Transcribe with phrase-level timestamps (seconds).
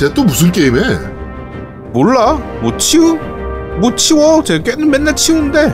[0.00, 0.80] 쟤 또 무슨 게임해?
[1.92, 2.38] 몰라.
[2.62, 3.18] 뭐 치우?
[3.82, 4.42] 뭐 치워?
[4.42, 5.64] 쟤 걔는 맨날 치우는데.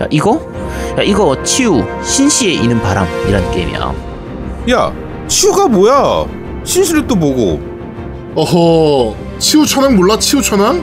[0.00, 0.40] 야 이거?
[0.98, 3.94] 야 이거 치유 신시에 이는 바람이라는 게임이야.
[4.70, 4.92] 야,
[5.28, 6.24] 치우가 뭐야?
[6.64, 7.60] 신시를 또 뭐고?
[8.34, 10.18] 어허, 치우 천왕 몰라?
[10.18, 10.82] 치우 천왕?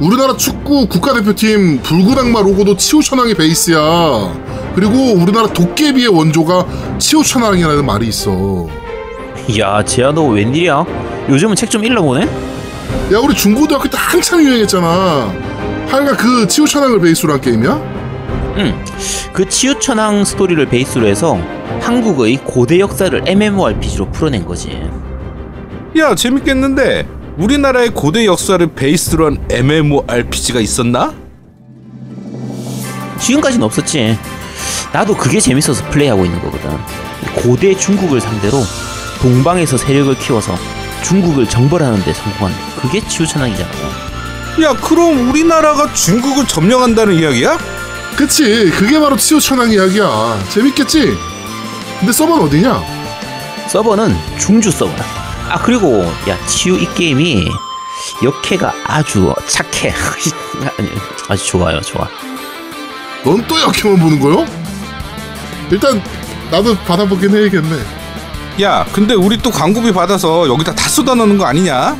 [0.00, 1.82] 우리나라 축구 국가대표팀
[2.18, 3.76] 악마 로고도 치우 천왕이 베이스야.
[4.74, 6.66] 그리고 우리나라 도깨비의 원조가
[6.98, 8.83] 치우 천왕이라는 말이 있어.
[9.58, 10.84] 야 지야 너 웬일이야?
[11.28, 12.22] 요즘은 책 좀 읽어보네?
[13.12, 15.32] 야, 우리 중고등학교 때 한참 유행했잖아.
[15.88, 17.72] 하여간 그 치우천왕을 베이스로 한 게임이야?
[18.58, 18.84] 응.
[19.32, 21.38] 그 치유천왕 스토리를 베이스로 해서
[21.80, 24.80] 한국의 고대 역사를 MMORPG로 풀어낸 거지.
[25.98, 27.06] 야, 재밌겠는데.
[27.36, 31.12] 우리나라의 고대 역사를 베이스로 한 MMORPG가 있었나?
[33.18, 34.16] 지금까지는 없었지.
[34.92, 36.70] 나도 그게 재밌어서 플레이하고 있는 거거든.
[37.34, 38.58] 고대 중국을 상대로
[39.24, 40.54] 동방에서 세력을 키워서
[41.02, 43.70] 중국을 정벌하는 데 성공한 그게 치유천왕이잖아.
[44.62, 47.56] 야, 그럼 우리나라가 중국을 점령한다는 이야기야?
[48.16, 50.44] 그치, 그게 바로 치우천왕 이야기야.
[50.50, 51.16] 재밌겠지?
[52.00, 52.82] 근데 서버는 어디냐?
[53.70, 55.02] 서버는 중주 서버다.
[55.48, 57.48] 아 그리고 야 치유 이 게임이
[58.22, 59.90] 역해가 아주 착해.
[60.78, 60.90] 아니,
[61.30, 62.06] 아주 좋아요, 좋아.
[63.24, 64.44] 넌 또 역해만 보는 거요?
[65.70, 66.02] 일단
[66.50, 67.93] 나도 받아보긴 해야겠네.
[68.60, 71.96] 야, 근데 우리 또 광고비 받아서 여기다 다 쏟아 넣는 거 아니냐?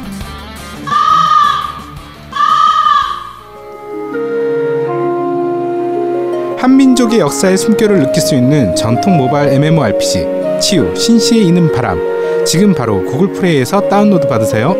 [6.58, 10.26] 한민족의 역사의 숨결을 느낄 수 있는 전통 모바일 MMORPG
[10.60, 11.98] 치유 신시에 이는 바람
[12.46, 14.74] 지금 바로 구글 플레이에서 다운로드 받으세요.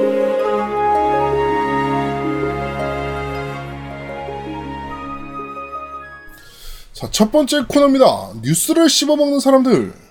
[6.93, 8.07] 자, 첫 번째 코너입니다.
[8.43, 10.04] 뉴스를 씹어먹는 사람들.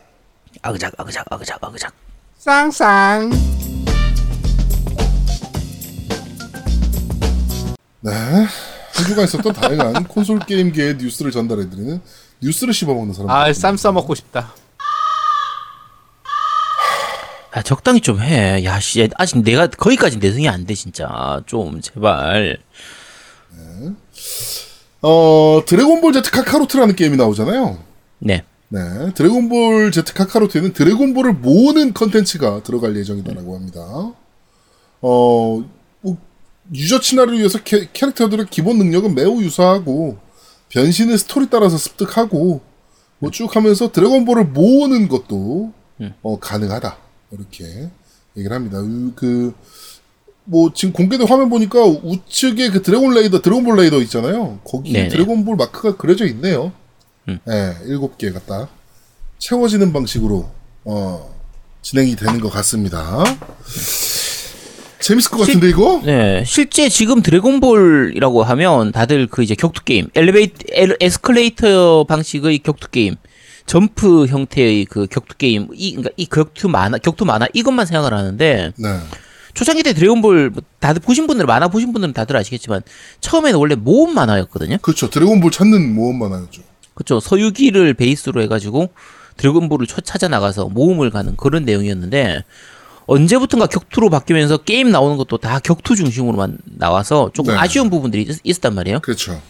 [0.61, 1.93] 아그작, 아그작, 아그작, 아그작.
[2.37, 3.29] 쌍쌍
[8.01, 8.11] 네.
[8.11, 12.01] 한 주간 있었던 다양한 콘솔 게임계의 뉴스를 전달해드리는
[12.41, 13.33] 뉴스를 씹어먹는 사람들.
[13.35, 14.53] 아 쌈 싸먹고 싶다.
[17.51, 18.63] 아 적당히 좀 해.
[18.65, 21.41] 야 씨, 아직 내가 거기까지 내성이 안 돼 진짜.
[21.45, 22.57] 좀 제발.
[25.01, 27.77] 어, 드래곤볼 Z 카카로트라는 게임이 나오잖아요.
[28.19, 28.43] 네.
[28.73, 29.13] 네.
[29.13, 33.81] 드래곤볼 Z 카카로트에는 드래곤볼을 모으는 컨텐츠가 들어갈 예정이다라고 합니다.
[35.01, 35.63] 어,
[36.01, 36.17] 뭐,
[36.73, 40.17] 유저 친화를 위해서 캐, 캐릭터들의 기본 능력은 매우 유사하고,
[40.69, 42.61] 변신은 스토리 따라서 습득하고,
[43.19, 45.71] 뭐 쭉 하면서 드래곤볼을 모으는 것도,
[46.23, 46.97] 어, 가능하다.
[47.31, 47.89] 이렇게
[48.35, 48.79] 얘기를 합니다.
[48.81, 49.53] 그- 그,
[50.45, 54.59] 뭐, 지금 공개된 화면 보니까 우측에 그 드래곤 레이더, 드래곤볼 레이더 있잖아요.
[54.93, 55.09] 네네.
[55.09, 56.71] 드래곤볼 마크가 그려져 있네요.
[57.25, 58.69] 네, 일곱 개가 딱
[59.39, 60.49] 채워지는 방식으로
[60.85, 61.33] 어,
[61.81, 63.23] 진행이 되는 것 같습니다.
[64.99, 66.01] 재밌을 것 같은데 이거?
[66.05, 66.43] 네.
[66.45, 73.15] 실제 지금 드래곤볼이라고 하면 다들 그 이제 격투 게임, 엘리베이터, 엘- 에스컬레이터 방식의 격투 게임,
[73.65, 78.71] 점프 형태의 그 격투 게임, 이 그러니까 이 격투 만화, 격투 만화 이것만 생각을 하는데
[78.77, 78.99] 네,
[79.53, 82.81] 초창기 때 드래곤볼 뭐 다들 보신 분들은 만화 보신 분들은 다들 아시겠지만
[83.19, 84.77] 처음에는 원래 모험 만화였거든요.
[84.81, 85.09] 그렇죠.
[85.09, 86.61] 드래곤볼 찾는 모험 만화였죠.
[86.93, 87.19] 그렇죠.
[87.19, 88.89] 서유기를 베이스로 해가지고
[89.37, 92.43] 드래곤볼을 쳐- 찾아 나가서 모험을 가는 그런 내용이었는데
[93.05, 97.59] 언제부턴가 격투로 바뀌면서 게임 나오는 것도 다 격투 중심으로만 나와서 조금 네.
[97.59, 98.99] 아쉬운 부분들이 있, 있었단 말이에요.
[98.99, 99.41] 그렇죠.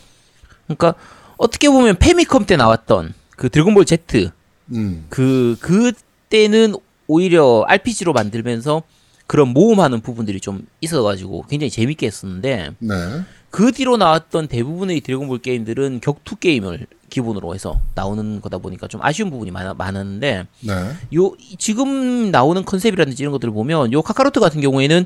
[0.66, 0.96] 그러니까
[1.38, 4.32] 어떻게 보면 패미컴 때 나왔던 그 드래곤볼 Z
[4.72, 6.76] 음, 그 그때는
[7.08, 8.82] 오히려 RPG로 만들면서
[9.28, 12.96] 그런 모험하는 부분들이 좀 있어가지고 굉장히 재밌게 했었는데 네,
[13.50, 19.30] 그 뒤로 나왔던 대부분의 드래곤볼 게임들은 격투 게임을 기본으로 해서 나오는 거다 보니까 좀 아쉬운
[19.30, 20.74] 부분이 많았는데 네,
[21.16, 25.06] 요 지금 나오는 컨셉이라든지 이런 것들을 보면 요 카카로트 같은 경우에는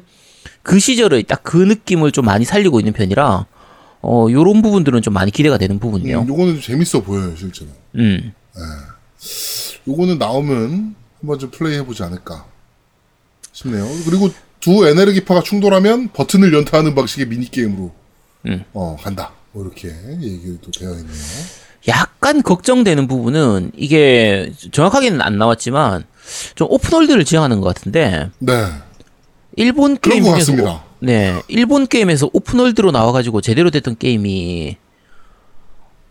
[0.64, 3.46] 그 시절의 딱 그 느낌을 좀 많이 살리고 있는 편이라
[4.02, 6.22] 어 요런 부분들은 좀 많이 기대가 되는 부분이에요.
[6.22, 7.70] 음, 요거는 좀 재밌어 보여요 실제로.
[7.96, 8.34] 음.
[9.88, 12.46] 요거는 나오면 한번 좀 플레이 해보지 않을까
[13.58, 13.88] 싶네요.
[14.06, 17.92] 그리고 두 에너지파가 충돌하면 버튼을 연타하는 방식의 미니 게임으로
[18.48, 18.64] 음.
[18.74, 19.32] 어 간다.
[19.52, 19.90] 뭐 이렇게
[20.22, 21.14] 얘기도 되어 있네요.
[21.88, 26.06] 약간 걱정되는 부분은 이게 정확하게는 안 나왔지만
[26.56, 28.66] 좀 오픈월드를 지향하는 것 같은데 네,
[29.56, 30.64] 일본 게임 것 중에서.
[30.76, 34.78] 오- 네 일본 게임에서 오픈월드로 나와가지고 제대로 됐던 게임이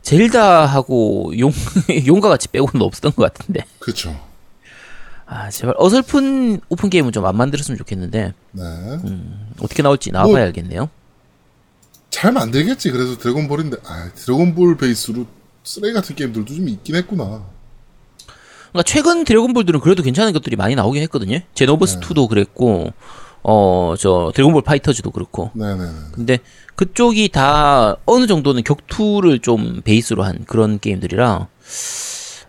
[0.02, 1.52] 젤다하고 용
[2.06, 4.16] 용과 같이 빼고는 없었던 것 같은데 그렇죠.
[5.26, 8.62] 아 제발 어설픈 오픈 게임은 좀 안 만들었으면 좋겠는데 네.
[9.60, 10.88] 어떻게 나올지 나와봐야 뭐- 알겠네요.
[12.10, 12.92] 잘 만들겠지.
[12.92, 15.26] 그래서 드래곤볼인데, 아, 드래곤볼 베이스로
[15.64, 17.42] 쓰레기 같은 게임들도 좀 있긴 했구나.
[18.72, 21.40] 그러니까 최근 드래곤볼들은 그래도 괜찮은 것들이 많이 나오긴 했거든요.
[21.54, 22.92] 제노버스 2도 그랬고
[23.42, 25.50] 어 저 드래곤볼 파이터즈도 그렇고.
[25.54, 25.90] 네네 네.
[26.12, 26.38] 근데
[26.74, 31.48] 그쪽이 다 어느 정도는 격투를 좀 베이스로 한 그런 게임들이라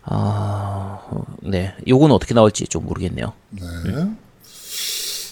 [0.09, 0.99] 아,
[1.41, 1.75] 네.
[1.87, 3.33] 요거는 어떻게 나올지 좀 모르겠네요.
[3.49, 3.61] 네.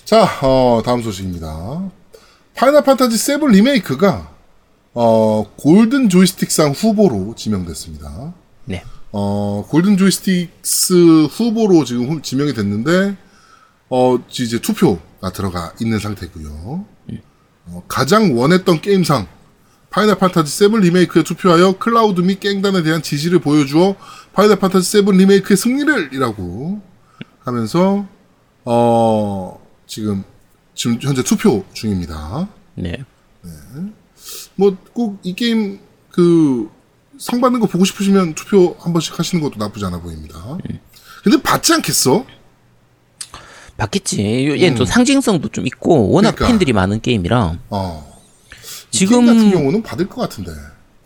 [0.04, 1.90] 자, 어, 다음 소식입니다.
[2.56, 4.32] 파이널 판타지 7 리메이크가
[4.94, 8.34] 어, 골든 조이스틱상 후보로 지명됐습니다.
[8.66, 8.84] 네.
[9.12, 13.16] 어, 골든 조이스틱스 후보로 지금 후- 지명이 됐는데,
[13.90, 16.86] 어, 이제 투표가 들어가 있는 상태고요
[17.68, 19.28] 어, 가장 원했던 게임상,
[19.96, 23.96] 파이널 판타지 7 리메이크에 투표하여 클라우드 및 깽단에 대한 지지를 보여주어
[24.34, 26.10] 파이널 판타지 7 리메이크의 승리를!
[26.12, 26.82] 이라고
[27.40, 28.06] 하면서,
[28.66, 30.26] 어, 지금,
[30.74, 32.50] 지금 현재 투표 중입니다.
[32.74, 33.06] 네.
[34.56, 40.02] 뭐꼭 이 게임 그상 받는 거 보고 싶으시면 투표 한 번씩 하시는 것도 나쁘지 않아
[40.02, 40.58] 보입니다.
[41.24, 42.26] 근데 받지 않겠어?
[43.78, 44.60] 받겠지.
[44.62, 46.36] 얘는 또 상징성도 좀 있고 워낙 음.
[46.36, 46.48] 그러니까.
[46.48, 48.15] 팬들이 많은 게임이라 어.
[48.96, 50.52] 지금- 같은 경우는 받을 것 같은데.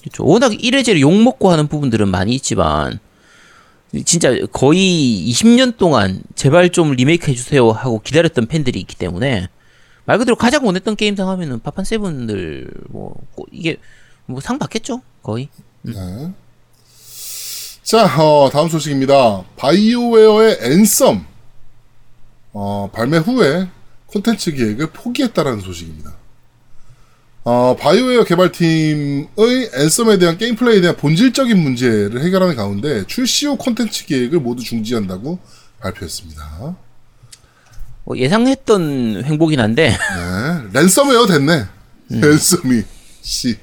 [0.01, 0.25] 그렇죠.
[0.25, 2.99] 워낙 이래저래 욕 먹고 하는 부분들은 많이 있지만
[4.05, 9.49] 진짜 거의 20년 동안 제발 좀 리메이크 해주세요 하고 기다렸던 팬들이 있기 때문에
[10.05, 13.77] 말 그대로 가장 원했던 게임상 하면은 파판 세븐들 뭐꼭 이게
[14.25, 15.49] 뭐 상 받겠죠 거의.
[15.81, 15.93] 네.
[17.83, 19.43] 자, 어, 다음 소식입니다.
[19.57, 21.25] 바이오웨어의 앤썸
[22.53, 23.67] 어, 발매 후에
[24.05, 26.13] 콘텐츠 기획을 포기했다라는 소식입니다.
[27.43, 29.27] 어, 바이오웨어 개발팀의
[29.73, 35.39] Anthem에 대한 게임 플레이에 대한 본질적인 문제를 해결하는 가운데 출시 후 콘텐츠 기획을 모두 중지한다고
[35.79, 36.75] 발표했습니다.
[38.03, 41.65] 뭐 예상했던 행보긴 한데 네, 랜섬웨어 됐네.
[42.09, 42.83] 랜섬이
[43.21, 43.57] 씨.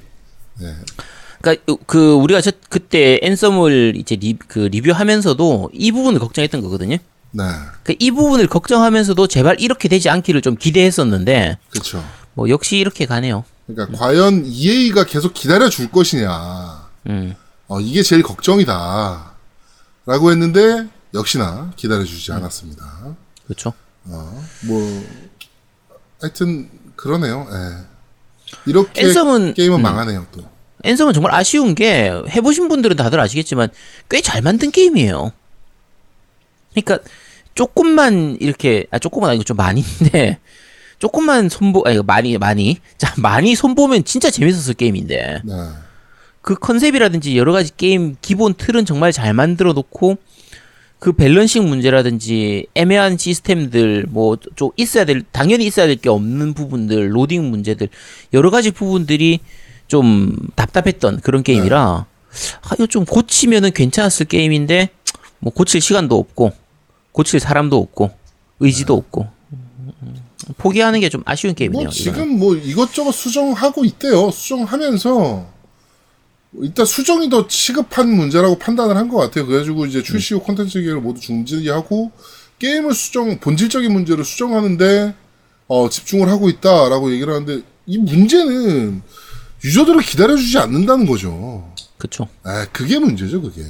[1.39, 6.97] 그러니까 그 우리가 저 그때 Anthem을 이제 리, 그 리뷰하면서도 이 부분을 걱정했던 거거든요.
[7.31, 7.43] 네,
[7.83, 12.03] 그이 부분을 걱정하면서도 제발 이렇게 되지 않기를 좀 기대했었는데 그렇죠.
[12.33, 13.43] 뭐 역시 이렇게 가네요.
[13.67, 16.87] 그러니까 과연 EA가 계속 기다려 줄 것이냐.
[17.07, 17.35] 음.
[17.67, 19.33] 어, 이게 제일 걱정이다.
[20.05, 23.15] 라고 했는데 역시나 기다려 주지 않았습니다.
[23.45, 23.73] 그렇죠.
[24.05, 25.05] 어, 뭐
[26.21, 27.45] 하여튼 그러네요.
[27.51, 27.85] 예.
[28.65, 29.81] 이렇게 앤썸은- 게임은 음.
[29.81, 30.43] 망하네요, 또.
[30.83, 33.69] 앤썸은 정말 아쉬운 게 해보신 분들은 다들 아시겠지만
[34.09, 35.33] 꽤 잘 만든 게임이에요.
[36.73, 36.99] 그러니까
[37.55, 40.39] 조금만 이렇게 아 조금만 아니고 좀 많이인데
[40.99, 42.77] 조금만 손보 아니 많이 많이.
[42.97, 45.41] 자 많이 손보면 진짜 재밌었을 게임인데.
[45.43, 45.53] 네.
[46.41, 50.17] 그 컨셉이라든지 여러 가지 게임 기본 틀은 정말 잘 만들어 놓고
[50.99, 57.13] 그 balancing 문제라든지 애매한 시스템들 뭐 좀 있어야 될 당연히 있어야 될 게 없는 부분들
[57.15, 57.89] 로딩 문제들
[58.33, 59.39] 여러 가지 부분들이
[59.87, 64.89] 좀 답답했던 그런 게임이라 아 이거 좀 고치면은 괜찮았을 게임인데
[65.39, 66.51] 뭐 고칠 시간도 없고
[67.11, 68.11] 고칠 사람도 없고
[68.59, 69.21] 의지도 없고.
[69.23, 69.36] 음,
[70.57, 71.85] 포기하는 게 좀 아쉬운 게임이네요.
[71.85, 72.03] 뭐 이거는.
[72.13, 74.31] 지금 뭐 이것저것 수정하고 있대요.
[74.31, 75.57] 수정하면서
[76.61, 79.45] 일단 수정이 더 시급한 문제라고 판단을 한 것 같아요.
[79.45, 82.11] 그래가지고 이제 출시 후 콘텐츠 기획을 모두 중지하고
[82.59, 85.13] 게임을 수정 본질적인 문제를 수정하는데
[85.67, 89.01] 어, 집중을 하고 있다라고 얘기를 하는데 이 문제는
[89.63, 91.71] 유저들을 기다려주지 않는다는 거죠.
[92.43, 93.61] 아, 그게 문제죠, 그게.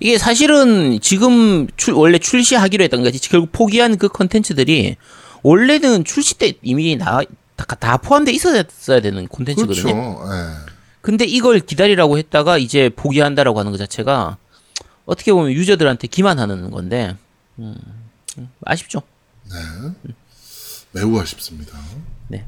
[0.00, 4.96] 이게 사실은 지금 출, 원래 출시하기로 했던 거지 결국 포기한 그 컨텐츠들이
[5.42, 7.20] 원래는 출시 때 이미 나,
[7.56, 9.82] 다, 다 포함돼 있었어야 되는 콘텐츠거든요.
[9.82, 10.34] 그렇죠.
[10.34, 10.70] 예.
[11.00, 14.36] 근데 이걸 기다리라고 했다가 이제 포기한다라고 하는 것 자체가
[15.06, 17.16] 어떻게 보면 유저들한테 기만하는 건데
[17.58, 17.74] 음,
[18.38, 19.02] 음, 아쉽죠.
[20.92, 21.78] 매우 아쉽습니다.
[22.28, 22.44] 네.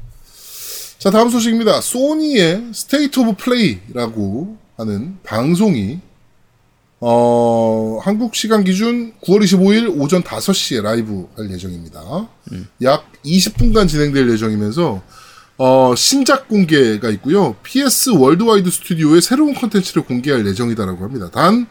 [0.97, 1.81] 자, 다음 소식입니다.
[1.81, 5.99] 소니의 State of Play라고 하는 방송이
[7.05, 11.99] 어, 한국 시간 기준 9월 25일 오전 5시에 라이브 할 예정입니다.
[12.83, 15.01] 약 20분간 진행될 예정이면서
[15.57, 17.57] 어, 신작 공개가 있고요.
[17.61, 21.29] PS Worldwide Studio의 새로운 컨텐츠를 공개할 예정이다라고 합니다.
[21.29, 21.67] 단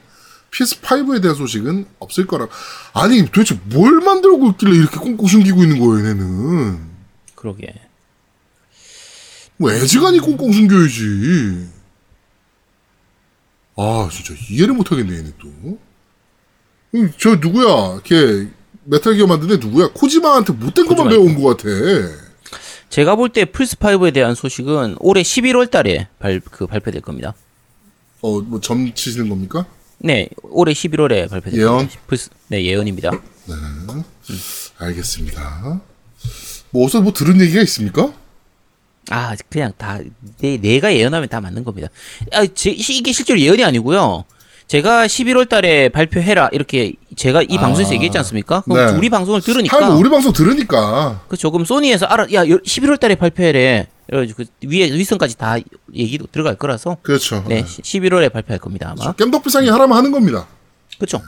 [0.50, 2.46] PS5에 대한 소식은 없을 거라.
[2.92, 6.78] 아니, 도대체 뭘 만들고 있길래 이렇게 꽁꽁 숨기고 있는 거예요, 얘네는.
[7.34, 7.74] 그러게.
[9.56, 11.68] 뭐 애지간히 꽁꽁 숨겨야지.
[13.76, 15.78] 아 진짜 이해를 못하겠네 얘네 또.
[16.94, 18.00] 음, 저 누구야?
[18.04, 18.48] 걔
[18.84, 19.88] Metal Gear 애 누구야?
[19.94, 21.68] 코지마한테 못된 것만 배워온 것 같아.
[22.90, 27.34] 제가 볼 때 플스 5에 대한 소식은 올해 11월 달에 발, 그 발표될 겁니다.
[28.20, 29.64] 어 뭐 점 치시는 겁니까?
[29.98, 31.78] 네, 올해 11월에 발표될 예언?
[31.78, 32.00] 겁니다.
[32.06, 33.10] 플스, 네, 예언입니다.
[34.78, 35.80] 알겠습니다.
[36.70, 38.12] 뭐 어디서 뭐 들은 얘기가 있습니까?
[39.10, 39.98] 아, 그냥 다,
[40.38, 41.88] 내, 내가 예언하면 다 맞는 겁니다.
[42.32, 44.24] 아, 제, 시- 이게 실제로 예언이 아니고요.
[44.68, 47.60] 제가 11월 달에 발표해라 이렇게 제가 이 아.
[47.60, 48.62] 방송에서 얘기했지 않습니까?
[48.62, 48.96] 그럼 네.
[48.96, 53.88] 우리 방송을 들으니까 하면 우리 방송 들으니까 그 조금 소니에서 알아 야 11월 달에 발표해래.
[54.08, 55.56] 그 위에 위선까지 다
[55.94, 57.44] 얘기도 들어갈 거라서 그렇죠.
[57.48, 59.12] 네 11월에 발표할 겁니다 아마.
[59.12, 60.46] 겜덕비상이 하라면 하는 겁니다.
[60.98, 61.20] 그렇죠.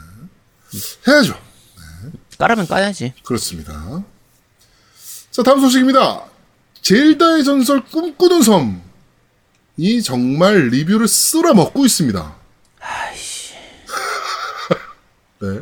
[1.07, 1.35] 해야죠.
[2.39, 3.13] 까라면 까야지.
[3.23, 4.03] 그렇습니다.
[5.31, 6.23] 자, 다음 소식입니다.
[6.85, 12.35] 젤다의 전설 꿈꾸는 섬이 정말 리뷰를 쓸어 먹고 있습니다.
[15.41, 15.61] 네.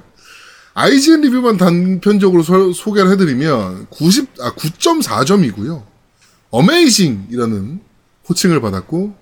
[0.73, 5.85] IGN 리뷰만 단편적으로 소, 소개를 해드리면 90, 아, 9.4점이고요.
[6.49, 7.79] 어메이징이라는
[8.27, 9.15] 호칭을 받았고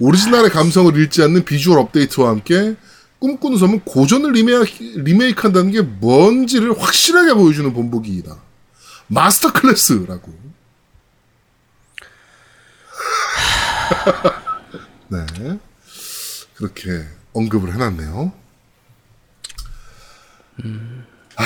[0.00, 2.76] 오리지널의 감성을 잃지 않는 비주얼 업데이트와 함께
[3.18, 8.38] 꿈꾸는 섬은 고전을 리메이크, 리메이크한다는 게 뭔지를 확실하게 보여주는 본보기이다.
[9.08, 10.41] master class라고.
[15.08, 15.26] 네.
[16.54, 18.32] 그렇게 언급을 해놨네요.
[21.36, 21.44] 아,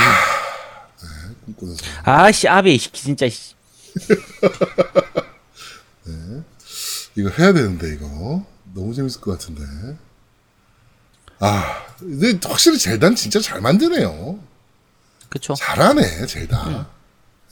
[1.02, 1.88] 네, 꿈꾸는 섬.
[2.04, 3.54] 아씨 아베 진짜 씨.
[7.16, 9.62] 이거 해야 되는데 이거 너무 재밌을 것 같은데.
[11.38, 14.38] 아, 근데 확실히 젤단 진짜 잘 만드네요.
[15.28, 15.54] 그쵸.
[15.54, 16.88] 잘하네 젤다.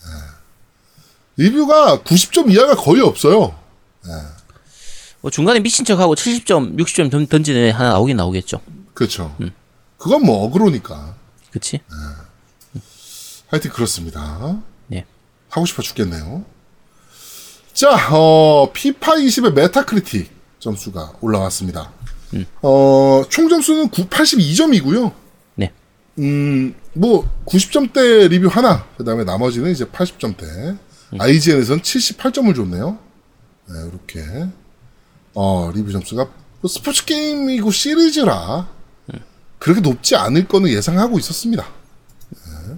[0.06, 1.42] 예.
[1.42, 3.58] 리뷰가 90점 이하가 거의 없어요.
[5.24, 8.60] 뭐 중간에 미친 척하고 70점, 60점 던- 던지는 애 하나 나오긴 나오겠죠.
[8.92, 9.34] 그렇죠.
[9.96, 11.16] 그건 뭐 어그로니까.
[11.50, 11.80] 그치?
[13.46, 14.60] 하여튼 그렇습니다.
[14.86, 15.06] 네.
[15.48, 16.44] 하고 싶어 죽겠네요.
[17.72, 21.90] 자, 어, 피파 20의 Metacritic 점수가 올라왔습니다.
[22.60, 25.10] 어, 총 점수는 9, 82점이고요.
[25.54, 25.72] 네.
[26.18, 30.76] 음, 뭐 90점대 리뷰 하나, 그 다음에 나머지는 이제 80점대.
[31.18, 32.98] IGN에선 78점을 줬네요.
[33.70, 34.20] 네, 이렇게
[35.34, 36.28] 어, 리뷰 점수가
[36.60, 38.68] 뭐 스포츠 게임이고 시리즈라
[39.58, 41.64] 그렇게 높지 않을 거는 예상하고 있었습니다.
[42.30, 42.76] 네.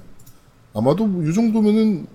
[0.74, 2.06] 아마도 뭐 이 정도면은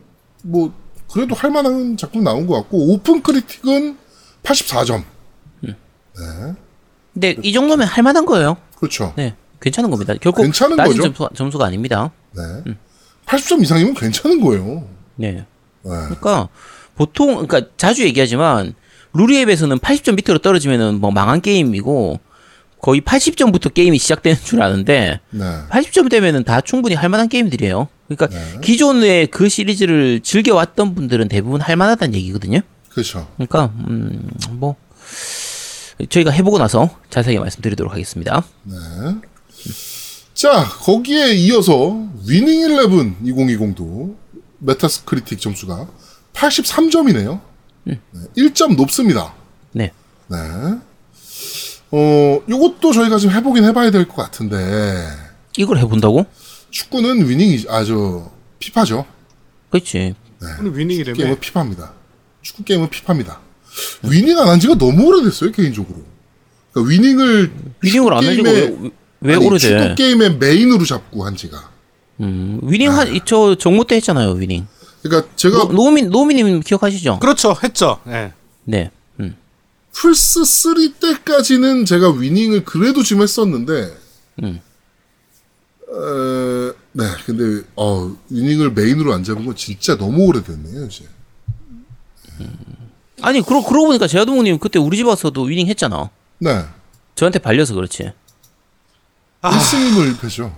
[0.44, 0.74] 뭐
[1.12, 3.98] 그래도 할 만한 작품 나온 것 같고 오픈 크리틱은
[4.44, 5.04] 84점.
[7.14, 8.56] 근데 이 정도면 할 만한 거예요.
[8.78, 9.14] 그렇죠.
[9.18, 9.36] 네.
[9.60, 10.14] 괜찮은 겁니다.
[10.22, 11.04] 결코 괜찮은 낮은 거죠?
[11.04, 12.12] 점수가, 점수가 아닙니다.
[12.36, 12.76] 네.
[13.26, 14.88] 80점 이상이면 괜찮은 거예요.
[15.16, 15.32] 네.
[15.34, 15.46] 네.
[15.84, 16.48] 그러니까
[16.96, 18.74] 보통 그러니까 자주 얘기하지만
[19.14, 22.20] 루리앱에서는 80점 밑으로 떨어지면은 뭐 망한 게임이고
[22.82, 25.44] 거의 80점부터 게임이 시작되는 줄 아는데 네.
[25.70, 27.88] 80점 되면은 다 충분히 할 만한 게임들이에요.
[28.08, 28.60] 그러니까 네.
[28.62, 32.62] 기존의 그 시리즈를 즐겨 왔던 분들은 대부분 할 만하다는 얘기거든요.
[32.90, 33.28] 그렇죠.
[33.38, 34.76] 그러니까 음 뭐
[36.10, 38.44] 저희가 해보고 나서 자세히 말씀드리도록 하겠습니다.
[38.64, 38.76] 네.
[40.34, 44.16] 자, 거기에 이어서 위닝 11 2020도
[44.60, 45.88] Metacritic 점수가
[46.34, 47.40] 83점이네요.
[47.84, 48.00] 네,
[48.38, 49.34] 1점 높습니다.
[49.74, 49.92] 네.
[50.28, 50.38] 네.
[51.94, 55.06] 어, 요것도 저희가 좀 해보긴 해봐야 될 것 같은데,
[55.58, 56.26] 이걸 해본다고?
[56.70, 59.06] 축구는 위닝이, 아, 저, 피파죠.
[59.70, 60.16] 그렇지.
[60.60, 61.18] 오늘 위닝이라며.
[61.18, 61.92] 게임은 피파입니다.
[62.42, 63.40] 축구 게임은 피파입니다.
[64.04, 66.00] 위닝 안 한 지가 너무 오래됐어요, 개인적으로.
[66.72, 68.90] 그러니까 위닝을 위닝을 안 해주고 게임의- 왜,
[69.22, 69.68] 왜 아니, 오래돼?
[69.68, 71.70] 축구 게임의 메인으로 잡고 한 지가.
[72.22, 74.66] 음, 위닝 한, 저 정모 때 했잖아요, 위닝.
[75.02, 77.20] 그러니까 제가 노, 노민, 노미님 기억하시죠?
[77.20, 77.56] 그렇죠.
[77.64, 78.00] 했죠.
[78.08, 78.34] 예.
[78.64, 78.92] 네.
[79.20, 79.36] 음.
[79.92, 83.98] 플스 3 때까지는 제가 위닝을 그래도 좀 했었는데,
[84.44, 84.62] 음.
[85.90, 91.06] 어, 네, 근데 어, 위닝을 메인으로 안 잡은 건 진짜 너무 오래됐네요, 이제.
[93.22, 96.10] 아니, 그러, 그러고 보니까 제아동님 그때 우리 집 와서도 위닝 했잖아.
[96.40, 96.66] 네,
[97.16, 98.12] 저한테 발려서 그렇지.
[99.42, 99.52] 아.
[99.52, 100.54] 1승 1패죠.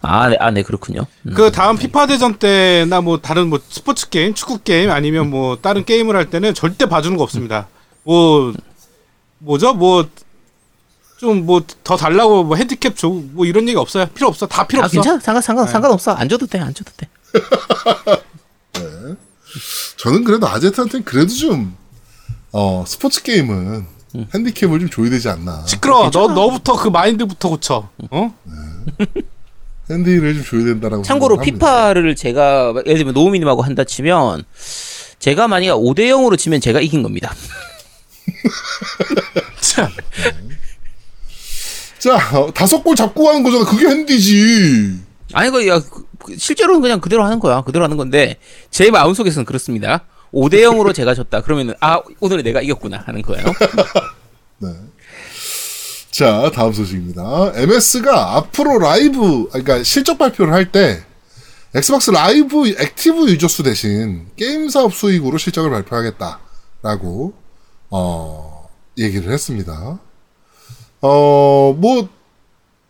[0.00, 1.06] 아, 네, 아, 네, 그렇군요.
[1.26, 1.34] 음.
[1.34, 5.84] 그 다음 피파 대전 때나 뭐 다른 뭐 스포츠 게임, 축구 게임 아니면 뭐 다른
[5.84, 7.68] 게임을 할 때는 절대 봐주는 거 없습니다.
[8.04, 8.52] 뭐
[9.38, 9.74] 뭐죠?
[9.74, 10.06] 뭐
[11.18, 14.06] 좀 뭐 더 달라고 뭐 핸디캡 줘뭐 이런 얘기 없어요.
[14.14, 14.46] 필요 없어.
[14.46, 14.94] 다 필요 아, 없어.
[14.94, 15.18] 괜찮아.
[15.18, 15.72] 상관, 상관, 네.
[15.72, 16.12] 상관없어.
[16.12, 17.08] 안 줘도 돼, 안 줘도 돼.
[19.96, 21.76] 저는 그래도 아제트한테는 그래도 좀,
[22.52, 24.26] 어, 스포츠 게임은 음.
[24.32, 25.64] 핸디캡을 좀 줘야 되지 않나.
[25.66, 26.08] 시끄러.
[26.12, 27.88] 너 너부터 그 마인드부터 고쳐.
[28.10, 28.34] 어?
[29.90, 31.02] 핸디를 좀 줘야 된다라고.
[31.02, 31.38] 참고로.
[31.38, 34.44] 피파를 제가, 예를 들면 노우미님하고 한다 치면,
[35.18, 37.34] 제가 만약에 5대 0으로 치면 제가 이긴 겁니다.
[39.60, 39.88] 참.
[41.98, 43.64] 자, 어, 다섯 골 잡고 가는 거잖아.
[43.64, 44.98] 그게 핸디지.
[45.32, 47.62] 아니, 그, 야, 그, 그 실제로는 그냥 그대로 하는 거야.
[47.62, 48.36] 그대로 하는 건데,
[48.70, 50.04] 제 마음 속에서는 그렇습니다.
[50.32, 51.40] 5대 0으로 제가 졌다.
[51.40, 53.02] 그러면은, 아, 오늘 내가 이겼구나.
[53.06, 53.44] 하는 거예요.
[54.58, 54.68] 네.
[56.18, 57.52] 자, 다음 소식입니다.
[57.54, 61.04] MS가 앞으로 라이브, 아, 그러니까 실적 발표를 할 때
[61.76, 67.34] Xbox Live active 유저 수 대신 게임 사업 수익으로 실적을 발표하겠다라고
[67.90, 70.00] 어, 얘기를 했습니다.
[71.02, 72.08] 어, 뭐,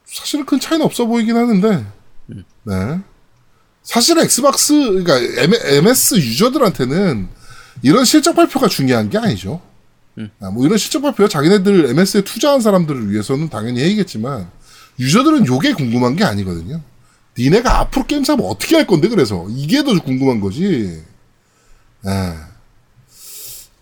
[0.06, 1.84] 사실은 큰 차이는 없어 보이긴 하는데,
[2.62, 3.00] 네.
[3.82, 5.18] 사실 Xbox, 그러니까
[5.74, 7.28] MS 유저들한테는
[7.82, 9.60] 이런 실적 발표가 중요한 게 아니죠.
[10.40, 14.50] 아, 뭐 이런 실적 발표가 자기네들 MS에 투자한 사람들을 위해서는 당연히 해야겠지만,
[14.98, 16.80] 유저들은 요게 궁금한 게 아니거든요.
[17.38, 19.46] 니네가 앞으로 게임 사면 어떻게 할 건데, 그래서.
[19.50, 21.02] 이게 더 궁금한 거지.
[22.06, 22.34] 예.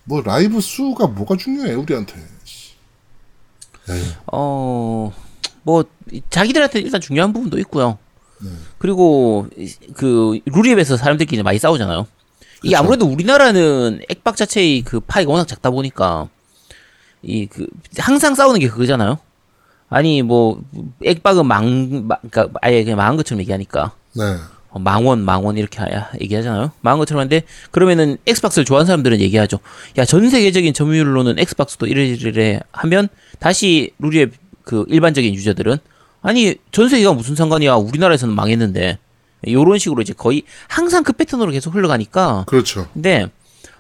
[0.05, 2.15] 뭐, 라이브 수가 뭐가 중요해, 우리한테.
[4.33, 5.13] 어,
[5.63, 5.85] 뭐,
[6.31, 7.99] 자기들한테 일단 중요한 부분도 있고요.
[8.43, 8.51] 네.
[8.79, 12.07] 그리고, 이- 그, 루리앱에서 사람들끼리 많이 싸우잖아요.
[12.63, 12.79] 이게 그쵸.
[12.79, 16.29] 아무래도 우리나라는 액박 자체의 그 파이가 워낙 작다 보니까,
[17.23, 17.67] 이, 그,
[17.99, 19.19] 항상 싸우는 게 그거잖아요.
[19.89, 20.61] 아니, 뭐,
[21.05, 23.93] 액박은 망, 마- 그니까 아예 그냥 망한 것처럼 얘기하니까.
[24.15, 24.23] 네.
[24.71, 26.73] 어, 망원, 망원 이렇게 하- 얘기하잖아요.
[26.81, 29.59] 망한 것처럼 하는데 그러면은 Xbox를 좋아하는 사람들은 얘기하죠.
[29.99, 33.09] 야, 전 세계적인 점유율로는 Xbox도 이래저래 하면
[33.39, 34.31] 다시 루리의
[34.65, 35.79] 그 일반적인 유저들은
[36.23, 37.75] 아니, 전 세계가 무슨 상관이야.
[37.77, 38.99] 우리나라에서는 망했는데.
[39.47, 42.89] 요런 식으로 이제 거의 항상 그 패턴으로 계속 흘러가니까 그렇죠.
[42.93, 43.31] 근데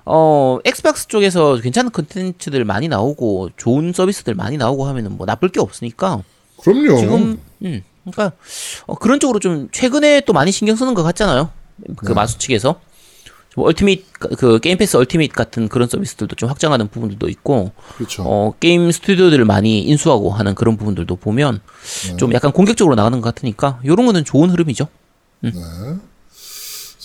[0.04, 5.60] 어 Xbox 쪽에서 괜찮은 컨텐츠들 많이 나오고 좋은 서비스들 많이 나오고 하면은 뭐 나쁠 게
[5.60, 6.22] 없으니까
[6.62, 6.98] 그럼요.
[6.98, 8.36] 지금 음 그러니까
[8.86, 11.50] 어, 그런 쪽으로 좀 최근에 또 많이 신경 쓰는 것 같잖아요.
[11.96, 12.80] 그 마소 측에서
[13.56, 14.04] 뭐 Ultimate
[14.38, 18.22] 그 Game Pass Ultimate 같은 그런 서비스들도 좀 확장하는 부분들도 있고 그렇죠.
[18.24, 21.60] 어 게임 스튜디오들을 많이 인수하고 하는 그런 부분들도 보면
[22.18, 24.86] 좀 약간 공격적으로 나가는 것 같으니까 요런 거는 좋은 흐름이죠.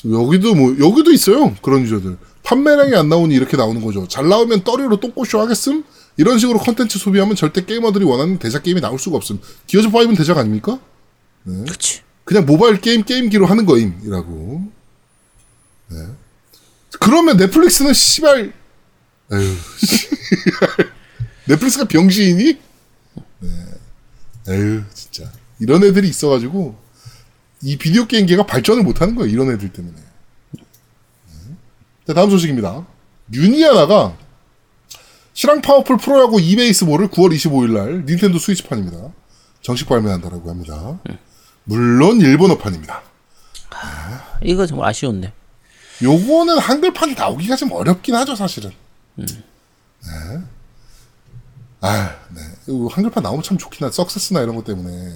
[0.09, 1.55] 여기도 뭐 여기도 있어요.
[1.61, 2.17] 그런 유저들.
[2.43, 4.07] 판매량이 안 나오니 이렇게 나오는 거죠.
[4.07, 5.83] 잘 나오면 떨이로 똥꼬쇼 하겠음?
[6.17, 9.39] 이런 식으로 컨텐츠 소비하면 절대 게이머들이 원하는 대작 게임이 나올 수가 없음.
[9.67, 10.79] Gears 5는 대작 아닙니까?
[11.43, 12.01] 그렇지.
[12.23, 14.71] 그냥 모바일 게임 게임기로 하는 거임이라고.
[15.89, 15.97] 네.
[16.99, 18.53] 그러면 넷플릭스는 씨발
[19.33, 19.55] 에휴.
[21.47, 22.57] 넷플릭스가 병신이니?
[23.39, 23.49] 네.
[24.49, 26.75] 에휴 진짜 이런 애들이 있어가지고
[27.63, 29.31] 이 비디오 게임계가 발전을 못하는 거예요.
[29.31, 29.95] 이런 애들 때문에.
[30.51, 30.63] 네.
[32.07, 32.85] 자 다음 소식입니다.
[33.33, 34.17] 유니아나가
[35.33, 39.11] 실황 파워풀 프로야구 eBaseball을 9월 25일 날 닌텐도 스위치판입니다.
[39.61, 40.99] 정식 발매한다라고 합니다.
[41.63, 43.01] 물론 일본어판입니다.
[44.43, 45.31] 이거 정말 아쉬웠네.
[46.01, 48.71] 요거는 한글판이 나오기가 좀 어렵긴 하죠, 사실은.
[49.15, 49.25] 네.
[51.79, 52.41] 아, 네.
[52.91, 55.15] 한글판 나오면 참 좋긴 한, 석세스나 이런 것 때문에.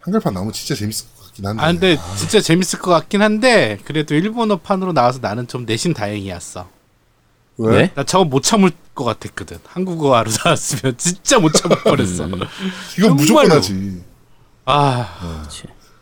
[0.00, 1.62] 한글판 나오면 진짜 재밌을 것 같긴 한데.
[1.62, 6.68] 아 근데 진짜 재밌을 것 같긴 한데 그래도 일본어판으로 나와서 나는 좀 내심 다행이었어.
[7.56, 7.76] 왜?
[7.76, 7.90] 왜?
[7.94, 9.58] 나 저거 못 참을 것 같았거든.
[9.64, 12.26] 한국어로 나왔으면 진짜 못 참을 뻔했어.
[12.98, 13.54] 이건 무조건 정말로.
[13.56, 14.02] 하지.
[14.66, 15.44] 아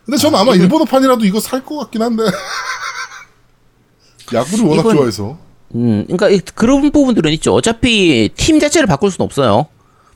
[0.05, 2.23] 근데 전 아마 일본어판이라도 이거 살 것 같긴 한데.
[4.33, 5.37] 야구를 워낙 이건- 좋아해서.
[5.75, 7.53] 음, 그러니까 이- 그런 부분들은 있죠.
[7.53, 9.67] 어차피 팀 자체를 바꿀 수는 없어요.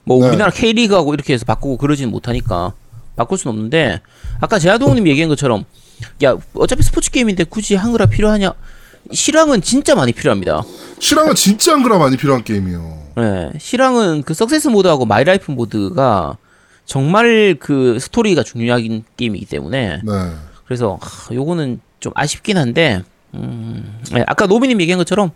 [0.03, 0.29] 뭐 네.
[0.29, 2.73] 우리나라 K리그하고 이렇게 해서 바꾸고 그러지는 못하니까
[3.17, 3.99] 바꿀 수는 없는데
[4.39, 5.65] 아까 제아동님 얘기한 것처럼
[6.23, 8.53] 야 어차피 스포츠 게임인데 굳이 한글화 필요하냐?
[9.11, 10.63] 실황은 진짜 많이 필요합니다.
[10.99, 13.07] 실황은 진짜 한글화 많이 필요한 게임이에요.
[13.17, 16.37] 네, 실황은 그 success 모드하고 my life 모드가
[16.85, 20.11] 정말 그 스토리가 중요한 게임이기 때문에 네.
[20.65, 23.01] 그래서 하, 요거는 좀 아쉽긴 한데
[23.33, 25.31] 음, 네, 아까 노비님 얘기한 것처럼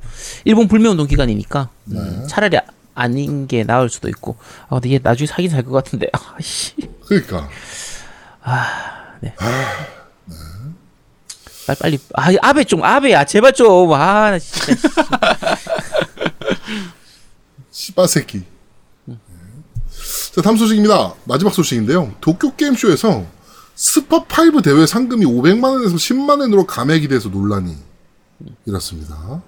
[0.46, 2.62] 일본 불매운동 기간이니까 음, 차라리 아-
[2.94, 4.36] 아닌 게 나을 수도 있고
[4.70, 6.74] 아 근데 얘 나중에 사긴 살 것 같은데 아씨
[7.06, 7.50] 그러니까.
[11.68, 14.78] 빨리 빨리 아 아베 좀 아베야 제발 좀아 진짜
[17.72, 18.44] 씨바 새끼.
[20.34, 21.16] 자, 다음 소식입니다.
[21.26, 22.14] 마지막 소식인데요.
[22.22, 23.26] 도쿄 게임쇼에서
[23.76, 27.76] 스파5 대회 상금이 500만원에서 10만원으로 감액이 돼서 논란이
[28.66, 29.42] 일었습니다.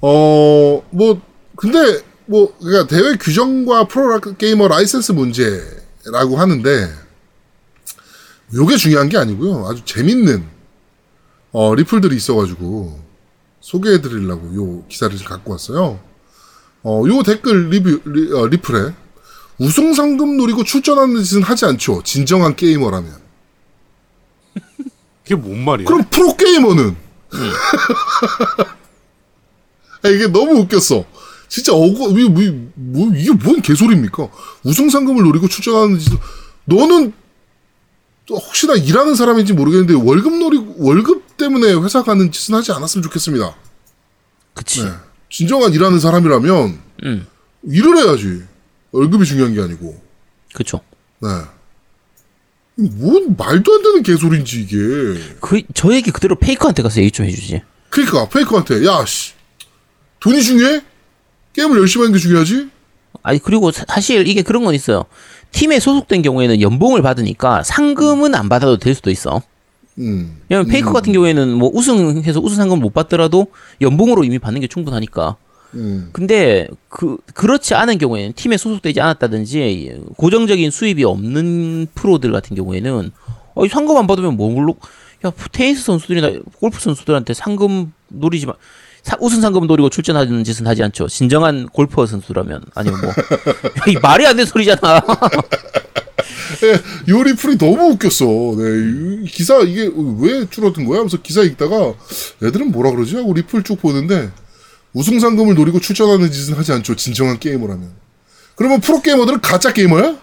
[0.00, 1.20] 어, 뭐,
[1.56, 6.88] 근데, 뭐, 그니까 대회 규정과 프로게이머 라이센스 문제라고 하는데,
[8.54, 9.66] 요게 중요한 게 아니고요.
[9.68, 10.44] 아주 재밌는,
[11.52, 13.00] 어, 리플들이 있어가지고,
[13.60, 16.00] 소개해 드리려고 요 기사를 갖고 왔어요.
[16.82, 18.92] 어, 요 댓글 리뷰, 리, 어, 리플에
[19.58, 22.02] 우승 상금 노리고 출전하는 짓은 하지 않죠.
[22.02, 23.22] 진정한 게이머라면.
[25.22, 25.86] 그게 뭔 말이야?
[25.86, 26.96] 그럼 프로 게이머는
[30.02, 31.04] 아, 이게 너무 웃겼어.
[31.48, 32.42] 진짜 어거 이 뭐,
[32.74, 34.28] 뭐, 이게 뭔 개소리입니까?
[34.64, 36.12] 우승 상금을 노리고 출전하는 짓
[36.64, 37.12] 너는
[38.26, 43.54] 또 혹시나 일하는 사람인지 모르겠는데 월급 노리고 월급 때문에 회사 가는 짓은 하지 않았으면 좋겠습니다.
[44.54, 44.90] 그치 네.
[45.30, 47.26] 진정한 일하는 사람이라면 음
[47.64, 48.42] 일을 해야지.
[48.92, 50.00] 월급이 중요한 게 아니고.
[50.54, 50.80] 그쵸
[51.20, 51.28] 네.
[52.76, 54.76] 뭔 말도 안 되는 개소리인지 이게.
[55.40, 59.32] 그 저 얘기 그대로 페이커한테 가서 얘기 좀 해주지 그러니까 페이커한테 야 씨.
[60.20, 60.82] 돈이 중요해?
[61.54, 62.68] 게임을 열심히 하는 게 중요하지?
[63.22, 65.04] 아니 그리고 사- 사실 이게 그런 건 있어요.
[65.52, 69.42] 팀에 소속된 경우에는 연봉을 받으니까 상금은 안 받아도 될 수도 있어.
[69.98, 70.38] 음.
[70.48, 73.48] 왜냐면 페이커 같은 경우에는 뭐 우승해서 우승 상금 못 받더라도
[73.80, 75.36] 연봉으로 이미 받는 게 충분하니까.
[75.74, 76.10] 음.
[76.12, 83.10] 근데 그 그렇지 않은 경우에는 팀에 소속되지 않았다든지 고정적인 수입이 없는 프로들 같은 경우에는
[83.54, 84.76] 어, 이 상금 안 받으면 뭘로
[85.24, 88.54] 야 테니스 선수들이나 골프 선수들한테 상금 노리지 마.
[89.02, 91.08] 사- 우승 상금 노리고 출전하는 짓은 하지 않죠.
[91.08, 93.12] 진정한 골퍼 선수라면 아니면 뭐
[93.88, 95.02] 이 말이 안 되는 소리잖아.
[96.64, 98.24] 예, 요 리플이 너무 웃겼어.
[98.24, 100.98] 네, 이 기사 이게 왜 줄어든 거야?
[100.98, 101.94] 하면서 기사 읽다가
[102.42, 103.16] 애들은 뭐라 그러지?
[103.16, 104.30] 하고 리플 쭉 보는데
[104.92, 106.94] 우승 상금을 노리고 출전하는 짓은 하지 않죠.
[106.96, 107.90] 진정한 게이머라면
[108.54, 110.16] 그러면 프로 게이머들은 가짜 게이머야?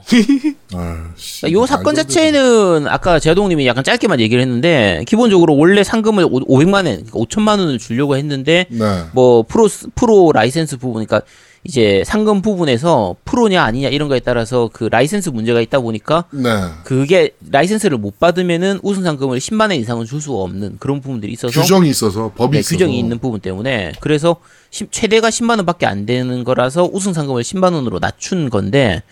[0.74, 2.08] 아, 씨, 그러니까 요 사건 안 되지.
[2.08, 7.58] 자체는 아까 제동님이 약간 짧게만 얘기를 했는데 기본적으로 원래 상금을 오- 500만 원, 그러니까 5천만
[7.58, 9.02] 원을 주려고 했는데 네.
[9.12, 11.22] 뭐 프로 프로 라이센스 부분, 그러니까
[11.64, 16.48] 이제 상금 부분에서 프로냐 아니냐 이런 거에 따라서 그 라이센스 문제가 있다 보니까 네.
[16.84, 21.60] 그게 라이센스를 못 받으면은 우승 상금을 10만 원 이상은 줄 수가 없는 그런 부분들이 있어서
[21.60, 24.36] 규정이 있어서 법이 네, 있어서 규정이 있는 부분 때문에 그래서
[24.70, 29.02] 시- 최대가 10만 원밖에 안 되는 거라서 우승 상금을 10만 원으로 낮춘 건데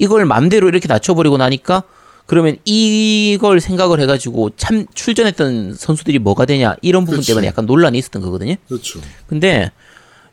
[0.00, 1.84] 이걸 맘대로 이렇게 낮춰버리고 나니까
[2.26, 7.28] 그러면 이걸 생각을 해가지고 참 출전했던 선수들이 뭐가 되냐 이런 부분 그치.
[7.28, 8.54] 때문에 약간 논란이 있었던 거거든요.
[8.66, 9.00] 그렇죠.
[9.28, 9.70] 근데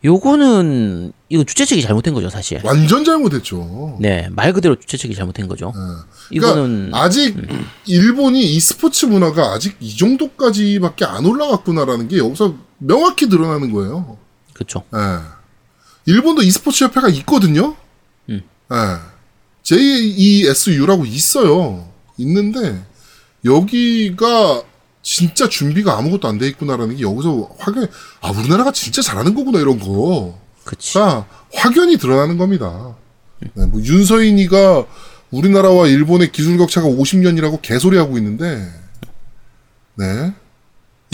[0.05, 2.61] 요거는 이거 주최 측이 잘못된 거죠 사실.
[2.63, 3.97] 완전 잘못했죠.
[3.99, 5.73] 네 말 그대로 주최 측이 잘못된 거죠.
[5.73, 7.35] 그러니까 이거는 아직
[7.85, 14.17] 일본이 이 스포츠 문화가 아직 이 정도까지밖에 안 올라갔구나라는 게 여기서 명확히 드러나는 거예요.
[14.53, 14.83] 그렇죠.
[14.95, 15.19] 예.
[16.05, 17.75] 일본도 e스포츠 협회가 있거든요.
[18.29, 18.43] 음.
[18.71, 19.16] 예.
[19.67, 21.89] JESU라고 있어요.
[22.17, 22.81] 있는데
[23.43, 24.63] 여기가
[25.03, 27.87] 진짜 준비가 아무것도 안 돼 있구나라는 게 여기서 확연
[28.21, 30.39] 아 우리나라가 진짜 잘하는 거구나 이런 거.
[30.79, 32.95] 자, 확연히 드러나는 겁니다.
[33.41, 34.85] 네, 뭐 윤서인이가
[35.31, 38.69] 우리나라와 일본의 기술 격차가 50년이라고 개소리하고 있는데,
[39.95, 40.33] 네.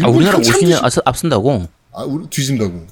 [0.02, 1.68] 아 우리나라 한참 50년 뒤집- 앞선다고?
[1.92, 2.86] 아, 우리 뒤진다고.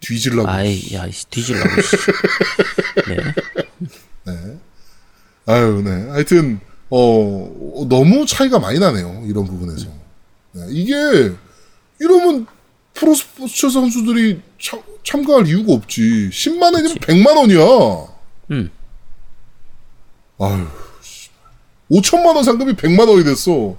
[0.00, 0.48] 뒤질라고.
[0.48, 1.80] 아이 야 씨, 뒤질라고.
[1.82, 1.96] 씨.
[3.08, 3.16] 네.
[5.46, 5.90] 아유, 네.
[6.10, 9.24] 하여튼, 어, 너무 차이가 많이 나네요.
[9.26, 9.86] 이런 부분에서.
[10.52, 10.94] 네, 이게,
[12.00, 12.46] 이러면
[12.94, 16.30] 프로 스포츠 선수들이 참, 참가할 이유가 없지.
[16.30, 18.06] 10만 원이면 100만 원이야.
[18.52, 18.70] 음.
[20.38, 20.66] 아유,
[21.90, 23.76] 5천만 원 상금이 100만 원이 됐어.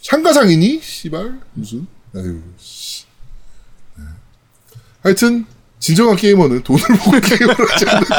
[0.00, 0.80] 참가상이니?
[0.82, 1.40] 씨발.
[1.54, 1.86] 무슨?
[2.14, 3.04] 아유, 씨.
[3.96, 4.04] 네.
[5.02, 5.46] 하여튼,
[5.78, 8.16] 진정한 게이머는 돈을 보고 게임을 하지 않는다.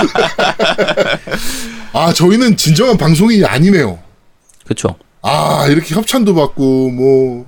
[1.95, 3.97] 아, 저희는 진정한 방송인이 아니네요.
[4.65, 4.97] 그렇죠.
[5.21, 7.45] 아, 이렇게 협찬도 받고, 뭐,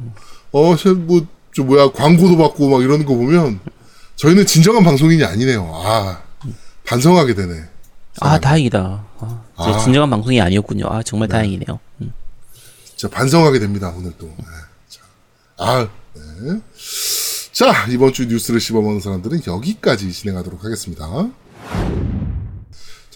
[0.54, 3.60] 어, 저 뭐, 저 뭐야, 광고도 받고 막 이러는 거 보면,
[4.16, 5.70] 저희는 진정한 방송인이 아니네요.
[5.74, 6.22] 아,
[6.86, 7.64] 반성하게 되네.
[8.22, 9.06] 아 다행이다.
[9.20, 9.78] 아, 제 아.
[9.80, 10.86] 진정한 방송이 아니었군요.
[10.88, 11.80] 아 정말 다행이네요.
[12.02, 12.14] 음.
[12.86, 14.26] 진짜 반성하게 됩니다, 오늘 또.
[14.26, 14.44] 네,
[14.90, 15.02] 자,
[15.58, 16.62] 아, 네.
[17.52, 21.06] 자, 이번 주 뉴스를 씹어먹는 사람들은 여기까지 진행하도록 하겠습니다.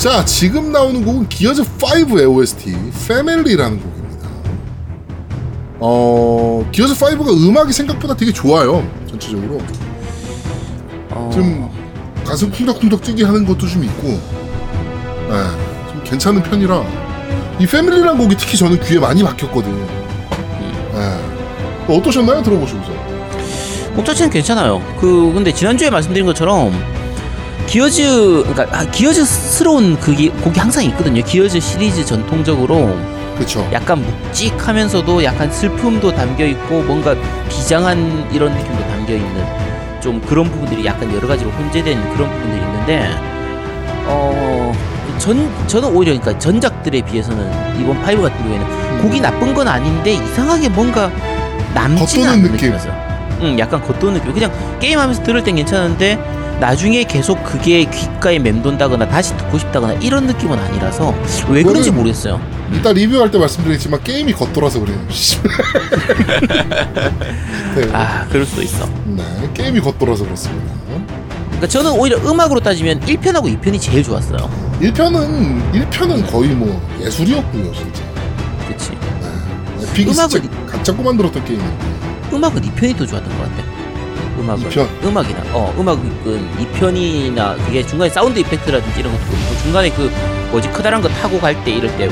[0.00, 2.74] 자, 지금 나오는 곡은 기어즈 5의 OST,
[3.06, 4.28] 패밀리라는 곡입니다.
[5.78, 9.60] 어, 기어즈 5가 음악이 생각보다 되게 좋아요, 전체적으로.
[11.10, 11.70] 어, 좀
[12.24, 16.82] 가슴 쿵덕쿵덕 뛰게 하는 것도 좀 있고, 예, 좀 괜찮은 편이라
[17.60, 19.86] 이 패밀리라는 곡이 특히 저는 귀에 많이 박혔거든.
[20.94, 21.94] 예.
[21.94, 22.42] 어떠셨나요?
[22.42, 22.90] 들어보시면서.
[23.94, 24.80] 곡 자체는 괜찮아요.
[24.98, 26.72] 그 근데 지난주에 말씀드린 것처럼
[27.70, 31.22] 기어즈 그러니까 아, 기어즈스러운 그게 곡이 항상 있거든요.
[31.22, 32.98] 기어즈 시리즈 전통적으로
[33.38, 33.66] 그쵸.
[33.72, 37.14] 약간 묵직하면서도 약간 슬픔도 담겨 있고 뭔가
[37.48, 39.44] 비장한 이런 느낌도 담겨 있는
[40.00, 43.08] 좀 그런 부분들이 약간 여러 가지로 혼재된 그런 부분들이 있는데
[44.06, 44.72] 어
[45.18, 50.70] 전 저는 오히려 그러니까 전작들에 비해서는 이번 five 같은 경우에는 곡이 나쁜 건 아닌데 이상하게
[50.70, 51.10] 뭔가
[51.74, 52.70] 남지 겉도는 않는 느낌.
[52.70, 53.38] 느낌이었어요.
[53.42, 54.32] 응, 약간 겉도는 느낌.
[54.32, 56.18] 그냥 게임하면서 들을 땐 괜찮은데
[56.60, 61.14] 나중에 계속 그게 귓가에 맴돈다거나 다시 듣고 싶다거나 이런 느낌은 아니라서
[61.48, 62.40] 왜 그런지 모르겠어요.
[62.72, 64.98] 이따 리뷰할 때 말씀드리겠지만 게임이 겉돌아서 그래요.
[67.74, 68.86] 네, 아 그럴 수도 있어.
[69.06, 69.22] 네,
[69.54, 70.72] 게임이 겉돌아서 그렇습니다.
[71.46, 74.50] 그러니까 저는 오히려 음악으로 따지면 1편하고 2편이 제일 좋았어요.
[74.80, 78.02] 1편은 1편은 거의 뭐 예술이었고요, 진짜.
[79.78, 81.76] 네, 빅이 진짜 음악을- 각 잡고 만들었던 게임인데.
[82.32, 83.69] 음악은 2편이 더 좋았던 것 같아.
[84.40, 84.68] 음악은.
[84.70, 84.88] 2편?
[85.04, 90.10] 음악이나, 어, 음악은 2편이나 그게 중간에 사운드 이펙트라든지 이런 것도 그렇고 중간에 그
[90.50, 92.08] 뭐지 크다란 거 타고 갈 때 이럴 때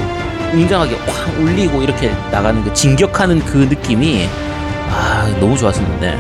[0.53, 4.29] 웅장하게 확 울리고 이렇게 나가는 그 진격하는 그 느낌이
[4.91, 6.19] 아, 너무 좋았었는데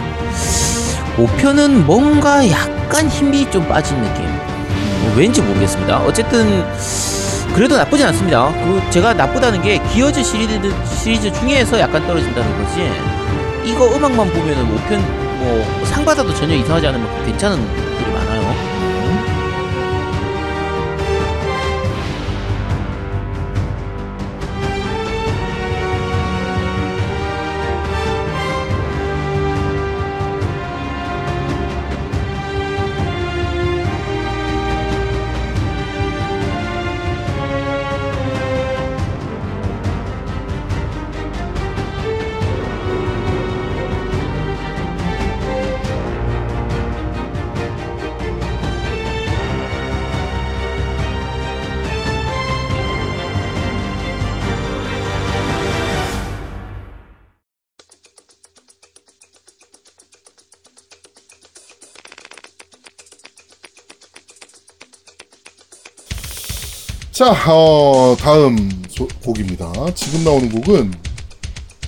[1.16, 4.24] 5편은 뭔가 약간 힘이 좀 빠진 느낌.
[4.26, 5.98] 뭐 왠지 모르겠습니다.
[6.00, 6.64] 어쨌든
[7.54, 8.48] 그래도 나쁘진 않습니다.
[8.52, 10.60] 그 제가 나쁘다는 게 기어즈 시리즈
[11.02, 12.90] 시리즈 중에서 약간 떨어진다는 거지.
[13.64, 18.37] 이거 음악만 보면은 5편 뭐 상 받아도 전혀 이상하지 않으면 괜찮은 것들이 많아요.
[67.18, 69.72] 자, 어, 다음 소- 곡입니다.
[69.94, 70.92] 지금 나오는 곡은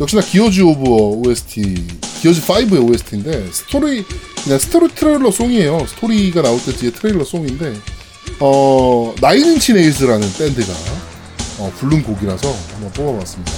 [0.00, 0.82] 역시나 기어즈 오브
[1.28, 1.86] OST,
[2.20, 4.04] 기어즈 5의 OST인데 스토리
[4.42, 5.86] 그냥 스토리 트레일러 song이에요.
[5.86, 7.74] 스토리가 나올 때 뒤에 트레일러 song인데
[8.40, 10.72] 어 Nine Inch Nails라는 밴드가
[11.58, 13.52] 어, 부른 곡이라서 한번 뽑아봤습니다.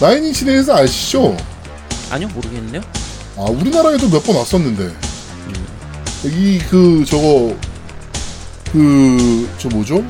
[0.00, 1.36] Nine Inch Nails 아시죠?
[2.10, 2.82] 아니요 모르겠네요.
[3.36, 4.92] 아 우리나라에도 몇 번 왔었는데
[6.24, 7.56] 이그 저거
[8.70, 10.04] 그 저 뭐죠?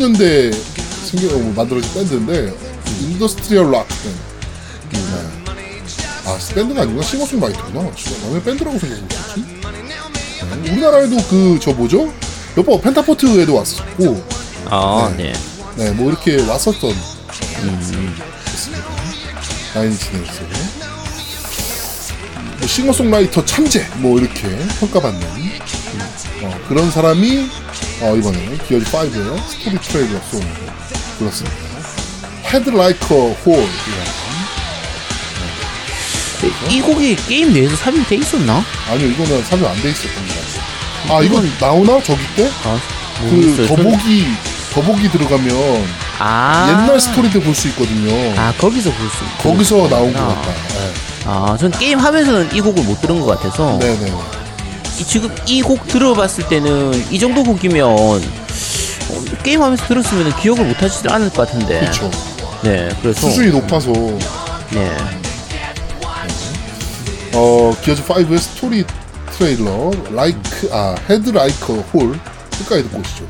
[0.00, 0.52] 80년대
[1.04, 2.52] 생겨 뭐 만들어진 밴드인데
[3.02, 4.18] industrial rock 밴드.
[4.92, 5.00] 네.
[6.26, 7.90] 아 밴드가 아니구나 싱어송라이터구나.
[8.32, 9.02] 왜 밴드라고 있었지?
[10.62, 10.70] 네.
[10.72, 12.12] 우리나라에도 그 저 뭐죠?
[12.56, 14.24] 몇번 펜타포트에도 왔었고
[14.66, 15.32] 아 네.
[15.76, 15.84] 네.
[15.84, 18.24] 네, 뭐 이렇게 왔었던 있습니다.
[19.74, 20.40] Nine Inch Nails.
[22.58, 24.48] 뭐 싱어송라이터 천재 뭐 이렇게
[24.80, 25.22] 평가받는
[26.42, 27.48] 어, 그런 사람이
[28.02, 30.40] 어, 이번에 기어즈 5의 스토리 트레일러 song
[31.18, 31.56] 불렀습니다.
[32.44, 33.68] Head Like a Hole
[36.40, 38.64] 이라는 이 곡이 게임 내에서 삽입이 돼 있었나?
[38.88, 41.18] 아니요 이거는 삽입 안 돼 있었던 것 같아요.
[41.18, 42.48] 아 이건 나오나 저기 때?
[42.64, 43.66] 아그 모르겠어요.
[43.66, 44.26] 저는- 더보기
[44.72, 45.84] 더보기 들어가면
[46.20, 48.40] 아 옛날 스토리들 볼 수 있거든요.
[48.40, 49.24] 아 거기서 볼 수.
[49.24, 49.50] 있고.
[49.52, 50.34] 거기서 나온 것 그렇구나.
[50.36, 50.52] 같다.
[50.52, 50.92] 네.
[51.26, 54.12] 아, 전 게임 하면서는 이 곡을 못 들은 것 같아서 네네.
[55.00, 58.20] 이, 지금 이 곡 들어봤을 때는 이 정도 곡이면 어,
[59.42, 61.80] 게임 하면서 들었으면 기억을 못 하지 않을 것 같은데.
[61.80, 62.10] 그렇죠.
[62.62, 63.90] 네, 그래서 수준이 높아서
[64.70, 64.96] 네,
[67.32, 68.84] 어 기어즈 5의 스토리
[69.32, 72.18] 트레일러 like a Head Like a Hole
[72.58, 73.24] 끝까지 듣고 오시죠.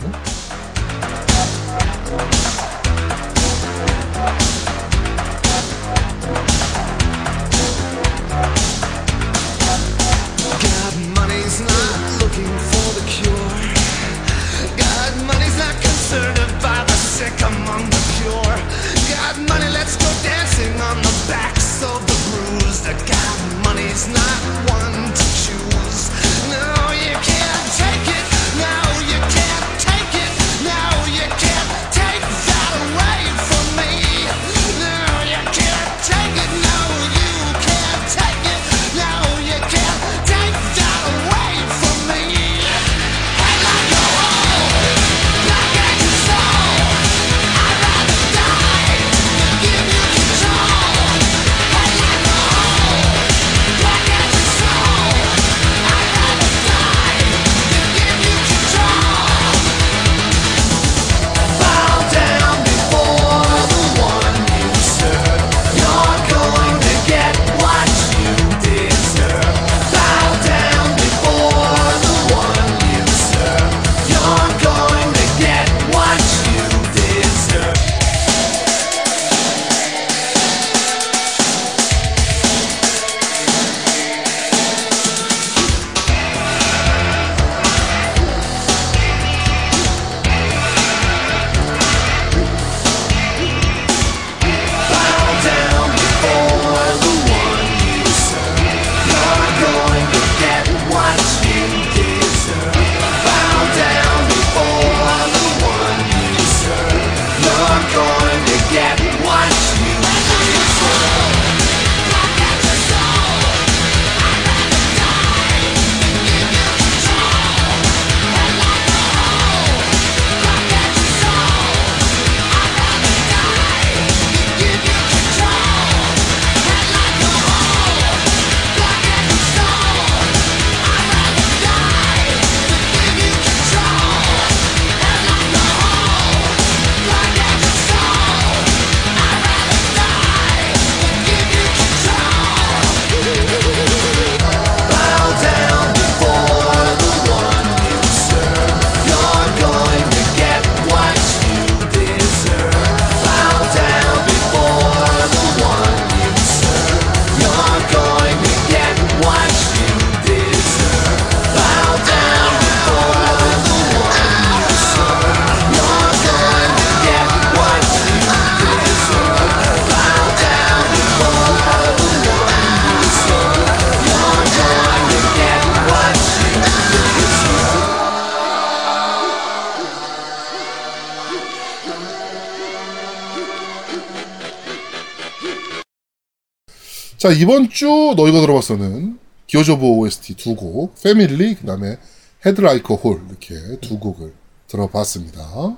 [187.21, 191.99] 자, 이번 주 너희가 들어봤어는 기어즈 오브 OST 두 곡, Family, 그 다음에
[192.47, 194.33] Head Like a Hole, 이렇게 두 곡을
[194.69, 195.77] 들어봤습니다.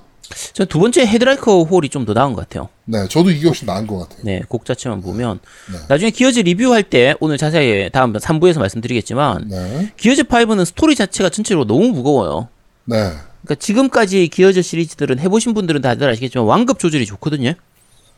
[0.53, 2.69] 전두 번째 헤드라이커 홀이 좀 더 나은 것 같아요.
[2.85, 4.21] 네, 저도 이게 훨씬 나은 것 같아요.
[4.23, 5.41] 네, 곡 자체만 보면
[5.73, 5.79] 네.
[5.89, 11.67] 나중에 기어즈 리뷰할 때 오늘 자세히 다음 3부에서 말씀드리겠지만 네, 기어즈 5는 스토리 자체가 전체로
[11.67, 12.51] 너무 무거워요.
[12.85, 12.97] 네,
[13.43, 17.55] 그러니까 지금까지 기어즈 시리즈들은 해보신 분들은 다들 아시겠지만 완급 조절이 좋거든요.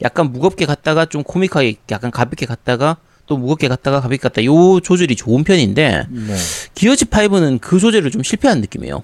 [0.02, 5.16] 약간 무겁게 갔다가 좀 코믹하게 약간 가볍게 갔다가 또 무겁게 갔다가 가볍게 갔다 요 조절이
[5.16, 6.36] 좋은 편인데 네.
[6.74, 9.02] 기어즈 5는 그 조절을 좀 실패한 느낌이에요.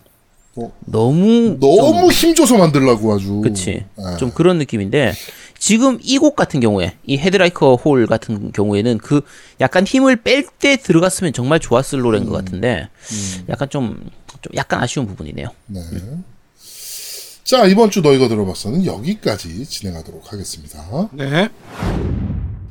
[0.57, 3.41] 어, 너무 너무 힘줘서 만들라고 아주.
[3.41, 3.85] 그치.
[3.97, 4.17] 네.
[4.19, 5.13] 좀 그런 느낌인데,
[5.59, 9.21] 지금 이 곡 같은 경우에, 이 헤드라이커 홀 같은 경우에는 그
[9.61, 12.89] 약간 힘을 뺄 때 들어갔으면 정말 좋았을 노래인 것 같은데,
[13.49, 14.11] 약간 좀,
[14.43, 15.49] 좀 약간 아쉬운 부분이네요.
[15.67, 15.81] 네.
[17.45, 21.09] 자, 이번 주 너희가 들어봤어는 여기까지 진행하도록 하겠습니다.
[21.13, 21.49] 네.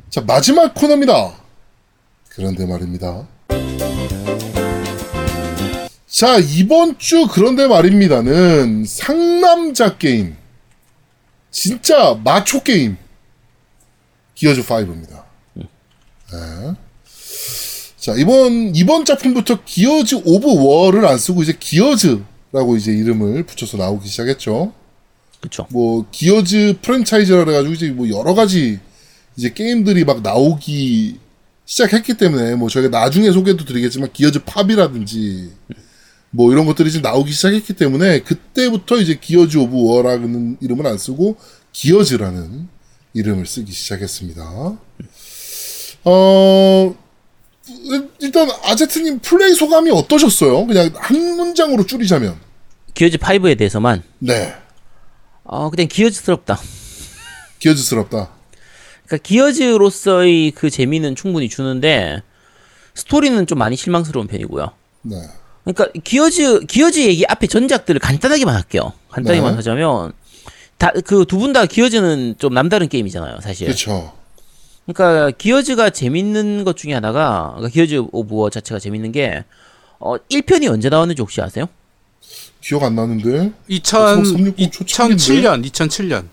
[0.10, 1.34] 자, 마지막 코너입니다.
[2.30, 3.28] 그런데 말입니다.
[6.08, 10.36] 자, 이번 주 그런데 말입니다는 상남자 게임.
[11.52, 12.98] 진짜 마초 게임.
[14.34, 15.24] Gears 5입니다.
[15.54, 15.66] 네.
[17.98, 24.08] 자, 이번, 이번 작품부터 Gears of War를 안 쓰고 이제 Gears라고 이제 이름을 붙여서 나오기
[24.08, 24.74] 시작했죠.
[25.40, 25.68] 그쵸.
[25.70, 28.80] 뭐 Gears 프랜차이즈라 그래가지고 이제 뭐 여러 가지
[29.40, 31.18] 이제 게임들이 막 나오기
[31.64, 35.54] 시작했기 때문에 뭐 저희가 나중에 소개도 드리겠지만 Gears POP이라든지
[36.32, 41.38] 뭐 이런 것들이 지금 나오기 시작했기 때문에 그때부터 이제 Gears of War라는 이름을 안 쓰고
[41.72, 42.68] Gears라는
[43.14, 44.78] 이름을 쓰기 시작했습니다.
[46.04, 46.96] 어
[48.20, 50.66] 일단 아제트님 플레이 소감이 어떠셨어요?
[50.66, 52.36] 그냥 한 문장으로 줄이자면
[52.94, 54.54] Gears 5에 대해서만, 네
[55.46, 56.60] 어, 그냥 Gears스럽다.
[57.60, 58.39] Gears스럽다.
[59.10, 62.22] 그러니까 Gears로서의 그 재미는 충분히 주는데,
[62.94, 64.72] 스토리는 좀 많이 실망스러운 편이고요.
[65.04, 65.16] 네.
[65.64, 68.94] 그러니까 Gears Gears 얘기 앞에 전작들을 간단하게만 할게요.
[69.10, 69.56] 간단히만 네.
[69.56, 70.14] 하자면
[70.78, 73.68] 다 그 두 분 다 Gears는 좀 남다른 게임이잖아요, 사실.
[73.68, 74.14] 그렇죠.
[74.86, 79.44] 그러니까 Gears가 재밌는 것 중에 하나가 그러니까 Gears of War 자체가 재밌는 게
[80.00, 81.66] 어, 1편이 언제 나왔는지 혹시 아세요?
[82.62, 85.16] 기억 안 나는데 2000, 360 초창인데?
[85.24, 86.26] 2007년, 2007년.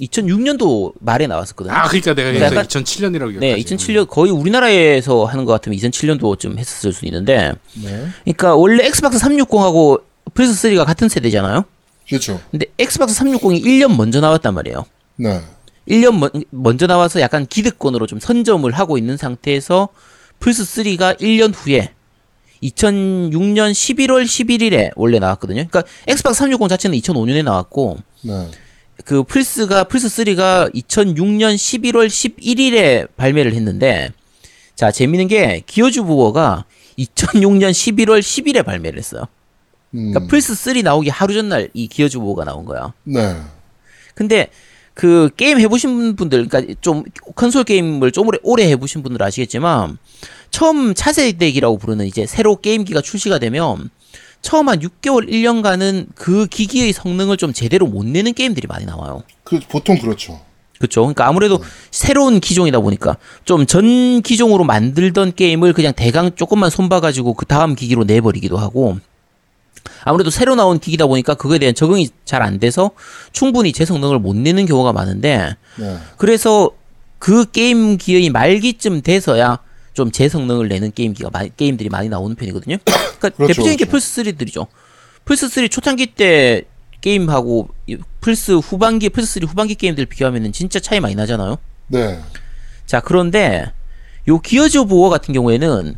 [0.00, 1.74] 2006년도 말에 나왔었거든요.
[1.74, 3.38] 아, 그러니까 내가 그러니까 그래서 약간- 2007년이라고 기억하지.
[3.40, 8.06] 네, 2007년 거의 우리나라에서 하는 것 같으면 2007년도쯤 했었을 수 있는데, 네.
[8.24, 10.02] 그러니까 원래 Xbox 360하고
[10.34, 11.64] 플스 3가 같은 세대잖아요.
[12.08, 12.40] 그렇죠.
[12.50, 14.84] 근데 Xbox 360이 1년 먼저 나왔단 말이에요.
[15.16, 15.40] 네.
[15.88, 19.88] 1년 먼, 먼저 나와서 약간 기득권으로 좀 선점을 하고 있는 상태에서
[20.38, 21.92] 플스 3가 1년 후에
[22.62, 25.64] 2006년 11월 11일에 원래 나왔거든요.
[25.68, 28.48] 그러니까 Xbox 360 자체는 2005년에 나왔고 네.
[29.04, 34.10] 그 플스가 플스 3가 2006년 11월 11일에 발매를 했는데
[34.74, 36.64] 자 재밌는 게 Gears of War가
[36.98, 39.24] 2006년 11월 10일에 발매를 했어요.
[39.94, 40.12] 음.
[40.12, 42.92] 그러니까 플스 3 나오기 하루 전날 이 Gears of War가 나온 거야.
[43.04, 43.36] 네.
[44.14, 44.50] 근데
[44.94, 47.04] 그 게임 해보신 분들, 그러니까 좀
[47.36, 49.96] 컨솔 게임을 좀 오래 오래 해보신 분들 아시겠지만
[50.50, 53.90] 처음 차세대기라고 부르는 이제 새로 게임기가 출시가 되면
[54.42, 59.22] 처음 한 6개월 1년간은 그 기기의 성능을 좀 제대로 못 내는 게임들이 많이 나와요.
[59.44, 60.40] 그 보통 그렇죠.
[60.78, 61.00] 그렇죠.
[61.02, 61.60] 그러니까 아무래도
[61.90, 67.74] 새로운 기종이다 보니까 좀 전 기종으로 만들던 게임을 그냥 대강 조금만 손봐 가지고 그 다음
[67.74, 68.98] 기기로 내버리기도 하고
[70.04, 72.92] 아무래도 새로 나온 기기다 보니까 그거에 대한 적응이 잘 안 돼서
[73.32, 75.96] 충분히 제 성능을 못 내는 경우가 많은데 네.
[76.16, 76.70] 그래서
[77.18, 79.58] 그 게임기의 말기쯤 돼서야
[79.98, 82.78] 좀 제 성능을 내는 게임기가 많이, 게임들이 많이 나오는 편이거든요.
[82.86, 83.90] 그러니까 그렇죠, 대표적인 게 그렇죠.
[83.90, 84.66] 플스 3들이죠.
[85.24, 86.62] 플스 3 초창기 때
[87.00, 91.58] 게임하고 이 플스 후반기 플스 3 후반기 게임들 비교하면은 진짜 차이 많이 나잖아요.
[91.88, 92.20] 네.
[92.86, 93.72] 자 그런데
[94.28, 95.96] 요 Gears of War 같은 경우에는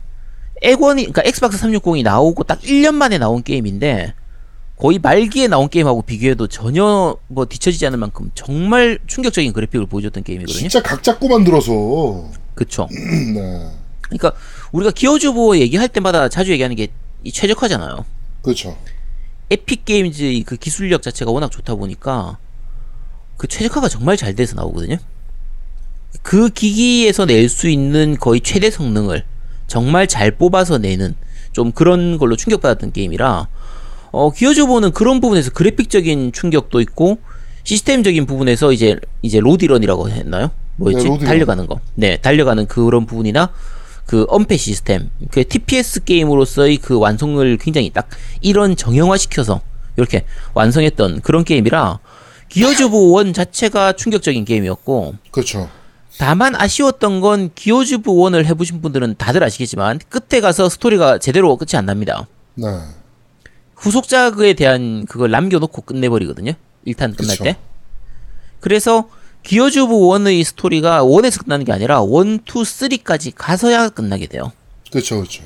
[0.62, 4.14] 액원이 그러니까 Xbox 360이 나오고 딱 1년 만에 나온 게임인데
[4.76, 10.58] 거의 말기에 나온 게임하고 비교해도 전혀 뭐 뒤처지지 않을 만큼 정말 충격적인 그래픽을 보여줬던 게임이거든요.
[10.58, 12.88] 진짜 각 잡고 만들어서 그쵸.
[13.34, 13.70] 네.
[14.10, 14.32] 그러니까
[14.72, 16.88] 우리가 Gears of War 얘기할 때마다 자주 얘기하는 게
[17.22, 18.04] 이 최적화잖아요.
[18.42, 18.76] 그렇죠.
[19.50, 22.38] Epic Games의 그 기술력 자체가 워낙 좋다 보니까
[23.36, 24.96] 그 최적화가 정말 잘 돼서 나오거든요.
[26.22, 29.24] 그 기기에서 낼 수 있는 거의 최대 성능을
[29.66, 31.14] 정말 잘 뽑아서 내는
[31.52, 33.48] 좀 그런 걸로 충격받았던 게임이라
[34.12, 37.18] 어 Gears of War는 그런 부분에서 그래픽적인 충격도 있고
[37.64, 40.50] 시스템적인 부분에서 이제 이제 roadie run이라고 했나요?
[40.76, 41.08] 뭐였지?
[41.10, 41.18] 네.
[41.18, 41.80] 달려가는 거.
[41.94, 43.52] 네, 달려가는 그런 부분이나
[44.10, 48.08] 그 엄폐 시스템, 그 TPS 게임으로서의 그 완성을 굉장히 딱
[48.40, 49.60] 이런 정형화 시켜서
[49.96, 52.00] 이렇게 완성했던 그런 게임이라
[52.48, 55.70] Gears of War 자체가 충격적인 게임이었고 그렇죠.
[56.18, 61.56] 다만 아쉬웠던 건 Gears of War 1을 해보신 분들은 다들 아시겠지만 끝에 가서 스토리가 제대로
[61.56, 62.26] 끝이 안 납니다.
[62.56, 62.66] 네.
[63.76, 66.54] 후속작에 대한 그걸 남겨놓고 끝내버리거든요.
[66.84, 67.44] 1탄 끝날 그쵸.
[67.44, 67.56] 때.
[68.58, 69.08] 그래서
[69.42, 74.52] Gears of War 1의 스토리가 1에서 끝나는 게 아니라 1, 2, 3까지 가서야 끝나게 돼요.
[74.90, 75.42] 그렇죠, 그렇죠.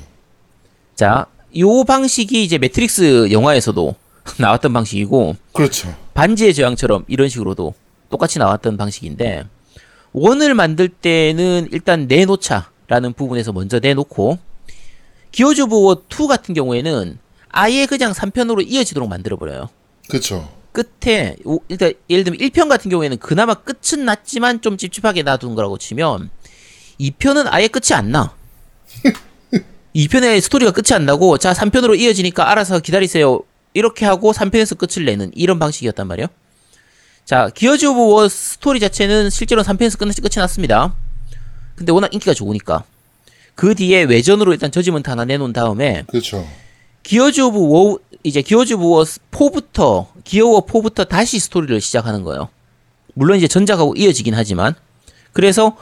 [0.95, 1.25] 자,
[1.57, 3.95] 요 방식이 이제 매트릭스 영화에서도
[4.39, 5.95] 나왔던 방식이고 그렇죠.
[6.13, 7.73] 반지의 제왕처럼 이런 식으로도
[8.09, 9.45] 똑같이 나왔던 방식인데
[10.13, 14.39] one을 만들 때는 일단 내놓자라는 부분에서 먼저 내놓고
[15.31, 17.19] Gears of War 2 같은 경우에는
[17.49, 19.69] 아예 그냥 3편으로 이어지도록 만들어 버려요.
[20.07, 20.49] 그렇죠.
[20.75, 25.77] 끝에 오- 일단 예를 들면 1편 같은 경우에는 그나마 끝은 났지만 좀 찝찝하게 놔둔 거라고
[25.77, 26.29] 치면
[26.99, 28.35] 2편은 아예 끝이 안 나.
[29.95, 33.39] 2편의 스토리가 끝이 안 나고 자 3편으로 이어지니까 알아서 기다리세요.
[33.73, 36.27] 이렇게 하고 3편에서 끝을 내는 이런 방식이었단 말이에요.
[37.23, 40.93] 자 Gears of War 스토리 자체는 실제로 3편에서 끝, 끝이 났습니다.
[41.75, 42.83] 근데 워낙 인기가 좋으니까
[43.55, 46.45] 그 뒤에 외전으로 일단 Judgment 하나 내놓은 다음에 그렇죠.
[47.03, 52.49] Gears of War 이제 Gears of War 4부터 기어워 4부터 다시 스토리를 시작하는 거예요.
[53.13, 54.73] 물론 이제 전작하고 이어지긴 하지만
[55.31, 55.77] 그래서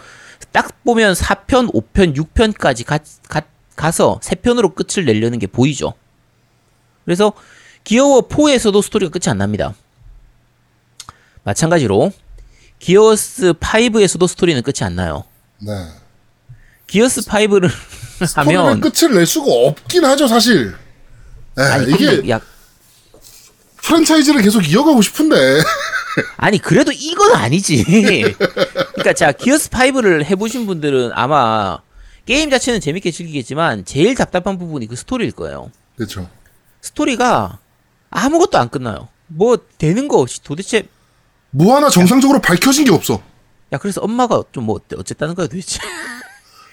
[0.51, 3.41] 딱 보면 4편, 5편, 6편까지 가, 가,
[3.77, 5.93] 가 서 3편으로 끝을 내려는 게 보이죠.
[7.05, 7.31] 그래서
[7.85, 9.73] 기어워 4에서도 스토리가 끝이 안 납니다.
[11.43, 12.11] 마찬가지로
[12.79, 15.23] 기어스 5에서도 스토리는 끝이 안 나요.
[15.59, 15.71] 네.
[16.87, 17.69] 기어스 5를
[18.27, 20.75] 스토리를 하면 끝을 낼 수가 없긴 하죠, 사실.
[21.55, 22.39] 네, 아니 이게 야
[23.81, 25.35] 프랜차이즈를 계속 이어가고 싶은데.
[26.37, 27.83] 아니 그래도 이건 아니지.
[27.83, 31.79] 그러니까 자 기어스 5를 해보신 분들은 아마
[32.25, 35.71] 게임 자체는 재밌게 즐기겠지만 제일 답답한 부분이 그 스토리일 거예요.
[35.95, 36.29] 그렇죠.
[36.81, 37.59] 스토리가
[38.09, 39.09] 아무것도 안 끝나요.
[39.27, 40.83] 뭐 되는 거 없이 도대체
[41.49, 43.21] 뭐 하나 정상적으로 밝혀진 게 없어.
[43.73, 45.79] 야 그래서 엄마가 좀 뭐 어쨌다는 거야 도대체.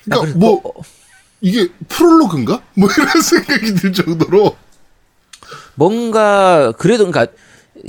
[0.05, 0.83] 그러니까 뭐 어,
[1.41, 2.62] 이게 프롤로그인가?
[2.74, 4.57] 뭐 이런 생각이 들 정도로
[5.75, 7.33] 뭔가 그래도 그러니까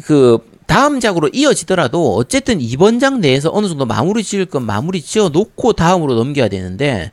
[0.03, 5.29] 그 다음 작으로 이어지더라도 어쨌든 이번 작 내에서 어느 정도 마무리 지을 건 마무리 지어
[5.29, 7.11] 놓고 다음으로 넘겨야 되는데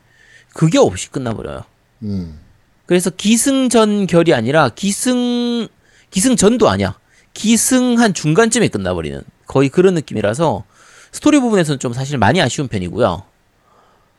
[0.53, 1.63] 그게 없이 끝나버려요.
[2.03, 2.39] 음.
[2.85, 5.67] 그래서 기승전결이 아니라 기승
[6.09, 6.97] 기승전도 아니야.
[7.33, 10.63] 기승한 중간쯤에 끝나버리는 거의 그런 느낌이라서
[11.11, 13.23] 스토리 부분에서는 좀 사실 많이 아쉬운 편이고요.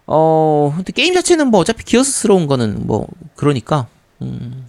[0.07, 3.87] 어 근데 게임 자체는 뭐 어차피 기어스스러운 거는 뭐 그러니까
[4.23, 4.67] 음.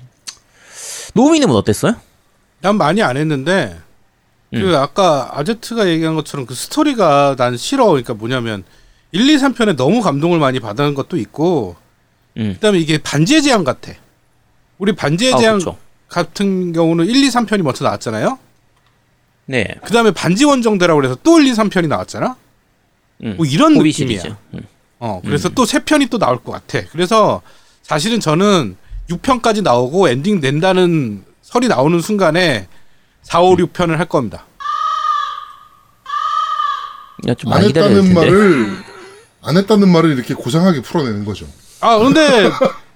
[1.14, 1.96] 노미님은 어땠어요?
[2.62, 3.78] 난 많이 안 했는데
[4.54, 4.62] 음.
[4.62, 7.88] 그 아까 아제트가 얘기한 것처럼 그 스토리가 난 싫어.
[7.88, 8.64] 그러니까 뭐냐면
[9.12, 11.76] 1, 2, 3편에 너무 감동을 많이 받은 것도 있고
[12.38, 12.54] 음.
[12.56, 13.94] 그다음에 이게 반지의 제왕 같아.
[14.78, 15.78] 우리 반지의 아, 제왕 그쵸.
[16.08, 18.38] 같은 경우는 1, 2, 3편이 먼저 나왔잖아요.
[19.46, 19.66] 네.
[19.84, 22.36] 그다음에 반지 원정대라고 그래서 또 1, 2, 3편이 나왔잖아.
[23.24, 23.36] 음.
[23.38, 24.24] 뭐 이런 느낌이야.
[24.54, 24.62] 음.
[25.00, 26.86] 어, 그래서 또 세 편이 또 나올 것 같아.
[26.92, 27.42] 그래서
[27.82, 28.78] 사실은 저는
[29.16, 32.68] 6편까지 나오고 엔딩 낸다는 설이 나오는 순간에
[33.24, 34.46] 4, 5, 6편을 할 겁니다.
[37.28, 38.32] 야, 좀 안 많이 기다려야 될 했다는 텐데.
[38.32, 38.84] 말을
[39.44, 41.46] 안 했다는 말을 이렇게 고상하게 풀어내는 거죠.
[41.82, 42.50] 아, 근데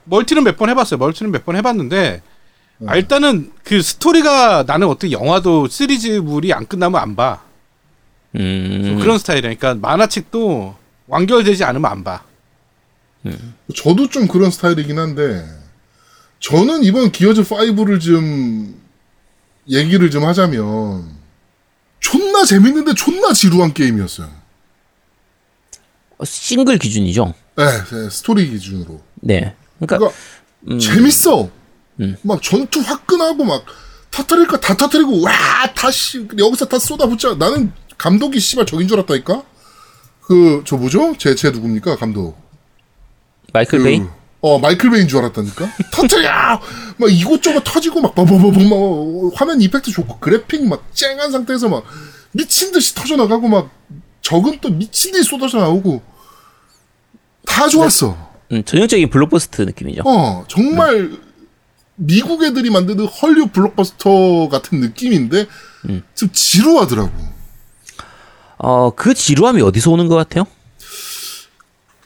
[0.06, 0.98] 멀티는 몇 번 해봤어요.
[1.00, 2.22] 멀티는 몇 번 해봤는데
[2.88, 7.42] 아, 일단은 그 스토리가 나는 어떻게 영화도 시리즈물이 안 끝나면 안 봐.
[8.36, 9.00] 음.
[9.02, 9.54] 그런 스타일이야.
[9.56, 10.76] 그러니까 만화책도
[11.08, 12.22] 완결되지 않으면 안 봐.
[13.76, 15.44] 저도 좀 그런 스타일이긴 한데
[16.46, 18.80] 저는 이번 Gears 5를 좀
[19.68, 21.10] 얘기를 좀 하자면
[22.00, 24.30] 존나 재밌는데 존나 지루한 게임이었어요.
[26.20, 27.34] 어, 싱글 기준이죠.
[27.56, 29.02] 네, 네, 스토리 기준으로.
[29.16, 29.56] 네.
[29.80, 30.20] 그러니까 그러니까
[30.70, 30.78] 음.
[30.80, 31.50] 재밌어.
[32.02, 32.16] 음.
[32.22, 33.66] 막 전투 화끈하고 막
[34.12, 35.32] 터트릴 거다 터트리고 와
[35.76, 37.36] 다시 여기서 다 쏟아붓자.
[37.36, 39.44] 나는 감독이 씨발 적인 줄 알았다니까.
[40.22, 41.16] 그 저 뭐죠?
[41.18, 42.38] 제제 누굽니까 감독?
[43.52, 44.04] 마이클 베이.
[44.46, 45.68] 그, 어 마이클 베인 줄 알았다니까.
[45.92, 46.62] 터트려.
[46.98, 51.84] 막 이곳저곳 터지고 막 버버버버 막 화면 effect 좋고 그래픽 막 쨍한 상태에서 막
[52.32, 53.72] 미친 듯이 터져 나가고 막
[54.22, 56.02] 적은 또 미친 듯이 쏟아져 나오고
[57.48, 58.16] 다 좋았어.
[58.52, 60.04] 음, 전형적인 블록버스트 느낌이죠.
[60.06, 61.18] 어, 정말
[61.96, 65.48] 미국 애들이 만드는 헐리우드 블록버스터 같은 느낌인데
[66.14, 67.12] 좀 지루하더라고.
[68.58, 70.46] 어, 그 지루함이 어디서 오는 것 같아요?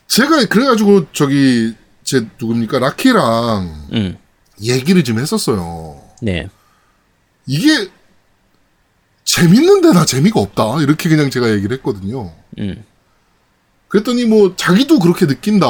[0.08, 1.74] 제가 그래가지고 저기
[2.10, 4.18] 제 누굽니까 라키랑 음,
[4.64, 6.02] 얘기를 좀 했었어요.
[6.24, 6.50] 네.
[7.46, 7.88] 이게
[9.24, 12.34] 재밌는데 나 재미가 없다 이렇게 그냥 제가 얘기를 했거든요.
[12.58, 12.84] 음,
[13.90, 15.68] 그랬더니 뭐 자기도 그렇게 느낀다.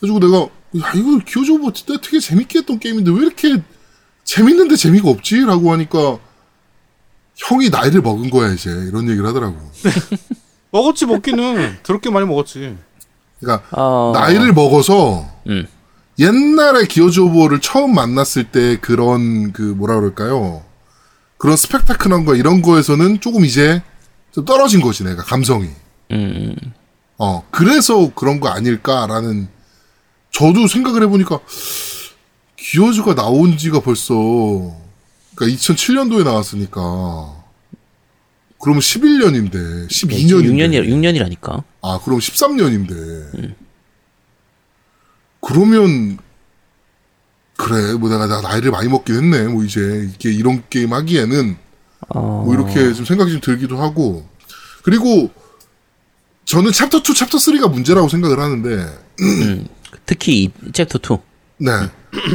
[0.00, 1.20] 그래가지고 내가 야 기어
[1.52, 3.62] 오브 진짜 되게 재밌게 했던 게임인데 왜 이렇게
[4.24, 5.40] 재밌는데 재미가 없지?
[5.40, 6.18] 라고 하니까
[7.34, 9.60] 형이 나이를 먹은 거야 이제 이런 얘기를 하더라고.
[10.72, 12.78] 먹었지 먹기는 더럽게 많이 먹었지.
[13.40, 15.66] 그러니까 어, 나이를 먹어서 음.
[16.18, 20.62] 옛날에 기어즈 오브 워를 처음 만났을 때 그런 그 뭐라 그럴까요?
[21.36, 23.82] 그런 스펙타클한 거 이런 거에서는 조금 이제
[24.32, 25.68] 좀 떨어진 거지 내가 감성이.
[26.12, 26.54] 음,
[27.18, 29.48] 어 그래서 그런 거 아닐까라는
[30.30, 31.40] 저도 생각을 해보니까
[32.56, 34.14] 기어즈가 나온 지가 벌써
[35.34, 36.80] 그러니까 2007년도에 나왔으니까
[38.58, 41.62] 그러면 11년인데 12년인데 6년이 6년이라니까.
[41.86, 43.54] 아, 그럼 13년인데.
[45.40, 46.18] 그러면,
[47.56, 49.44] 그래, 뭐 내가 나 나이를 많이 먹긴 했네.
[49.46, 51.56] 뭐 이제, 이게 이런 게임 하기에는,
[52.08, 54.28] 어, 뭐 이렇게 좀 생각이 좀 들기도 하고.
[54.82, 55.30] 그리고,
[56.44, 58.98] 저는 챕터 2, 챕터 3가 문제라고 생각을 하는데,
[60.04, 61.18] 특히 이 챕터 2.
[61.58, 61.70] 네.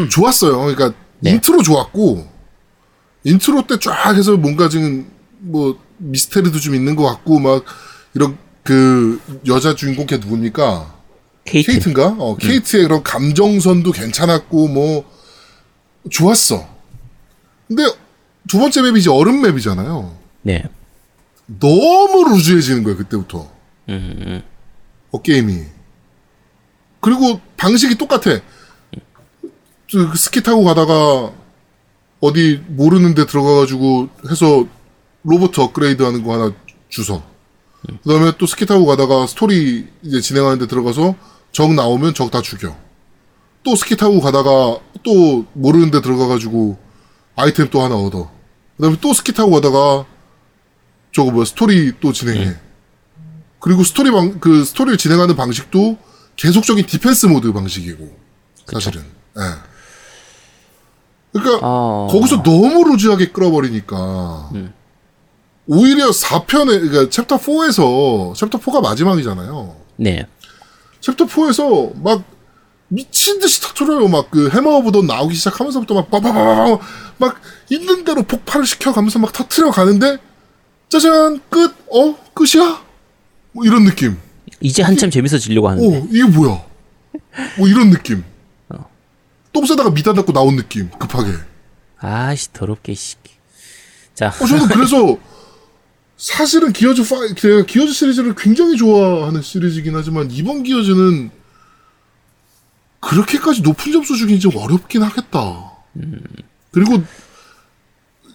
[0.10, 0.58] 좋았어요.
[0.60, 1.32] 그러니까, 네.
[1.32, 2.30] 인트로 좋았고,
[3.24, 7.64] 인트로 때 쫙 해서 뭔가 지금, 뭐, 미스테리도 좀 있는 것 같고, 막,
[8.14, 10.96] 이런, 그, 여자 주인공 걔 누굽니까?
[11.46, 11.72] 케이트.
[11.72, 12.16] 케이트인가?
[12.20, 15.10] 어, 케이트의 그런 감정선도 괜찮았고, 뭐,
[16.10, 16.68] 좋았어.
[17.68, 17.84] 근데,
[18.48, 20.16] 두 번째 map이 이제 얼음 map이잖아요.
[20.44, 20.64] 네.
[21.60, 23.52] 너무 loose해지는 거예요, 그때부터.
[23.90, 24.42] 음,
[25.12, 25.64] 어, 게임이.
[27.00, 28.40] 그리고 방식이 똑같아.
[30.16, 31.34] 스키 타고 가다가,
[32.20, 34.68] 어디 모르는 데 들어가가지고 해서
[35.24, 36.54] 로봇 업그레이드 하는 거 하나
[36.88, 37.24] 주서.
[37.88, 41.16] 그 다음에 또 스키 타고 가다가 스토리 이제 진행하는 데 들어가서
[41.52, 42.76] 적 나오면 적 다 죽여.
[43.64, 46.78] 또 스키 타고 가다가 또 모르는 데 들어가가지고
[47.36, 48.32] 아이템 또 하나 얻어.
[48.78, 50.06] 그 다음에 또 스키 타고 가다가
[51.12, 52.56] 저거 뭐야 스토리 또 진행해.
[53.60, 55.98] 그리고 스토리 방, 그 스토리를 진행하는 방식도
[56.36, 58.18] 계속적인 defense mode 방식이고.
[58.72, 59.04] 사실은.
[59.38, 59.42] 예.
[61.34, 62.08] 그러니까 어.
[62.12, 64.52] 거기서 너무 loose하게 끌어버리니까
[65.68, 69.76] 오히려 4편에 그러니까 챕터 4에서 챕터 4가 마지막이잖아요.
[69.98, 70.26] 네.
[71.02, 72.24] 챕터 4에서 막
[72.88, 74.08] 미친 듯이 터트려요.
[74.10, 76.78] 막 그 Hammer of Dawn 나오기 시작하면서부터 막 빠바바바
[77.18, 80.18] 막 있는 대로 폭발을 시켜가면서 막 터트려 가는데
[80.90, 81.74] 짜잔 끝.
[81.90, 82.84] 어 끝이야?
[83.54, 84.18] 뭐 이런 느낌.
[84.60, 86.00] 이제 한참 재밌어지려고 하는데.
[86.00, 86.64] 오 이게 뭐야?
[87.58, 88.24] 뭐 이런 느낌.
[89.54, 90.90] 똥 싸다가 미다 닫고 나온 느낌.
[90.92, 91.32] 급하게.
[92.00, 93.16] 아씨 더럽게 씨.
[94.14, 95.18] 자, 어, 저는 그래서
[96.22, 101.32] 사실은 기어즈 5, 제가 기어즈 시리즈를 굉장히 좋아하는 시리즈이긴 하지만 이번 기어즈는
[103.00, 105.72] 그렇게까지 높은 점수 주긴 좀 어렵긴 하겠다.
[106.70, 107.02] 그리고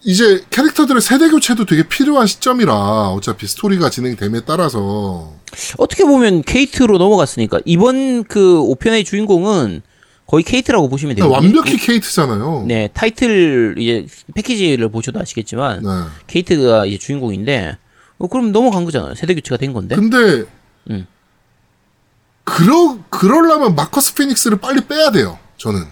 [0.02, 2.74] 이제 캐릭터들의 세대 교체도 되게 필요한 시점이라
[3.10, 5.32] 어차피 스토리가 진행됨에 따라서
[5.78, 9.82] 어떻게 보면 케이트로 넘어갔으니까 이번 그 5편의 주인공은
[10.26, 11.28] 거의 케이트라고 보시면 돼요.
[11.28, 12.64] 그냥 완벽히 케이트잖아요.
[12.66, 15.88] 네, 타이틀 이제 패키지를 보셔도 아시겠지만 네.
[16.26, 17.76] 케이트가 이제 주인공인데
[18.18, 19.14] 어, 그럼 넘어간 거잖아요.
[19.14, 19.94] 세대 교체가 된 건데.
[19.94, 20.44] 근데
[20.90, 21.06] 음.
[22.44, 25.38] 그러 그러려면 마커스 피닉스를 빨리 빼야 돼요.
[25.58, 25.84] 저는.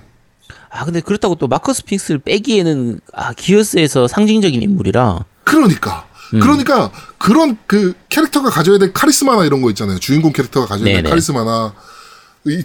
[0.71, 6.07] 아 근데 그렇다고 또 마커스 피닉스를 빼기에는 아 기어스에서 상징적인 인물이라 그러니까.
[6.35, 6.41] 음.
[6.41, 9.99] 그러니까 그런 그 캐릭터가 가져야 될 카리스마나 이런 거 있잖아요.
[10.01, 11.03] 주인공 캐릭터가 가져야 될.
[11.05, 11.94] 카리스마나 이-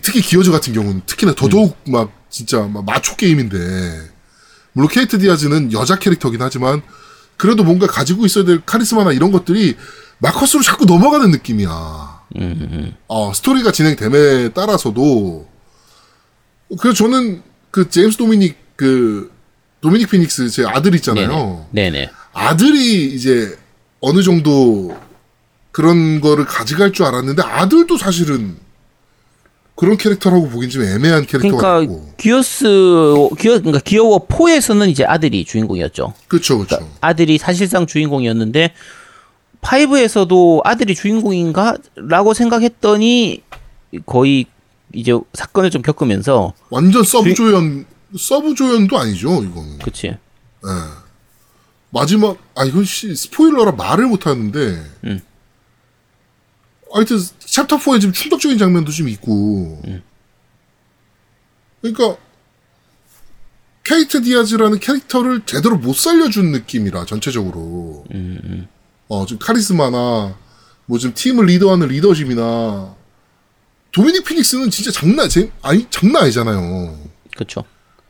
[0.01, 1.91] 특히 기어즈 같은 경우는 특히나 더더욱 음.
[1.93, 3.57] 막 진짜 막 마초 게임인데
[4.73, 6.81] 물론 케이트 디아즈는 여자 캐릭터긴 하지만
[7.37, 9.75] 그래도 뭔가 가지고 있어야 될 카리스마나 이런 것들이
[10.19, 12.19] 마커스로 자꾸 넘어가는 느낌이야.
[12.35, 15.47] 음, 어, 스토리가 진행됨에 따라서도
[16.79, 19.31] 그래서 저는 그 제임스 도미닉 그
[19.81, 21.67] 도미닉 피닉스 제 아들 있잖아요.
[21.71, 21.91] 네네.
[21.91, 22.11] 네네.
[22.33, 23.57] 아들이 이제
[24.01, 24.95] 어느 정도
[25.71, 28.57] 그런 거를 가져갈 줄 알았는데 아들도 사실은
[29.79, 32.13] 그런 캐릭터라고 보긴 좀 애매한 캐릭터 그러니까 같고.
[32.17, 32.65] 기어스
[33.39, 36.13] 기어 그러니까 기어워 4에서는 이제 아들이 주인공이었죠.
[36.27, 36.85] 그렇죠, 그렇죠.
[36.99, 38.73] 아들이 사실상 주인공이었는데
[39.61, 43.41] 5에서도 아들이 주인공인가라고 생각했더니
[44.05, 44.47] 거의
[44.93, 47.85] 이제 사건을 좀 겪으면서 완전 sub 조연
[48.17, 49.79] sub 조연도 아니죠, 이거는.
[49.79, 50.17] 그치 예.
[51.91, 54.83] 마지막 아 이건 씨 스포일러라 말을 못 하는데.
[55.05, 55.21] 음.
[56.91, 57.17] 하여튼
[57.59, 59.81] 챕터 4에 지금 충격적인 장면도 좀 있고.
[61.81, 62.17] 그러니까
[63.83, 68.05] 케이트 디아즈라는 캐릭터를 제대로 못 살려준 느낌이라 전체적으로.
[69.07, 70.37] 어, 좀 카리스마나
[70.85, 72.95] 뭐 좀 팀을 리더하는 리더십이나
[73.91, 76.97] 도미닉 피닉스는 진짜 장난 제 아니 장난 아니잖아요.
[77.37, 77.63] 그쵸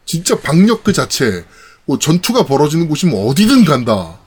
[0.05, 1.45] 진짜 박력 그 자체.
[1.85, 4.19] 뭐 전투가 벌어지는 곳이면 어디든 간다.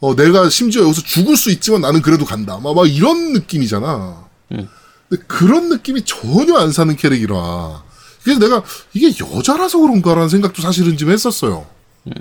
[0.00, 2.58] 어, 내가 심지어 여기서 죽을 수 있지만 나는 그래도 간다.
[2.58, 4.25] 막, 막 이런 느낌이잖아.
[4.48, 7.82] 근데 그런 느낌이 전혀 안 사는 캐릭이라.
[8.22, 11.66] 그래서 내가 이게 여자라서 그런가라는 생각도 사실은 좀 했었어요.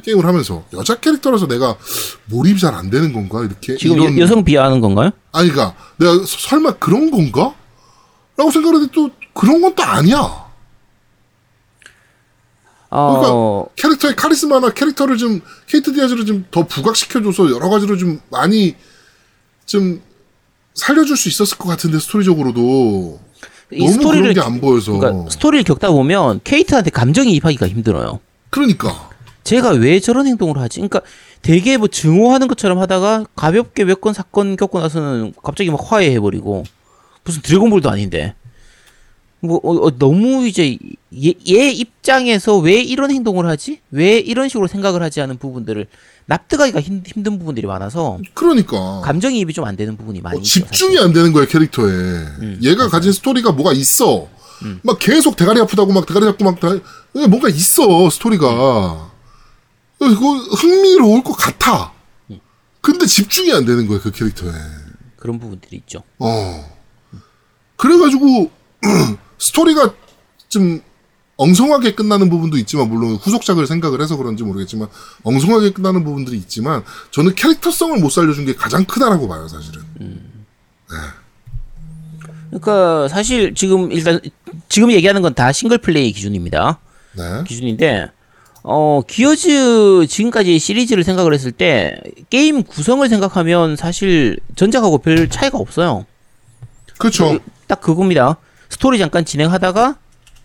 [0.04, 1.76] 게임을 하면서 여자 캐릭터라서 내가
[2.26, 5.12] 몰입이 잘 안 되는 건가 이렇게 지금 이런- 여, 여성 비하하는 건가요?
[5.32, 7.54] 아니 그러니까 내가 서- 설마 그런 건가?
[8.38, 10.46] 라고 생각하는데 또 그런 건 또 아니야.
[13.30, 18.76] 어, 캐릭터의 카리스마나 캐릭터를 좀 케이트 디아즈를 좀 더 부각시켜줘서 여러 가지로 좀 많이
[19.66, 20.02] 좀
[20.76, 23.20] 살려줄 수 있었을 것 같은데 스토리적으로도
[23.72, 28.20] 이 너무 스토리를 그런 게 안 보여서 그러니까 스토리를 겪다 보면 케이트한테 감정이 입하기가 힘들어요.
[28.52, 29.10] 그러니까
[29.44, 30.80] 제가 왜 저런 행동을 하지?
[30.80, 31.02] 그러니까
[31.42, 36.64] 되게 뭐 증오하는 것처럼 하다가 가볍게 몇 건 사건 겪고 나서는 갑자기 막 화해해버리고
[37.24, 38.36] 무슨 드래곤볼도 아닌데
[39.40, 40.78] 뭐 어, 어, 너무 이제
[41.16, 43.80] 얘, 얘 입장에서 왜 이런 행동을 하지?
[43.92, 45.86] 왜 이런 식으로 생각을 하지 않은 부분들을
[46.28, 49.02] 납득하기가 힘, 힘든 부분들이 많아서 그러니까.
[49.02, 51.00] 감정이입이 좀 안 되는 부분이 많이 어, 집중이 사실.
[51.08, 51.92] 안 되는 거야 캐릭터에.
[51.92, 54.28] 음, 얘가 가진 스토리가 뭐가 있어.
[54.84, 56.70] 막 계속 대가리 아프다고 막 대가리 잡고 막 다,
[57.14, 59.12] 뭔가 있어 스토리가.
[60.00, 61.92] 그거 흥미로울 것 같아.
[62.32, 62.40] 음.
[62.82, 64.52] 근데 집중이 안 되는 거야 그 캐릭터에.
[65.18, 66.04] 그런 부분들이 있죠.
[66.20, 66.76] 어.
[67.76, 68.50] 그래가지고
[69.38, 69.94] 스토리가
[70.50, 70.82] 좀
[71.38, 74.88] 엉성하게 끝나는 부분도 있지만 물론 후속작을 생각을 해서 그런지 모르겠지만
[75.24, 79.82] 엉성하게 끝나는 부분들이 있지만 저는 캐릭터성을 못 살려준 게 가장 크다라고 봐요 사실은
[82.50, 84.20] 그러니까 사실 지금 일단
[84.70, 86.80] 지금 얘기하는 건 다 싱글 플레이 기준입니다.
[87.18, 88.12] 네 기준인데
[88.64, 96.06] 어 기어즈 지금까지 시리즈를 생각을 했을 때 게임 구성을 생각하면 사실 전작하고 별 차이가 없어요.
[96.98, 98.38] 그렇죠 딱 그겁니다.
[98.70, 99.98] 스토리 잠깐 진행하다가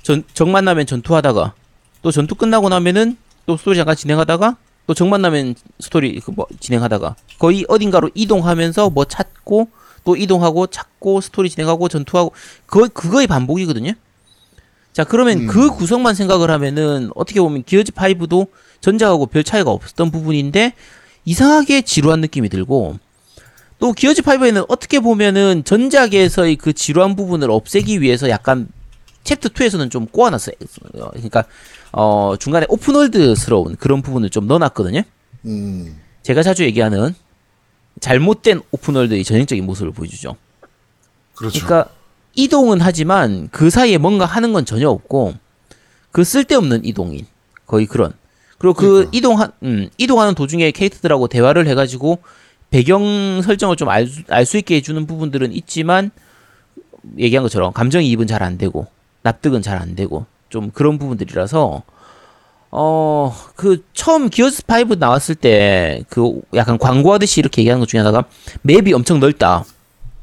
[0.02, 1.54] 전, 적 만나면 전투하다가
[2.02, 7.14] 또 전투 끝나고 나면은 또 스토리 잠깐 진행하다가 또 적 만나면 스토리 그 뭐 진행하다가
[7.38, 9.68] 거의 어딘가로 이동하면서 뭐 찾고
[10.04, 12.32] 또 이동하고 찾고 스토리 진행하고 전투하고
[12.66, 13.92] 거의 그거의 반복이거든요.
[14.92, 18.48] 자 그러면 그 구성만 생각을 하면은 어떻게 보면 기어즈 5도
[18.80, 20.72] 전작하고 별 차이가 없었던 부분인데
[21.24, 22.98] 이상하게 지루한 느낌이 들고
[23.78, 28.68] 또 기어즈 5에는 어떻게 보면은 전작에서의 그 지루한 부분을 없애기 위해서 약간
[29.24, 30.54] 챕터 2에서는 좀 꼬아놨어요.
[31.12, 31.44] 그러니까
[31.92, 35.02] 어 중간에 open world스러운 그런 부분을 좀 넣어놨거든요.
[35.46, 37.14] 음 제가 자주 얘기하는
[38.00, 40.36] 잘못된 open world의 전형적인 모습을 보여주죠.
[41.34, 41.90] 그렇죠 그러니까
[42.34, 45.34] 이동은 하지만 그 사이에 뭔가 하는 건 전혀 없고
[46.12, 47.26] 그 쓸데없는 이동인
[47.66, 48.12] 거의 그런
[48.58, 49.10] 그리고 그 그러니까.
[49.12, 52.18] 이동한 음, 이동하는 도중에 캐릭터들하고 대화를 해가지고
[52.70, 54.06] 배경 설정을 좀 알
[54.46, 56.10] 수 있게 해주는 부분들은 있지만
[57.18, 58.86] 얘기한 것처럼 감정이입은 잘 안 되고
[59.22, 61.82] 납득은 잘 안 되고 좀 그런 부분들이라서
[62.72, 68.24] 어 그 처음 기어스 5 나왔을 때 그 약간 광고하듯이 이렇게 얘기하는 것 중에 하나가
[68.62, 69.64] 맵이 엄청 넓다.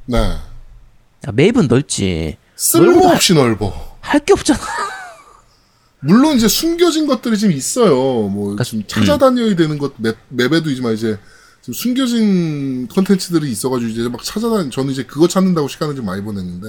[0.05, 2.37] 네 야, 맵은 넓지.
[2.55, 4.59] 쓸모없이 넓어 할 게 없잖아.
[5.99, 7.93] 물론 이제 숨겨진 것들이 지금 있어요.
[7.95, 11.17] 뭐 그러니까 지금 찾아다녀야 되는 것 맵, 맵에도 있지만 이제
[11.61, 14.69] 지금 숨겨진 컨텐츠들이 있어가지고 이제 막 찾아다니.
[14.71, 16.67] 저는 이제 그거 찾는다고 시간을 좀 많이 보냈는데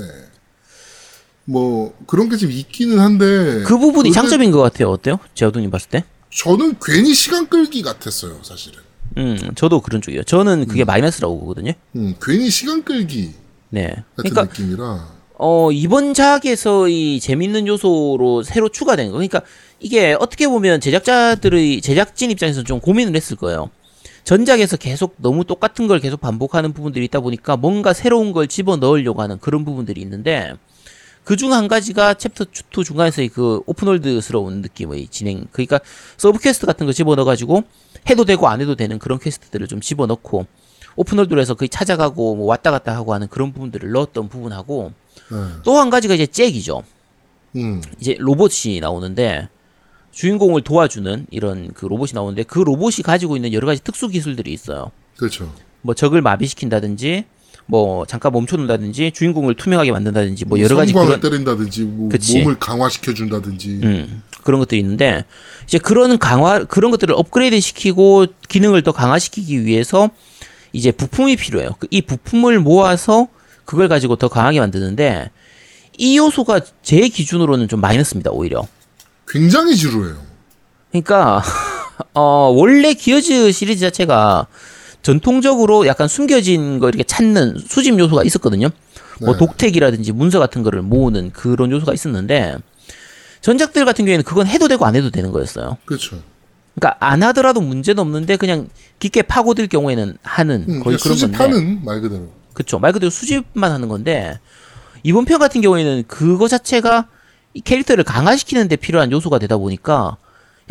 [1.48, 4.90] 뭐 그런 게 좀 있기는 한데 그 부분이 장점인 것 같아요.
[4.90, 5.18] 어때요?
[5.34, 6.04] 제어도님 봤을 때?
[6.30, 8.80] 저는 괜히 시간 끌기 같았어요, 사실은.
[9.16, 10.24] 음, 저도 그런 쪽이에요.
[10.24, 11.72] 저는 그게 마이너스라고 보거든요.
[11.96, 13.32] 음, 괜히 시간 끌기
[13.70, 13.88] 네.
[13.88, 15.08] 같은 그러니까 느낌이라.
[15.38, 19.12] 어, 이번 작에서의 재밌는 요소로 새로 추가된 거.
[19.14, 19.40] 그러니까
[19.80, 23.70] 이게 어떻게 보면 제작자들의 제작진 입장에서 좀 고민을 했을 거예요.
[24.24, 29.22] 전작에서 계속 너무 똑같은 걸 계속 반복하는 부분들이 있다 보니까 뭔가 새로운 걸 집어 넣으려고
[29.22, 30.52] 하는 그런 부분들이 있는데
[31.28, 35.44] 그 중 한 가지가 챕터 2 중간에서의 그 open world스러운 느낌의 진행.
[35.52, 35.78] 그러니까
[36.16, 37.64] sub quest 같은 거 집어 넣어 가지고
[38.08, 40.46] 해도 되고 안 해도 되는 그런 quest들을 좀 집어 넣고
[40.96, 44.92] open world로 해서 거의 찾아가고 뭐 왔다 갔다 하고 하는 그런 부분들을 넣었던 부분하고
[45.30, 45.36] 네.
[45.64, 46.82] 또한 가지가 이제 잭이죠.
[47.56, 49.50] 음, 이제 로봇이 나오는데
[50.12, 54.92] 주인공을 도와주는 이런 그 로봇이 나오는데 그 로봇이 가지고 있는 여러 가지 특수 기술들이 있어요.
[55.18, 55.52] 그렇죠.
[55.82, 57.26] 뭐 적을 마비시킨다든지
[57.70, 62.08] 뭐 잠깐 멈춰놓는다든지 주인공을 투명하게 만든다든지 뭐 여러 가지 그런 때린다든지, 뭐.
[62.38, 63.80] 몸을 강화시켜 준다든지.
[63.82, 65.26] 음, 그런 것들이 있는데
[65.66, 70.08] 이제 그런 강화 그런 것들을 업그레이드 시키고 기능을 더 강화시키기 위해서
[70.72, 71.72] 이제 부품이 필요해요.
[71.78, 73.28] 그이 부품을 모아서
[73.66, 75.30] 그걸 가지고 더 강하게 만드는데
[75.98, 78.30] 이 요소가 제 기준으로는 좀 마이너스입니다.
[78.30, 78.66] 오히려.
[79.28, 80.16] 굉장히 지루해요.
[80.90, 81.42] 그러니까
[82.14, 84.46] 어 원래 기어즈 시리즈 자체가
[85.02, 88.68] 전통적으로 약간 숨겨진 거 이렇게 찾는 수집 요소가 있었거든요.
[89.20, 89.38] 뭐 네.
[89.38, 92.56] 독택이라든지 문서 같은 거를 모으는 그런 요소가 있었는데
[93.40, 95.78] 전작들 같은 경우에는 그건 해도 되고 안 해도 되는 거였어요.
[95.84, 96.20] 그렇죠.
[96.74, 98.68] 그러니까 안 하더라도 문제는 없는데 그냥
[99.00, 101.36] 깊게 파고들 경우에는 하는 음, 거의 그런 건데.
[101.36, 102.28] 수집하는 말 그대로.
[102.54, 102.78] 그쵸.
[102.78, 104.38] 말 그대로 수집만 하는 건데,
[105.02, 107.06] 이번 편 같은 경우에는 그거 자체가
[107.54, 110.16] 이 캐릭터를 강화시키는 데 필요한 요소가 되다 보니까,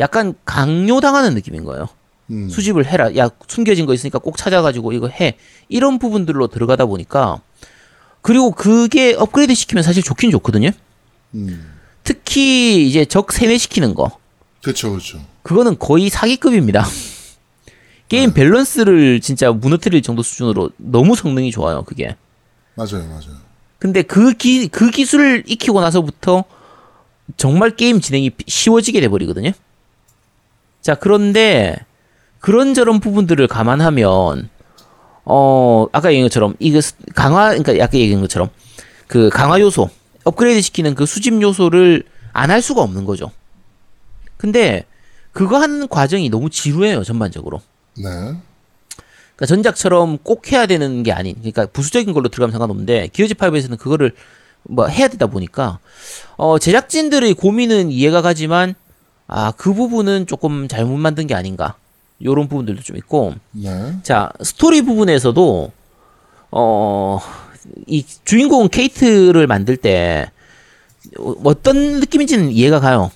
[0.00, 1.88] 약간 강요당하는 느낌인 거예요.
[2.30, 2.48] 음.
[2.48, 3.14] 수집을 해라.
[3.16, 5.36] 야, 숨겨진 거 있으니까 꼭 찾아가지고 이거 해.
[5.68, 7.40] 이런 부분들로 들어가다 보니까
[8.22, 10.70] 그리고 그게 업그레이드 시키면 사실 좋긴 좋거든요.
[11.34, 11.72] 음.
[12.04, 14.18] 특히 이제 적 세뇌시키는 거.
[14.62, 15.20] 그렇죠, 그렇죠.
[15.42, 16.86] 그거는 거의 사기급입니다.
[18.08, 22.16] 게임 밸런스를 진짜 무너뜨릴 정도 수준으로 너무 성능이 좋아요, 그게.
[22.74, 23.48] 맞아요, 맞아요.
[23.78, 26.44] 근데 그 기, 그 기술을 익히고 나서부터
[27.36, 29.52] 정말 게임 진행이 쉬워지게 돼버리거든요.
[30.80, 31.76] 자, 그런데
[32.52, 34.48] 그런저런 부분들을 감안하면,
[35.26, 38.48] 어, 아까 얘기한 것처럼, 이거 스- 강화, 그러니까 아까 얘기한 것처럼,
[39.06, 39.90] 그 강화 요소,
[40.24, 43.30] 업그레이드 시키는 그 수집 요소를 안 할 수가 없는 거죠.
[44.38, 44.86] 근데
[45.32, 47.60] 그거 하는 과정이 너무 지루해요, 전반적으로.
[47.98, 48.02] 네.
[48.04, 54.12] 그러니까 전작처럼 꼭 해야 되는 게 아닌, 그러니까 부수적인 걸로 들어가면 상관없는데 기어즈 5에서는 그거를
[54.62, 55.80] 뭐 해야 되다 보니까
[56.38, 58.74] 어 제작진들의 고민은 이해가 가지만
[59.26, 61.74] 아 그 부분은 조금 잘못 만든 게 아닌가
[62.24, 63.94] 요런 부분들도 좀 있고 네.
[64.02, 65.72] 자 스토리 부분에서도
[66.50, 67.20] 어
[67.86, 70.30] 이 주인공 케이트를 만들 때
[71.18, 73.10] 어, 어떤 느낌인지는 이해가 가요.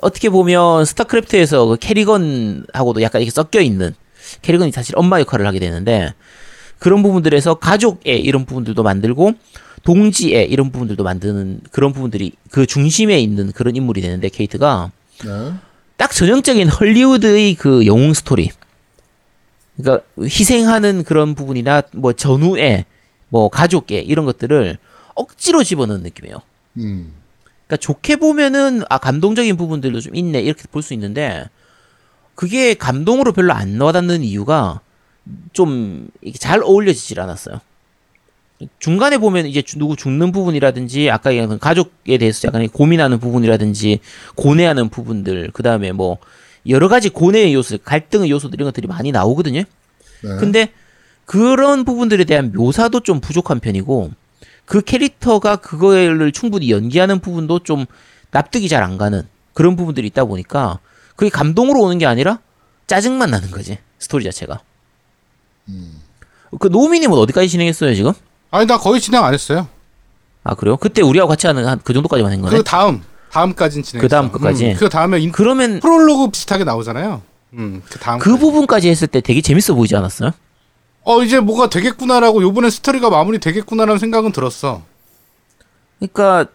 [0.00, 3.94] 어떻게 보면 스타크래프트에서 그 캐리건하고도 약간 이렇게 섞여 있는
[4.42, 6.12] 캐리건이 사실 엄마 역할을 하게 되는데
[6.78, 9.32] 그런 부분들에서 가족의 이런 부분들도 만들고
[9.82, 14.92] 동지의 이런 부분들도 만드는 그런 부분들이 그 중심에 있는 그런 인물이 되는데 케이트가
[15.24, 15.52] 네.
[15.98, 18.50] 딱 전형적인 헐리우드의 그 영웅 스토리.
[19.76, 22.86] 그러니까 희생하는 그런 부분이나 뭐 전우애,
[23.28, 24.78] 뭐 가족애 이런 것들을
[25.14, 26.38] 억지로 집어넣은 느낌이에요.
[26.78, 27.12] 음.
[27.66, 31.50] 그러니까 좋게 보면은 아 감동적인 부분들도 좀 있네 이렇게 볼 수 있는데
[32.34, 34.80] 그게 감동으로 별로 안 와닿는 이유가
[35.52, 37.60] 좀 이게 잘 어울려지질 않았어요.
[38.80, 44.00] 중간에 보면 이제 주- 누구 죽는 부분이라든지 아까 얘기한 가족에 대해서 약간 고민하는 부분이라든지
[44.34, 46.18] 고뇌하는 부분들 그 다음에 뭐
[46.68, 49.60] 여러 가지 고뇌의 요소, 갈등의 요소들 이런 것들이 많이 나오거든요.
[49.60, 50.36] 네.
[50.40, 50.72] 근데
[51.24, 54.10] 그런 부분들에 대한 묘사도 좀 부족한 편이고
[54.64, 57.86] 그 캐릭터가 그거를 충분히 연기하는 부분도 좀
[58.32, 59.22] 납득이 잘 안 가는
[59.54, 60.80] 그런 부분들이 있다 보니까
[61.16, 62.40] 그게 감동으로 오는 게 아니라
[62.86, 64.60] 짜증만 나는 거지 스토리 자체가.
[66.58, 68.12] 그 노미님은 어디까지 진행했어요 지금?
[68.50, 69.68] 아니 나 거의 진행 안 했어요.
[70.44, 70.76] 아 그래요?
[70.76, 72.56] 그때 우리하고 같이 하는 한 그 정도까지만 한 거네.
[72.56, 74.00] 그 다음 다음까지는 진행.
[74.00, 74.74] 그 다음 끝까지?
[74.78, 77.20] 그 다음에 인, 그러면 프롤로그 비슷하게 나오잖아요.
[77.54, 78.18] 음, 그 다음.
[78.18, 80.30] 그 부분까지 했을 때 되게 재밌어 보이지 않았어요?
[81.04, 84.82] 어 이제 뭐가 되겠구나라고 요번에 스토리가 마무리 되겠구나라는 생각은 들었어.
[85.98, 86.46] 그러니까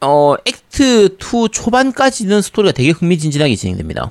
[0.00, 4.10] 어 act 2 초반까지는 스토리가 되게 흥미진진하게 진행됩니다.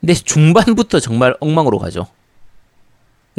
[0.00, 2.06] 근데 중반부터 정말 엉망으로 가죠.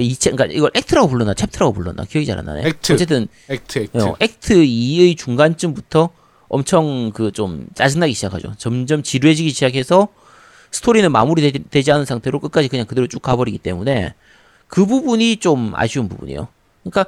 [0.02, 2.68] 이 챕- 그러니까 이걸 act라고 불렀나 chapter라고 불렀나 기억이 잘 안 나네.
[2.68, 2.94] act.
[2.94, 3.98] 어쨌든 act act.
[3.98, 6.10] 어, act 2의 중간쯤부터
[6.48, 8.54] 엄청 그 좀 짜증나기 시작하죠.
[8.58, 10.08] 점점 지루해지기 시작해서
[10.72, 14.14] 스토리는 마무리되지 않은 상태로 끝까지 그냥 그대로 쭉 가버리기 때문에
[14.68, 16.48] 그 부분이 좀 아쉬운 부분이에요.
[16.84, 17.06] 그러니까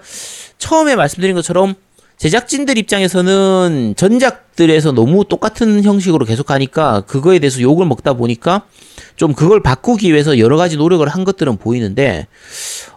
[0.57, 1.75] 처음에 말씀드린 것처럼
[2.21, 8.67] 제작진들 입장에서는 전작들에서 너무 똑같은 형식으로 계속 가니까 그거에 대해서 욕을 먹다 보니까
[9.15, 12.27] 좀 그걸 바꾸기 위해서 여러 가지 노력을 한 것들은 보이는데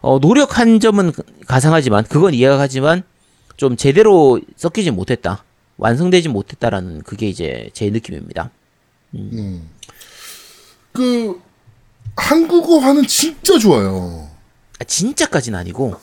[0.03, 1.11] 어, 노력한 점은
[1.47, 3.03] 가상하지만 그건 이해가 가지만
[3.57, 5.43] 좀 제대로 섞이지 못했다.
[5.79, 8.51] 완성되지 못했다라는 그게 이제 제 느낌입니다.
[10.93, 11.41] 그
[12.15, 14.29] 한국어화는 진짜 좋아요.
[14.79, 15.95] 아, 진짜까지는 아니고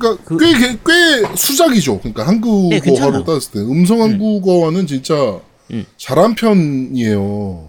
[0.00, 1.98] 그러니까 그- 꽤, 수작이죠.
[2.00, 3.12] 그러니까 네, 괜찮아요.
[3.12, 5.38] 한국어화로 따졌을 때 음성 한국어화는 진짜
[5.70, 5.84] 음.
[5.98, 7.68] 잘한 편이에요.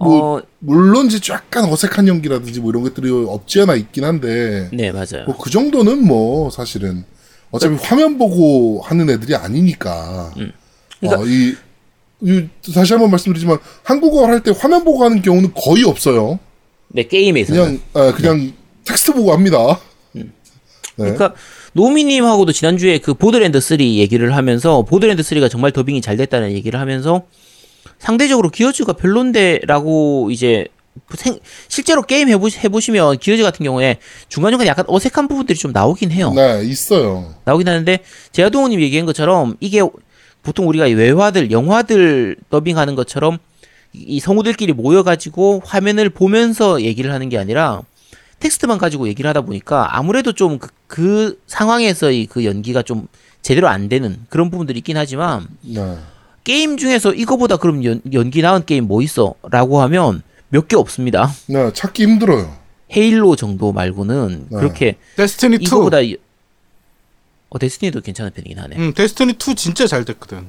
[0.00, 4.90] 뭐- 어, 물론 이제 약간 어색한 연기라든지 뭐 이런 것들이 없지 않아 있긴 한데 네
[4.92, 5.24] 맞아요.
[5.26, 7.04] 뭐 그 정도는 뭐 사실은
[7.50, 10.32] 어차피 화면 보고 하는 애들이 아니니까.
[11.00, 11.54] 그러니까- 어, 이,
[12.22, 16.38] 이 다시 한번 말씀드리지만 한국어를 할때 화면 보고 하는 경우는 거의 없어요.
[16.88, 18.52] 네 게임에서는 그냥 아, 그냥
[18.84, 19.78] 텍스트 보고 합니다.
[20.96, 21.04] 네.
[21.12, 21.34] 그러니까
[21.72, 27.22] 노미님하고도 지난주에 그 보드랜드 3 얘기를 하면서 보드랜드 3가 정말 더빙이 잘 됐다는 얘기를 하면서
[27.98, 30.66] 상대적으로 기어즈가 별론데라고 이제
[31.16, 31.38] 생-
[31.68, 36.32] 실제로 게임 해보, 해보시면 기어즈 같은 경우에 중간중간 약간 어색한 부분들이 좀 나오긴 해요.
[36.34, 37.34] 네, 있어요.
[37.44, 37.98] 나오긴 하는데
[38.32, 39.80] 제아동우님 얘기한 것처럼 이게
[40.42, 43.38] 보통 우리가 외화들 영화들 더빙하는 것처럼
[43.92, 47.82] 이- 이 성우들끼리 모여가지고 화면을 보면서 얘기를 하는 게 아니라
[48.44, 53.08] 텍스트만 가지고 얘기를 하다 보니까 아무래도 좀그 상황에서의 그 연기가 좀
[53.40, 55.96] 제대로 안 되는 그런 부분들이 있긴 하지만 네.
[56.44, 59.34] 게임 중에서 이거보다 그럼 연, 연기 나은 게임 뭐 있어?
[59.50, 61.32] 라고 하면 몇 개 없습니다.
[61.46, 62.54] 네, 찾기 힘들어요.
[62.94, 64.56] 헤일로 정도 말고는 네.
[64.58, 65.58] 그렇게 데스티니 2.
[65.64, 66.16] 이거보다 이-
[67.48, 68.76] 어 데스티니도 괜찮은 편이긴 하네.
[68.76, 70.48] 음, 데스티니 2 진짜 잘 됐거든.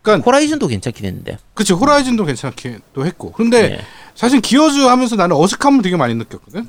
[0.00, 1.36] 그러니까 호라이즌도 괜찮긴 했는데.
[1.54, 3.32] 그치 호라이즌도 괜찮기도 했고.
[3.32, 3.80] 근데 네.
[4.14, 6.66] 사실 기어즈 하면서 나는 어색함을 되게 많이 느꼈거든.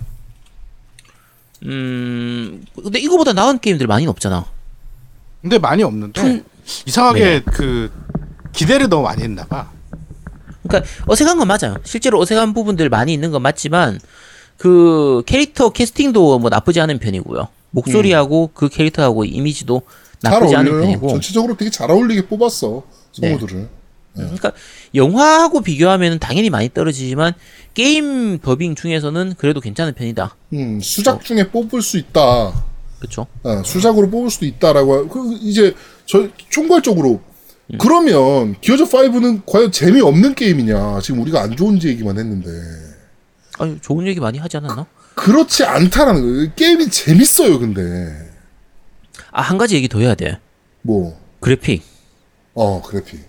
[1.66, 4.46] 음, 근데 이거보다 나은 게임들 많이 없잖아.
[5.42, 6.44] 근데 많이 없는데 퉁-
[6.86, 7.42] 이상하게 네.
[7.42, 7.92] 그
[8.54, 9.70] 기대를 너무 많이 했나 봐.
[10.64, 11.78] 그러니까 어색한 건 맞아요.
[11.84, 14.00] 실제로 어색한 부분들 많이 있는 건 맞지만
[14.58, 17.48] 그 캐릭터 캐스팅도 뭐 나쁘지 않은 편이고요.
[17.72, 19.82] 목소리하고 그 캐릭터하고 이미지도
[20.22, 20.86] 잘 나쁘지 않은 어울려요.
[20.86, 21.10] 편이고.
[21.10, 23.68] 전체적으로 되게 잘 어울리게 뽑았어 성우들을.
[24.14, 24.52] 그러니까
[24.94, 27.34] 영화하고 비교하면 당연히 많이 떨어지지만
[27.74, 30.36] 게임 더빙 중에서는 그래도 괜찮은 편이다.
[30.54, 32.64] 음, 수작 중에 뽑을 수 있다.
[33.00, 33.26] 그렇죠?
[33.44, 34.94] 어, 수작으로 뽑을 수도 있다라고.
[34.94, 35.74] 하- 그 이제
[36.06, 37.22] 저 총괄적으로
[37.74, 37.78] 음.
[37.80, 41.00] 그러면 기어즈 5는 과연 재미 없는 게임이냐?
[41.02, 42.50] 지금 우리가 안 좋은지 얘기만 했는데
[43.60, 44.86] 아니 좋은 얘기 많이 하지 않았나?
[45.16, 46.52] 그 렇지 않다라는 거예요.
[46.56, 47.82] 게임이 재밌어요, 근데
[49.32, 50.40] 아 한 가지 얘기 더 해야 돼.
[50.82, 51.84] 뭐, 그래픽.
[52.54, 53.20] 어 그래픽.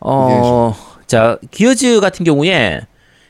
[0.00, 0.74] 어,
[1.06, 2.80] 자 기어즈 같은 경우에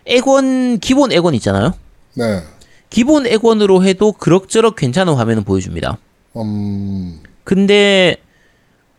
[0.07, 1.75] 액원 기본 액원 있잖아요.
[2.14, 2.43] 네,
[2.91, 5.99] 기본 액원으로 해도 그럭저럭 괜찮은 화면은 보여줍니다.
[6.37, 8.16] 음, 근데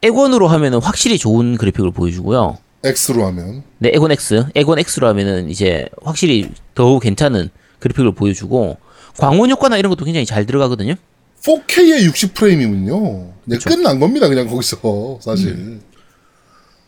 [0.01, 2.57] 액원으로 하면은 확실히 좋은 그래픽을 보여주고요.
[2.83, 7.49] X로 하면 네, 액원 X, 액원 X로 하면은 이제 확실히 더 괜찮은
[7.79, 8.77] 그래픽을 보여주고
[9.17, 10.95] 광원 효과나 이런 것도 굉장히 잘 들어가거든요.
[11.41, 13.33] 4K에 60 프레임이면요.
[13.45, 15.49] 그냥 끝난 겁니다, 그냥 거기서 사실.
[15.49, 15.81] 음.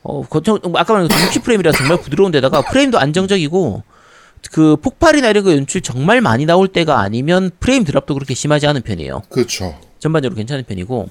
[0.04, 3.84] 어, 거쳐, 아까 말한 60프레임이라 정말 부드러운 데다가 프레임도 안정적이고
[4.52, 8.82] 그 폭발이나 이런 거 연출 정말 많이 나올 때가 아니면 프레임 드랍도 그렇게 심하지 않은
[8.82, 9.22] 편이에요.
[9.30, 9.76] 그렇죠.
[10.00, 11.10] 전반적으로 괜찮은 편이고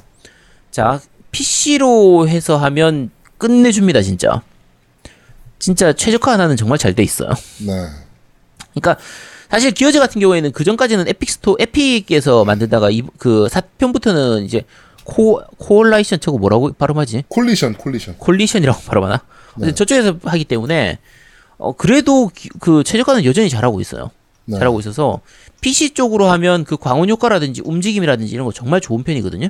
[0.70, 4.42] 자 PC로 해서 하면 끝내줍니다 진짜
[5.60, 7.30] 진짜 최적화 하나는 정말 잘 돼 있어요
[7.60, 7.72] 네,
[8.74, 8.96] 그러니까
[9.48, 14.64] 사실 기어즈 같은 경우에는 그 전까지는 에픽 스토 에픽에서 만들다가 이, 그 4편부터는 이제
[15.10, 18.16] 코 코올라이션 저거 뭐라고 발음하지 콜리션, 콜리션.
[18.18, 19.22] 콜리션이라고 발음하나
[19.56, 20.98] 어쨌든 저쪽에서 하기 때문에
[21.58, 24.10] 어 그래도 기- 그 최적화는 여전히 잘하고 있어요
[24.44, 24.58] 네.
[24.58, 25.20] 잘하고 있어서
[25.60, 29.48] PC 쪽으로 하면 그 광원 효과라든지 움직임이라든지 이런 거 정말 좋은 편이거든요.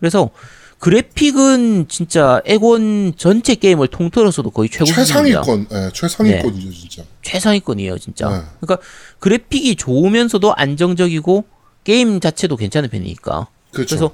[0.00, 0.30] 그래서
[0.78, 4.84] 그래픽은 진짜 액원 전체 게임을 통틀어서도 거의 최고.
[4.84, 7.02] 최상위권, 예, 최상위권이죠, 진짜.
[7.22, 8.28] 최상위권이에요, 진짜.
[8.28, 8.42] 네.
[8.60, 8.86] 그러니까
[9.18, 11.44] 그래픽이 좋으면서도 안정적이고
[11.84, 13.48] 게임 자체도 괜찮은 편이니까.
[13.72, 13.96] 그렇죠.
[13.96, 14.12] 그래서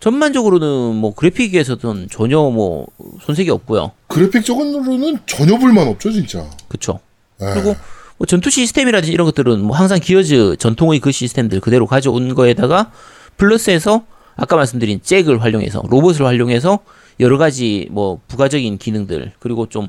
[0.00, 2.86] 전반적으로는 뭐 그래픽에서는 전혀 뭐
[3.22, 3.92] 손색이 없고요.
[4.08, 6.48] 그래픽 적으로는 전혀 불만 없죠, 진짜.
[6.68, 7.00] 그렇죠.
[7.40, 7.46] 예.
[7.54, 7.74] 그리고
[8.18, 12.92] 뭐 전투 시스템이라든지 이런 것들은 뭐 항상 기어즈 전통의 그 시스템들 그대로 가져온 거에다가
[13.36, 14.04] 플러스해서
[14.36, 16.80] 아까 말씀드린 잭을 활용해서 로봇을 활용해서
[17.20, 19.88] 여러 가지 뭐 부가적인 기능들 그리고 좀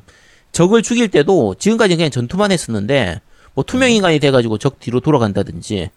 [0.51, 3.21] 적을 죽일 때도 지금까지 그냥 전투만 했었는데
[3.53, 5.89] 뭐 투명 인간이 돼가지고 적 뒤로 돌아간다든지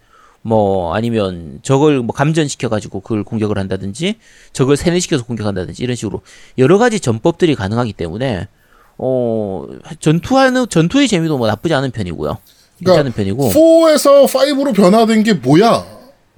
[0.42, 4.16] 뭐 아니면 적을 뭐 감전시켜 가지고 그걸 공격을 한다든지
[4.52, 6.22] 적을 세뇌시켜서 공격한다든지 이런 식으로
[6.58, 8.48] 여러 가지 전법들이 가능하기 때문에
[8.96, 9.66] 어
[9.98, 12.38] 전투하는 전투의 재미도 뭐 나쁘지 않은 편이고요.
[12.84, 15.84] 괜찮은 편이고 4에서 5로 변화된 게 뭐야?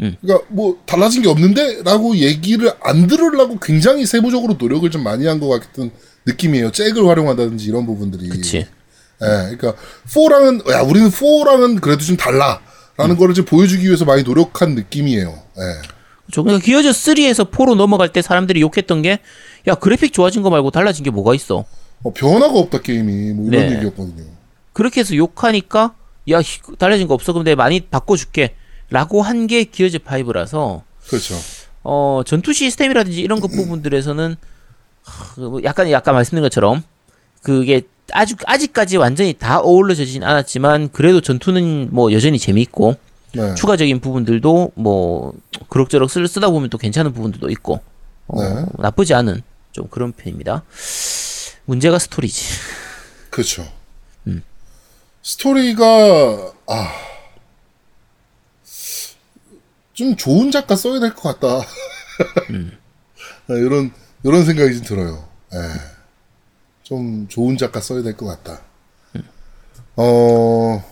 [0.00, 0.16] 음.
[0.20, 1.82] 그러니까 뭐 달라진 게 없는데?
[1.84, 5.90] 라고 얘기를 안 들으려고 굉장히 세부적으로 노력을 좀 많이 한 것 같은
[6.26, 6.72] 느낌이에요.
[6.72, 8.28] 잭을 활용한다든지 이런 부분들이.
[8.28, 8.59] 그치.
[8.59, 8.66] 예,
[9.57, 9.74] 그러니까
[10.09, 12.16] 4랑은 야 우리는 4랑은 그래도 좀 음.
[12.16, 12.61] 달라
[12.97, 15.30] 라는 거를 좀 보여주기 위해서 많이 노력한 느낌이에요.
[15.30, 15.62] 예.
[16.32, 19.18] 저 그러니까 기어즈 3에서 4로 넘어갈 때 사람들이 욕했던 게
[19.68, 21.64] 야 그래픽 좋아진 거 말고 달라진 게 뭐가 있어?
[22.03, 23.76] 어, 변화가 없다 게임이 뭐 이런 네.
[23.76, 24.24] 얘기였거든요.
[24.72, 25.95] 그렇게 해서 욕하니까
[26.30, 28.55] 야 히- 달라진 거 없어 그럼 내가 많이 바꿔줄게
[28.90, 31.34] 라고 한 게 기어즈 5라서 그렇죠.
[31.84, 34.36] 어 전투 시스템이라든지 이런 것 부분들에서는
[35.05, 36.82] 하, 뭐 약간 약간 말씀드린 것처럼
[37.43, 42.96] 그게 아직 아직까지 완전히 다 어우러지진 않았지만 그래도 전투는 뭐 여전히 재미있고
[43.34, 43.55] 네.
[43.55, 45.32] 추가적인 부분들도 뭐
[45.68, 47.80] 그럭저럭 쓰, 쓰다 보면 또 괜찮은 부분들도 있고
[48.26, 48.66] 어, 네.
[48.78, 49.42] 나쁘지 않은
[49.72, 50.64] 좀 그런 편입니다.
[51.64, 52.44] 문제가 스토리지.
[53.30, 53.66] 그렇죠.
[54.26, 54.42] 음.
[55.22, 56.92] 스토리가 아.
[59.94, 61.66] 좀 좋은 작가 써야 될 것 같다.
[62.50, 62.76] 음.
[63.48, 63.92] 네, 이런
[64.24, 65.28] 이런 생각이 좀 들어요.
[65.55, 65.59] 예.
[66.83, 68.62] 좀 좋은 작가 써야 될 것 같다.
[69.97, 70.83] 어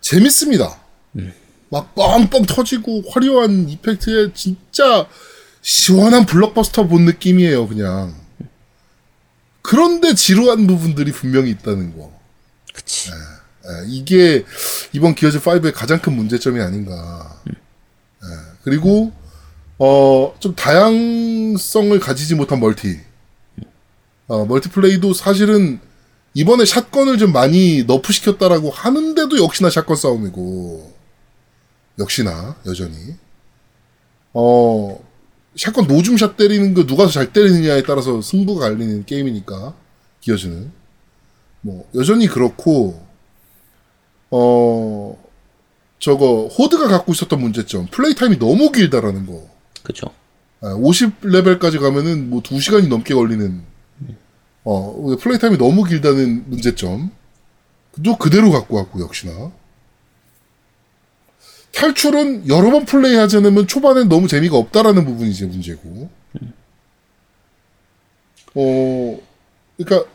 [0.00, 0.80] 재밌습니다.
[1.70, 5.06] 막 뻥뻥 터지고 화려한 effect에 진짜
[5.62, 8.14] 시원한 블록버스터 본 느낌이에요, 그냥.
[9.62, 12.12] 그런데 지루한 부분들이 분명히 있다는 거.
[12.74, 13.10] 그치.
[13.10, 14.44] 예, 이게
[14.92, 17.40] 이번 기어즈 5의 가장 큰 문제점이 아닌가.
[17.48, 17.54] 예,
[18.62, 19.10] 그리고
[19.78, 23.00] 어, 좀 다양성을 가지지 못한 multi.
[24.26, 25.80] 어, multiplay도 사실은
[26.34, 30.92] 이번에 shotgun을 좀 많이 nerf 시켰다라고 하는데도 역시나 shotgun 싸움이고
[31.98, 32.96] 역시나 여전히
[34.32, 34.98] 어
[35.56, 39.74] shotgun no zoom shot 때리는 거 누가 더잘 때리느냐에 따라서 승부가 갈리는 게임이니까
[40.20, 40.72] 기어즈는
[41.60, 43.00] 뭐 여전히 그렇고
[44.30, 45.16] 어
[46.00, 49.48] 저거 horde가 갖고 있었던 문제점 플레이 타임이 너무 길다라는 거.
[49.84, 50.08] 그쵸.
[50.60, 53.62] 50레벨까지 가면은 뭐 2시간이 넘게 걸리는
[54.64, 57.10] 어 플레이 타임이 너무 길다는 문제점.
[58.02, 59.52] 또 그대로 갖고 왔고 역시나.
[61.74, 66.08] 탈출은 여러 번 플레이하지 않으면 초반엔 너무 재미가 없다라는 부분이 이제 문제고.
[68.54, 69.20] 어,
[69.76, 70.08] 그러니까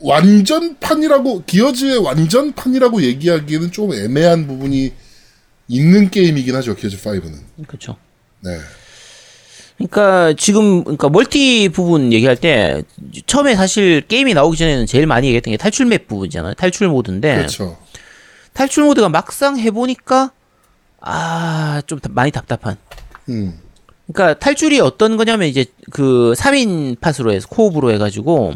[0.00, 4.92] 완전판이라고 기어즈의 완전판이라고 얘기하기에는 좀 애매한 부분이
[5.68, 6.74] 있는 게임이긴 하죠.
[6.74, 7.66] 기어즈 5는.
[7.66, 7.96] 그쵸.
[8.40, 8.58] 네.
[9.76, 12.82] 그러니까 지금 그러니까 멀티 부분 얘기할 때
[13.26, 16.54] 처음에 사실 게임이 나오기 전에는 제일 많이 얘기했던 게 탈출 맵 부분이잖아요.
[16.54, 17.76] 탈출 모드인데 그렇죠.
[18.54, 20.32] 탈출 모드가 막상 해보니까
[21.00, 22.76] 아 좀 많이 답답한.
[23.28, 23.58] 음.
[24.12, 28.54] 그러니까 탈출이 어떤 거냐면 이제 그 3인 팟으로 해서 코옵으로 해가지고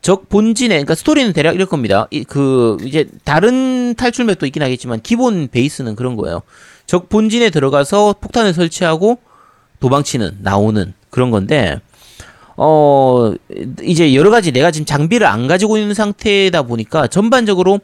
[0.00, 2.06] 적 본진에 그러니까 스토리는 대략 이럴 겁니다.
[2.10, 6.42] 이, 그 이제 다른 탈출 맵도 있긴 하겠지만 기본 베이스는 그런 거예요.
[6.86, 9.18] 적 본진에 들어가서 폭탄을 설치하고
[9.80, 11.80] 도망치는 나오는 그런 건데
[12.56, 13.32] 어
[13.82, 17.80] 이제 여러 가지 내가 지금 장비를 안 가지고 있는 상태다 보니까 전반적으로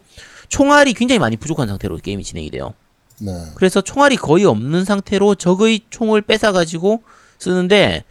[0.49, 2.75] 총알이 굉장히 많이 부족한 상태로 게임이 진행이 돼요.
[3.21, 3.33] 네.
[3.55, 7.03] 그래서 총알이 거의 없는 상태로 적의 총을 뺏어 가지고
[7.39, 8.05] 쓰는데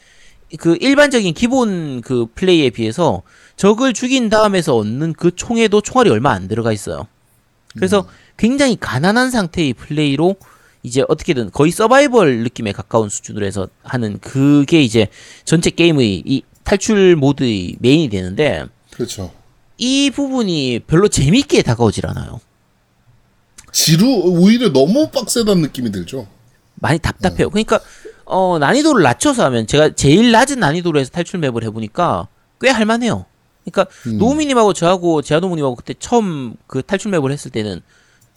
[0.59, 3.23] 그 일반적인 기본 그 플레이에 비해서
[3.57, 7.07] 적을 죽인 다음에서 얻는 그 총에도 총알이 얼마 안 들어가 있어요.
[7.75, 8.07] 그래서
[8.37, 10.35] 굉장히 가난한 상태의 플레이로
[10.83, 15.07] 이제 어떻게든 거의 서바이벌 느낌에 가까운 수준으로 해서 하는 그게 이제
[15.45, 19.31] 전체 게임의 이 탈출 모드의 메인이 되는데 그렇죠.
[19.77, 22.41] 이 부분이 별로 재밌게 다가오질 않아요.
[23.71, 26.27] 지루 오히려 너무 빡세다는 느낌이 들죠.
[26.75, 27.49] 많이 답답해요.
[27.49, 27.79] 그러니까
[28.25, 32.27] 어 난이도를 낮춰서 하면 제가 제일 낮은 난이도로 해서 탈출 맵을 해보니까
[32.59, 33.25] 꽤 할만해요.
[33.65, 37.81] 그러니까 노우미님하고 저하고 제아노무님하고 그때 처음 그 탈출 맵을 했을 때는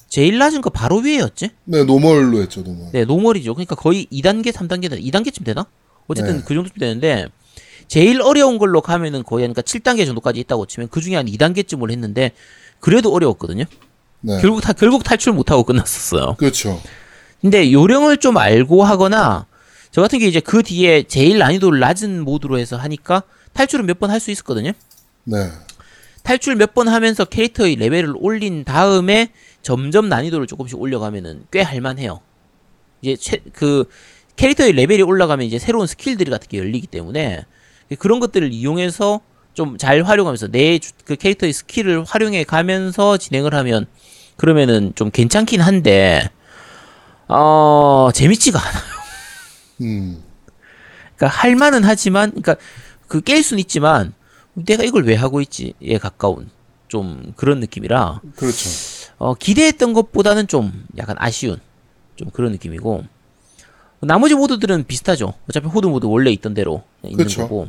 [0.08, 1.50] 제일 낮은 거 바로 위에였지?
[1.64, 2.92] 네, normal로 했죠, normal.
[2.92, 3.54] 네, normal이죠.
[3.54, 5.66] 그러니까 거의 2단계, 3단계, 2단계쯤 되나?
[6.06, 6.42] 어쨌든 네.
[6.46, 7.26] 그 정도쯤 되는데
[7.88, 12.32] 제일 어려운 걸로 가면은 거의 그러니까 7단계 정도까지 있다고 치면 그 중에 한 2단계쯤을 했는데
[12.80, 13.64] 그래도 어려웠거든요.
[14.20, 14.40] 네.
[14.40, 16.36] 결국 다 결국 탈출 못 하고 끝났었어요.
[16.38, 16.80] 그렇죠.
[17.40, 19.46] 근데 요령을 좀 알고 하거나
[19.90, 24.10] 저 같은 게 이제 그 뒤에 제일 난이도를 낮은 모드로 해서 하니까 탈출을 몇 번
[24.10, 24.72] 할 수 있었거든요.
[25.24, 25.48] 네.
[26.22, 29.30] 탈출 몇 번 하면서 캐릭터의 레벨을 올린 다음에
[29.70, 32.20] 점점 난이도를 조금씩 올려가면은 꽤 할만해요.
[33.02, 33.84] 이제 최- 그
[34.36, 37.44] 캐릭터의 레벨이 올라가면 이제 새로운 skill들이 같은 게 열리기 때문에
[37.98, 39.20] 그런 것들을 이용해서
[39.54, 43.86] 좀 잘 활용하면서 내 그 캐릭터의 skill을 활용해 가면서 진행을 하면
[44.36, 46.30] 그러면은 좀 괜찮긴 한데
[47.26, 48.78] 어 재밌지가 않아.
[49.80, 50.22] 음.
[51.16, 52.54] 그러니까 할 만은 하지만 그러니까
[53.08, 54.14] 그 깰 수는 있지만
[54.54, 56.50] 내가 이걸 왜 하고 있지에 가까운
[56.86, 58.68] 좀 그런 느낌이라 그렇죠.
[59.18, 61.58] 어 기대했던 것보다는 좀 약간 아쉬운
[62.16, 63.04] 좀 그런 느낌이고
[64.00, 65.32] 나머지 모드들은 비슷하죠.
[65.48, 67.42] 어차피 horde 모드 원래 있던 대로 있는 그쵸.
[67.42, 67.68] 거고.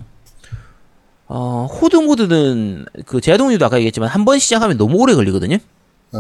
[1.30, 5.58] 어 horde 모드는 그 제아동님도 아까 얘기했지만 한 번 시작하면 너무 오래 걸리거든요.
[5.58, 6.20] 네.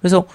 [0.00, 0.26] 그래서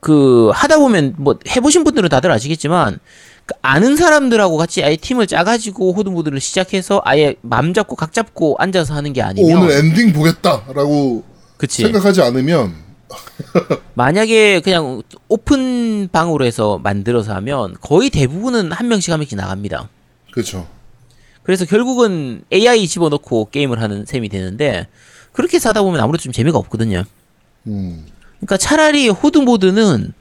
[0.00, 2.98] 그 하다 보면 뭐 해보신 분들은 다들 아시겠지만
[3.46, 8.56] 그 아는 사람들하고 같이 아예 팀을 짜가지고 Horde 모드를 시작해서 아예 맘 잡고 각 잡고
[8.58, 11.24] 앉아서 하는 게 어, 아니면 오늘 엔딩 보겠다라고
[11.56, 12.72] 그치 생각하지 않으면
[13.94, 19.88] 만약에 그냥 오픈 방으로 해서 만들어서 하면 거의 대부분은 한 명씩 한 명씩 나갑니다.
[20.32, 20.66] 그렇죠.
[21.42, 24.86] 그래서 결국은 AI 집어넣고 게임을 하는 셈이 되는데
[25.32, 27.04] 그렇게 사다 보면 아무래도 좀 재미가 없거든요.
[27.66, 28.06] 음.
[28.38, 30.12] 그러니까 차라리 Horde 모드는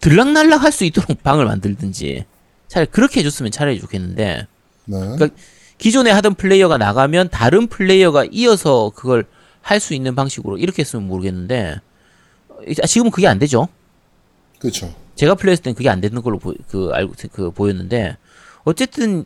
[0.00, 2.24] 들락날락 할 수 있도록 방을 만들든지
[2.68, 4.46] 차라리 그렇게 해줬으면 차라리 좋겠는데
[4.86, 4.98] 네.
[4.98, 5.28] 그러니까
[5.78, 9.24] 기존에 하던 플레이어가 나가면 다른 플레이어가 이어서 그걸
[9.62, 11.80] 할 수 있는 방식으로 이렇게 했으면 모르겠는데 어,
[12.86, 13.68] 지금은 그게 안 되죠.
[14.58, 14.94] 그렇죠.
[15.16, 18.16] 제가 플레이했을 땐 그게 안 되는 걸로 보, 그 알고 그 보였는데
[18.64, 19.24] 어쨌든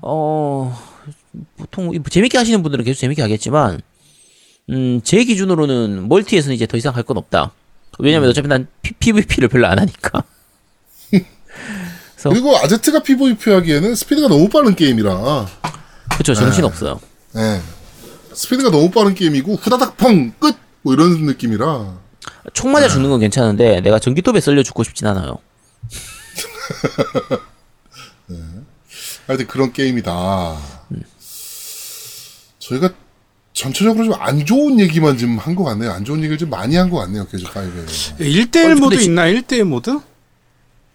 [0.00, 0.76] 어
[1.56, 3.80] 보통 재밌게 하시는 분들은 계속 재밌게 하겠지만
[4.70, 7.52] 음 제 기준으로는 멀티에서는 이제 더 이상 할 건 없다.
[7.98, 10.24] 왜냐면 어차피 난 P, v p 를 별로 안 하니까.
[12.30, 15.46] 그리고 아제트가 PVP 하기에는 스피드가 너무 빠른 게임이라.
[16.16, 16.98] 그쵸 정신 없어요.
[17.34, 17.60] 네.
[18.32, 20.56] 스피드가 너무 빠른 게임이고 후다닥 펑 끝!
[20.82, 21.98] 뭐 이런 느낌이라.
[22.52, 25.38] 총 맞아 죽는 건 괜찮은데 내가 전기톱에 썰려 죽고 싶진 않아요.
[29.26, 30.56] 하여튼 그런 게임이다.
[32.58, 32.90] 저희가
[33.52, 35.90] 전체적으로 좀 안 좋은 얘기만 좀 한 것 같네요.
[35.92, 37.26] 안 좋은 얘기를 좀 많이 한 것 같네요.
[37.28, 37.86] 계속 5에.
[38.18, 39.26] 1대1 아니, 모드 있나?
[39.26, 40.00] 1대1 모드?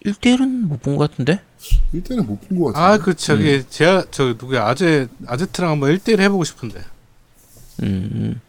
[0.04, 1.40] 1대1은 못 본 것 같은데?
[1.94, 2.86] 1대는 못본 것 같아.
[2.86, 6.80] 아, 그 저기 제가 저 누구야 아제 아제트랑 한번 1대1 해보고 싶은데.
[7.82, 8.40] 음, 음.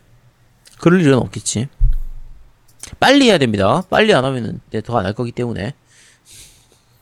[0.79, 1.67] 그럴 일은 없겠지.
[3.01, 3.81] 빨리 해야 됩니다.
[3.89, 5.73] 빨리 안 하면은 더 안 할 거기 때문에.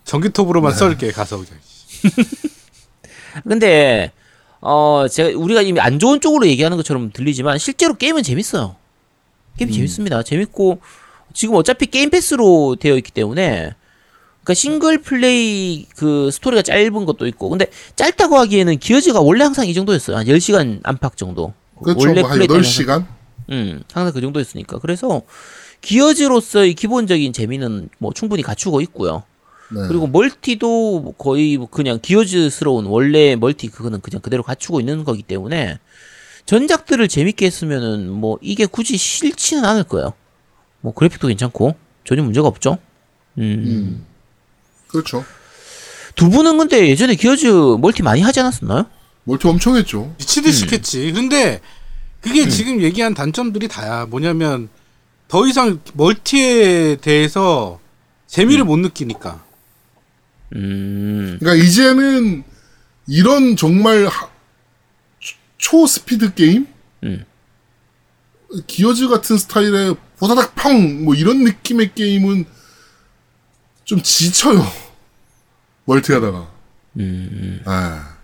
[0.06, 1.54] 전기톱으로만 썰게 가서 그냥.
[3.48, 4.12] 근데
[4.62, 8.76] 어 제가 우리가 이미 안 좋은 쪽으로 얘기하는 것처럼 들리지만 실제로 게임은 재밌어요.
[9.58, 10.24] 게임 재밌습니다.
[10.24, 10.80] 재밌고
[11.34, 13.74] 지금 어차피 게임 패스로 되어 있기 때문에
[14.44, 19.74] 그러니까 싱글 플레이 그 스토리가 짧은 것도 있고 근데 짧다고 하기에는 기어즈가 원래 항상 이
[19.74, 20.16] 정도였어요.
[20.18, 21.54] 한 10시간 안팎 정도.
[21.84, 22.08] 그렇죠.
[22.08, 23.06] 원래 뭐한 플레이 타임이 8시간?
[23.52, 24.80] 음, 항상 그 정도였으니까.
[24.80, 25.22] 그래서
[25.82, 29.24] 기어즈로서의 기본적인 재미는 뭐 충분히 갖추고 있고요.
[29.72, 29.82] 네.
[29.88, 35.80] 그리고 멀티도 거의 뭐 그냥 기어즈스러운 원래 멀티 그거는 그냥 그대로 갖추고 있는 거기 때문에
[36.46, 40.14] 전작들을 재밌게 했으면은 뭐 이게 굳이 싫지는 않을 거예요.
[40.82, 42.80] 뭐 그래픽도 괜찮고 전혀 문제가 없죠.
[43.38, 43.44] 음.
[43.44, 44.06] 음.
[44.88, 45.24] 그렇죠.
[46.16, 48.86] 두 분은 근데 예전에 기어즈 멀티 많이 하지 않았었나요?
[49.24, 50.14] 멀티 엄청 했죠.
[50.18, 51.12] 미치듯이 했지.
[51.12, 51.62] 근데
[52.22, 54.06] 그게 지금 얘기한 단점들이 다야.
[54.08, 54.70] 뭐냐면
[55.30, 57.80] 더 이상 멀티에 대해서
[58.28, 59.44] 재미를 못 느끼니까.
[60.56, 61.38] 음.
[61.40, 62.44] 그러니까 이제는
[63.08, 64.28] 이런 정말 하-
[65.20, 66.68] 초- 초스피드 게임?
[67.04, 67.24] 음.
[68.66, 71.06] 기어즈 같은 스타일의 보다닥 팡!
[71.06, 72.46] 뭐 이런 느낌의 게임은
[73.86, 74.66] 좀 지쳐요.
[75.86, 76.52] 멀티 하다가.
[77.00, 77.62] 음.
[77.66, 78.16] 아.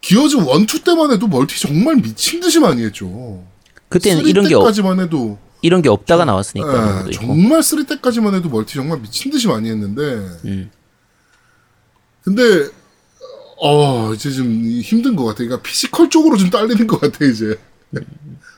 [0.00, 0.44] 기어즈 1,
[0.74, 3.44] 2 때만 해도 멀티 정말 미친 듯이 많이 했죠.
[3.90, 7.26] 그때는 3 이런 게 없, 때까지만 해도 이런 게 없다가 나왔으니까 예, 것도 있고.
[7.26, 10.02] 정말 3 때까지만 해도 멀티 정말 미친 듯이 많이 했는데
[10.44, 10.70] 음.
[12.22, 12.68] 근데
[13.60, 14.46] 어 이제 좀
[14.82, 15.38] 힘든 것 같아.
[15.38, 17.58] 그러니까 피지컬 쪽으로 좀 딸리는 것 같아 이제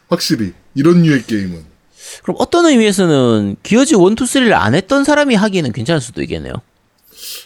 [0.08, 1.64] 확실히 이런 류의 게임은
[2.22, 6.54] 그럼 어떤 의미에서는 기어즈 1, 2, 3를 안 했던 사람이 하기에는 괜찮을 수도 있겠네요.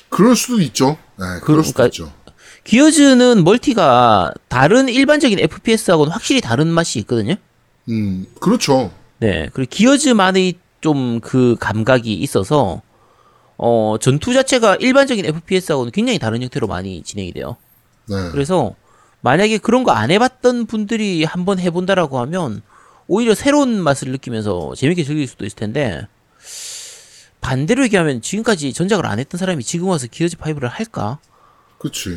[0.09, 0.96] 그럴 수도 있죠.
[1.18, 2.12] 네, 그럴 수도 그러니까 있죠.
[2.64, 7.34] 기어즈는 멀티가 다른 일반적인 FPS하고는 확실히 다른 맛이 있거든요.
[7.88, 8.91] 음 그렇죠.
[9.18, 9.49] 네.
[9.53, 12.82] 그리고 기어즈만의 좀 그 감각이 있어서
[13.57, 17.57] 어, 전투 자체가 일반적인 FPS하고는 굉장히 다른 형태로 많이 진행이 돼요.
[18.07, 18.16] 네.
[18.32, 18.74] 그래서
[19.22, 22.61] 만약에 그런 거 안 해봤던 분들이 한번 해본다라고 하면
[23.07, 26.07] 오히려 새로운 맛을 느끼면서 재밌게 즐길 수도 있을 텐데
[27.41, 31.18] 반대로 얘기하면 지금까지 전작을 안 했던 사람이 지금 와서 기어즈 5를 할까?
[31.78, 32.11] 그치.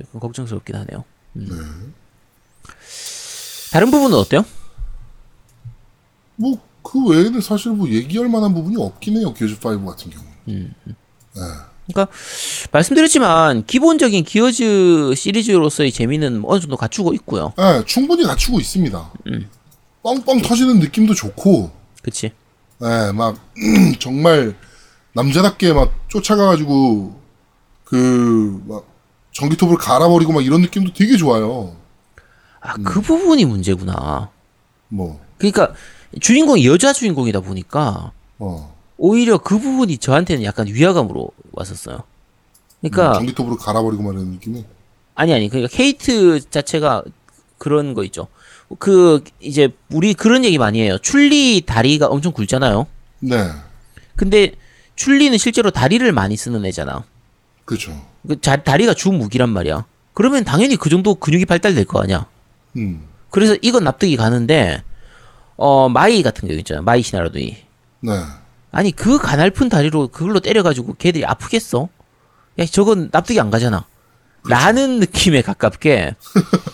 [0.00, 1.04] 약간 걱정스럽긴 하네요.
[1.36, 1.94] 음.
[3.72, 4.44] 다른 부분은 어때요?
[6.36, 9.34] 뭐 그 외에는 사실 뭐 얘기할 만한 부분이 없긴 해요.
[9.34, 10.74] 기어즈 5 같은 경우는.
[11.86, 12.08] 그러니까
[12.72, 17.52] 말씀드렸지만 기본적인 기어즈 시리즈로서의 재미는 어느 정도 갖추고 있고요.
[17.58, 19.12] 네, 충분히 갖추고 있습니다.
[19.26, 19.50] 음.
[20.02, 21.70] 뻥뻥 터지는 느낌도 좋고,
[22.02, 22.32] 그치?
[22.80, 23.36] 네, 막
[23.98, 24.56] 정말
[25.12, 27.20] 남자답게 막 쫓아가가지고
[27.84, 28.86] 그 막
[29.32, 31.76] 전기톱을 갈아버리고 막 이런 느낌도 되게 좋아요.
[32.60, 34.30] 아, 그 부분이 문제구나.
[34.88, 35.74] 뭐, 그러니까
[36.20, 42.02] 주인공이 여자 주인공이다 보니까 어, 오히려 그 부분이 저한테는 약간 위화감으로 왔었어요.
[42.80, 44.64] 그러니까 전기톱으로 갈아버리고 막 이런 느낌이.
[45.14, 47.02] 아니 아니 그러니까 케이트 자체가
[47.58, 48.28] 그런 거 있죠.
[48.78, 50.98] 그 이제 우리 그런 얘기 많이 해요.
[50.98, 52.86] 춘리 다리가 엄청 굵잖아요.
[53.20, 53.50] 네,
[54.16, 54.52] 근데
[54.96, 57.04] 춘리는 실제로 다리를 많이 쓰는 애잖아.
[57.64, 57.92] 그렇죠.
[58.26, 59.84] 그 자- 다리가 주 무기란 말이야.
[60.14, 62.26] 그러면 당연히 그 정도 근육이 발달될 거 아니야.
[62.78, 64.82] 음, 그래서 이건 납득이 가는데
[65.56, 66.80] 어 마이 같은 경우 있잖아.
[66.82, 67.56] 마이 시라누이.
[68.00, 68.12] 네,
[68.70, 71.88] 아니 그 가날픈 다리로 그걸로 때려가지고 걔들이 아프겠어?
[72.58, 73.84] 야 저건 납득이 안 가잖아.
[74.48, 76.14] 라는 느낌에 가깝게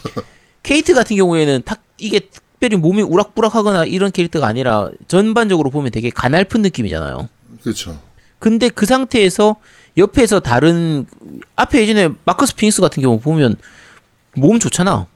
[0.62, 6.62] 케이트 같은 경우에는 탁 이게 특별히 몸이 우락부락하거나 이런 캐릭터가 아니라 전반적으로 보면 되게 가날픈
[6.62, 7.28] 느낌이잖아요.
[7.62, 8.00] 그렇죠.
[8.38, 9.56] 근데 그 상태에서
[9.96, 11.06] 옆에서 다른
[11.56, 13.56] 앞에 예전에 마커스 피닉스 같은 경우 보면
[14.36, 15.06] 몸 좋잖아.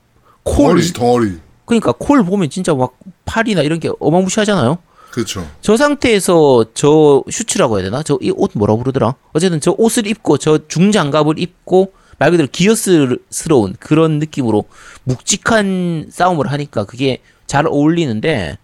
[0.49, 1.33] 콜 덩어리지 덩어리.
[1.65, 4.77] 그러니까 콜 보면 진짜 막 팔이나 이런 게 어마무시하잖아요.
[5.11, 5.47] 그렇죠.
[5.61, 8.03] 저 상태에서 저 슈츠라고 해야 되나?
[8.03, 9.15] 저 이 옷 뭐라고 부르더라?
[9.33, 14.65] 어쨌든 저 옷을 입고 저 중장갑을 입고 말 그대로 기어스러운 그런 느낌으로
[15.05, 18.57] 묵직한 싸움을 하니까 그게 잘 어울리는데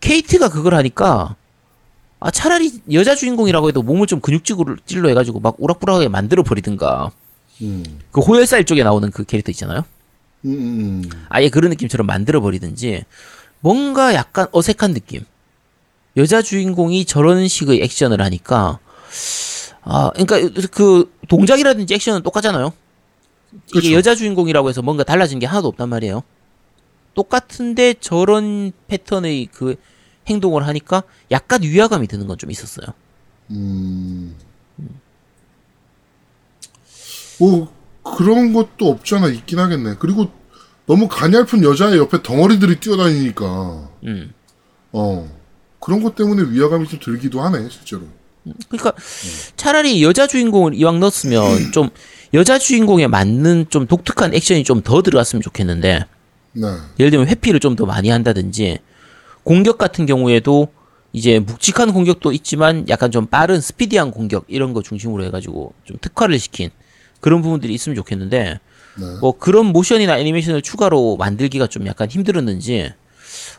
[0.00, 1.36] 케이트가 그걸 하니까
[2.20, 7.10] 아 차라리 여자 주인공이라고 해도 몸을 좀 근육질로 해가지고 막 우락부락하게 만들어 버리든가
[7.62, 9.84] 음, 그 호열살 쪽에 나오는 그 캐릭터 있잖아요.
[10.44, 11.10] 음, 음, 음.
[11.28, 13.04] 아예 그런 느낌처럼 만들어 버리든지
[13.60, 15.24] 뭔가 약간 어색한 느낌.
[16.16, 18.78] 여자 주인공이 저런 식의 액션을 하니까
[19.82, 22.72] 아 그러니까 그 동작이라든지 액션은 똑같잖아요.
[23.68, 23.92] 이게 그쵸.
[23.92, 26.22] 여자 주인공이라고 해서 뭔가 달라진 게 하나도 없단 말이에요.
[27.14, 29.76] 똑같은데 저런 패턴의 그
[30.28, 32.86] 행동을 하니까 약간 위화감이 드는 건 좀 있었어요.
[37.38, 37.72] 뭐
[38.16, 39.96] 그런 것도 없잖아 있긴 하겠네.
[39.98, 40.30] 그리고
[40.86, 44.32] 너무 가냘픈 여자의 옆에 덩어리들이 뛰어다니니까 음.
[44.92, 45.28] 어
[45.80, 48.02] 그런 것 때문에 위화감이 좀 들기도 하네 실제로.
[48.68, 48.92] 그러니까
[49.56, 51.90] 차라리 여자 주인공을 이왕 넣었으면 좀
[52.34, 56.06] 여자 주인공에 맞는 좀 독특한 액션이 좀 더 들어갔으면 좋겠는데
[56.52, 56.66] 네.
[56.98, 58.78] 예를 들면 회피를 좀 더 많이 한다든지
[59.44, 60.68] 공격 같은 경우에도
[61.12, 66.38] 이제 묵직한 공격도 있지만 약간 좀 빠른 스피디한 공격 이런 거 중심으로 해가지고 좀 특화를
[66.38, 66.70] 시킨
[67.20, 68.60] 그런 부분들이 있으면 좋겠는데
[68.96, 69.06] 네.
[69.20, 72.92] 뭐 그런 모션이나 애니메이션을 추가로 만들기가 좀 약간 힘들었는지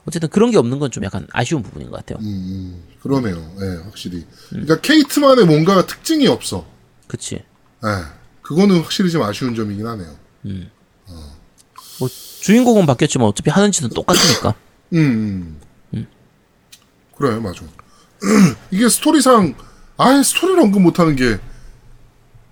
[0.06, 2.18] 어쨌든 그런 게 없는 건 좀 약간 아쉬운 부분인 것 같아요.
[2.26, 3.36] 음, 그러네요.
[3.62, 4.26] 예, 확실히.
[4.50, 6.66] 그러니까 케이트만의 뭔가 특징이 없어.
[7.08, 7.36] 그치?
[7.36, 7.90] 예.
[8.42, 10.16] 그거는 확실히 좀 아쉬운 점이긴 하네요.
[12.00, 12.10] 뭐
[12.42, 14.56] 주인공은 바뀌었지만 어차피 하는 짓은 똑같으니까.
[14.94, 15.60] 음.
[15.94, 16.08] 음.
[17.18, 17.62] 그래, 맞아.
[18.72, 19.56] 이게 스토리상
[19.98, 21.40] 아예 스토리를 언급 못하는 게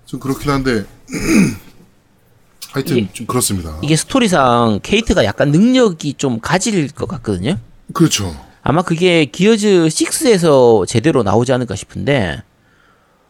[0.06, 0.86] 좀 그렇긴 한데
[2.70, 3.78] 하여튼 이게- 좀 그렇습니다.
[3.82, 7.58] 이게 스토리상 케이트가 약간 능력이 좀 가질 것 같거든요.
[7.94, 8.34] 그렇죠.
[8.62, 12.42] 아마 그게 기어즈 6에서 제대로 나오지 않을까 싶은데,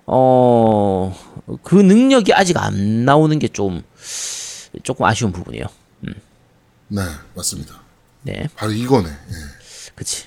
[0.07, 1.17] 어,
[1.63, 3.83] 그 능력이 아직 안 나오는 게 좀,
[4.83, 5.67] 조금 아쉬운 부분이에요.
[6.89, 7.03] 네,
[7.37, 7.81] 맞습니다.
[8.23, 9.09] 네, 바로 이거네.
[9.09, 9.35] 예.
[9.95, 10.25] 그치.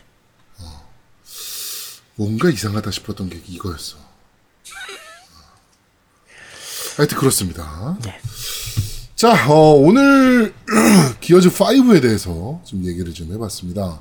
[2.15, 3.97] 뭔가 이상하다 싶었던 게 이거였어.
[6.97, 7.97] 하여튼 그렇습니다.
[8.03, 8.19] 네.
[9.15, 10.53] 자, 어, 오늘
[11.21, 13.99] 기어즈 5에 대해서 좀 얘기를 좀 해봤습니다.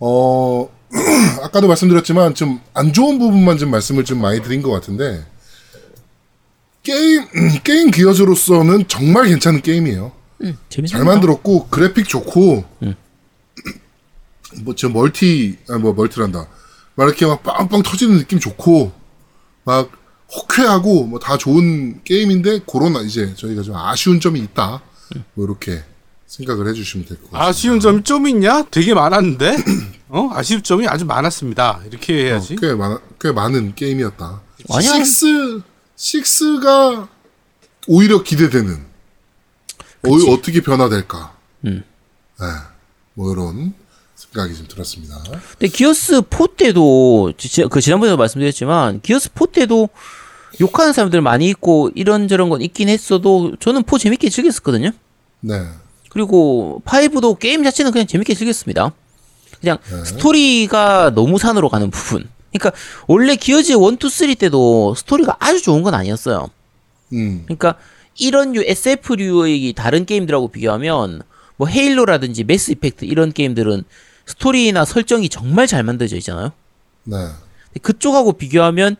[0.00, 0.68] 어,
[1.42, 5.24] 아까도 말씀드렸지만 좀 안 좋은 부분만 좀 말씀을 좀 많이 드린 것 같은데
[6.82, 7.24] 게임
[7.64, 10.12] 게임 기어즈로서는 정말 괜찮은 게임이에요.
[10.68, 10.92] 재밌어.
[10.92, 12.64] 잘 만들었고 그래픽 좋고
[14.62, 16.46] 뭐저 멀티 아 뭐 멀티란다
[16.94, 18.92] 막 이렇게 막 빵빵 터지는 느낌 좋고
[19.64, 19.90] 막
[20.34, 24.82] 호쾌하고 뭐 다 좋은 게임인데 그런 이제 저희가 좀 아쉬운 점이 있다
[25.34, 25.82] 뭐 이렇게
[26.26, 27.48] 생각을 해주시면 될 것 같아요.
[27.48, 28.64] 아쉬운 점이 좀 있냐?
[28.70, 29.56] 되게 많았는데.
[30.08, 30.28] 어?
[30.32, 31.80] 아쉬운 점이 아주 많았습니다.
[31.86, 32.56] 이렇게 해야지.
[32.60, 34.40] 꽤 많, 꽤 많은 게임이었다.
[34.70, 34.92] 아니야.
[35.04, 35.60] 식스,
[35.94, 37.08] 식스가
[37.86, 38.74] 오히려 기대되는.
[40.06, 41.36] 어, 어떻게 변화될까.
[41.64, 41.84] 음.
[42.40, 42.46] 네,
[43.14, 43.72] 뭐 이런
[44.16, 45.22] 생각이 좀 들었습니다.
[45.58, 49.88] 근데 기어스 4 때도, 지- 그 지난번에도 말씀드렸지만, 기어스 4 때도
[50.60, 54.90] 욕하는 사람들 많이 있고, 이런저런 건 있긴 했어도, 저는 4 재밌게 즐겼었거든요?
[55.40, 55.62] 네,
[56.10, 58.92] 그리고 5도 게임 자체는 그냥 재밌게 즐겼습니다.
[59.60, 62.28] 그냥 스토리가 너무 산으로 가는 부분.
[62.52, 62.72] 그러니까
[63.06, 66.48] 원래 기어즈 1, 2, 3 때도 스토리가 아주 좋은 건 아니었어요.
[67.12, 67.76] 음, 그러니까
[68.18, 71.22] 이런 류 SF류의 다른 게임들하고 비교하면
[71.56, 73.84] 뭐 헤일로라든지 매스 이펙트 이런 게임들은
[74.26, 76.52] 스토리나 설정이 정말 잘 만들어져 있잖아요.
[77.04, 77.16] 네,
[77.82, 78.96] 그쪽하고 비교하면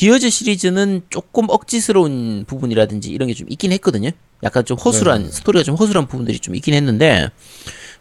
[0.00, 4.08] 기어즈 시리즈는 조금 억지스러운 부분이라든지 이런 게 좀 있긴 했거든요.
[4.42, 5.30] 약간 좀 허술한 네네.
[5.30, 7.28] 스토리가 좀 허술한 부분들이 좀 있긴 했는데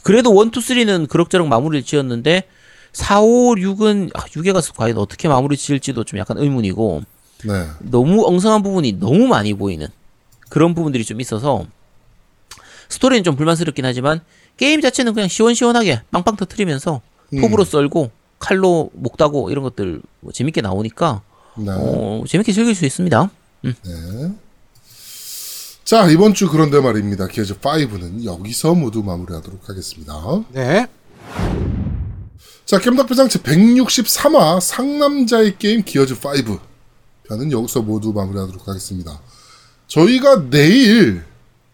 [0.01, 2.43] 그래도 1, 2, 3는 그럭저럭 마무리를 지었는데
[2.93, 7.03] 4, 5, 6은 아, 6에 가서 과연 어떻게 마무리 지을지도 좀 약간 의문이고
[7.43, 9.85] 네, 너무 엉성한 부분이 너무 많이 보이는
[10.47, 11.65] 그런 부분들이 좀 있어서
[12.87, 14.21] 스토리는 좀 불만스럽긴 하지만
[14.55, 17.01] 게임 자체는 그냥 시원시원하게 빵빵 터트리면서
[17.33, 17.41] 음.
[17.41, 18.09] 톱으로 썰고
[18.39, 21.23] 칼로 목 따고 이런 것들 뭐 재밌게 나오니까
[21.65, 21.71] 네.
[21.75, 23.29] 어, 재밌게 즐길 수 있습니다.
[23.61, 23.73] 네.
[25.83, 27.27] 자, 이번 주 그런데 말입니다.
[27.27, 30.13] 기어즈 5는 여기서 모두 마무리하도록 하겠습니다.
[30.51, 30.87] 네.
[32.65, 36.59] 자, 겜덕비상 제 163화 상남자의 게임 기어즈 5
[37.27, 39.19] 편은 여기서 모두 마무리하도록 하겠습니다.
[39.87, 41.23] 저희가 내일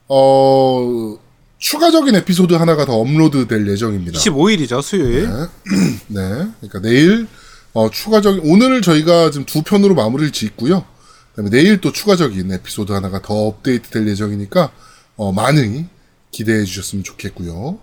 [0.08, 1.18] 어
[1.58, 4.20] 추가적인 에피소드 하나가 더 업로드 될 예정입니다.
[4.20, 5.28] 25일이죠, 수요일.
[6.08, 6.48] 네.
[6.62, 7.28] 그러니까 내일
[7.76, 10.86] 어 추가적인 오늘 저희가 지금 두 편으로 마무리를 짓고요.
[11.32, 14.72] 그다음에 내일 또 추가적인 에피소드 하나가 더 업데이트 될 예정이니까
[15.18, 15.86] 어 많이
[16.32, 17.78] 기대해 주셨으면 좋겠고요.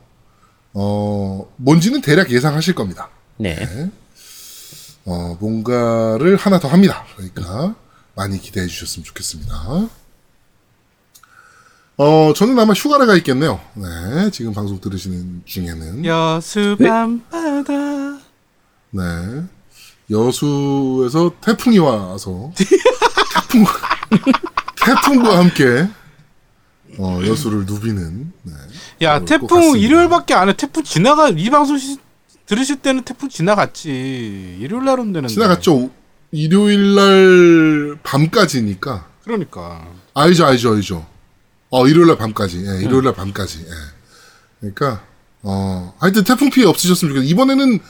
[0.73, 3.11] 어 뭔지는 대략 예상하실 겁니다.
[3.37, 3.91] 네.
[5.05, 7.05] 어, 뭔가를 하나 더 합니다.
[7.17, 7.75] 그러니까
[8.15, 9.89] 많이 기대해 주셨으면 좋겠습니다.
[11.99, 13.61] 어, 저는 아마 휴가를 가 있겠네요.
[13.75, 16.05] 네, 지금 방송 들으시는 중에는.
[16.05, 18.21] 여수 밤바다.
[18.91, 19.45] 네.
[20.13, 23.65] 여수에서 태풍이 와서 태풍,
[24.85, 25.89] 태풍과 함께
[26.99, 28.53] 어, 여수를 누비는 네.
[29.03, 29.79] 야, 태풍.
[29.79, 30.53] 일요일밖에 안 해.
[30.53, 31.97] 태풍 지나가 이 방송 시,
[32.47, 34.59] 들으실 때는 태풍 지나갔지.
[34.61, 35.29] 일요일 날 되는데.
[35.29, 35.91] 지나갔죠.
[36.31, 39.07] 일요일 날 밤까지니까.
[39.25, 39.87] 그러니까.
[40.15, 41.07] 알죠, 알죠, 알죠.
[41.71, 42.59] 어, 일요일 날 밤까지.
[42.59, 43.61] 예, 일요일 날 밤까지.
[43.61, 43.73] 예.
[44.61, 45.03] 그러니까,
[45.43, 47.31] 어, 하여튼 태풍 피해 없으셨으면 좋겠어요.
[47.31, 47.81] 이번에는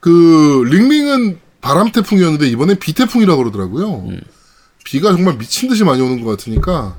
[0.00, 3.94] 그, 링링은 바람 태풍이었는데 이번엔 비 태풍이라고 그러더라고요.
[4.08, 4.20] 음.
[4.84, 6.94] 비가 정말 미친 듯이 많이 오는 것 같으니까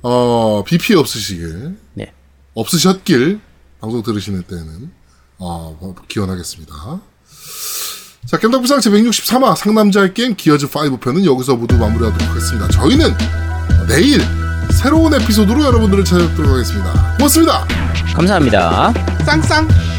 [0.00, 2.14] 어, 비 피해 없으시길 네.
[2.54, 3.40] 없으셨길
[3.78, 4.90] 방송 들으시는 때는
[5.38, 6.72] 어, 기원하겠습니다.
[8.24, 12.68] 자, 겜덕비상 제163화 상남자의 게임 기어즈 5 편은 여기서 모두 마무리하도록 하겠습니다.
[12.68, 13.14] 저희는
[13.86, 14.22] 내일
[14.72, 17.16] 새로운 에피소드로 여러분들을 찾아뵙도록 하겠습니다.
[17.18, 17.66] 고맙습니다.
[18.14, 18.94] 감사합니다.
[19.26, 19.95] 쌍쌍.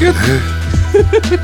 [0.00, 1.40] 끝.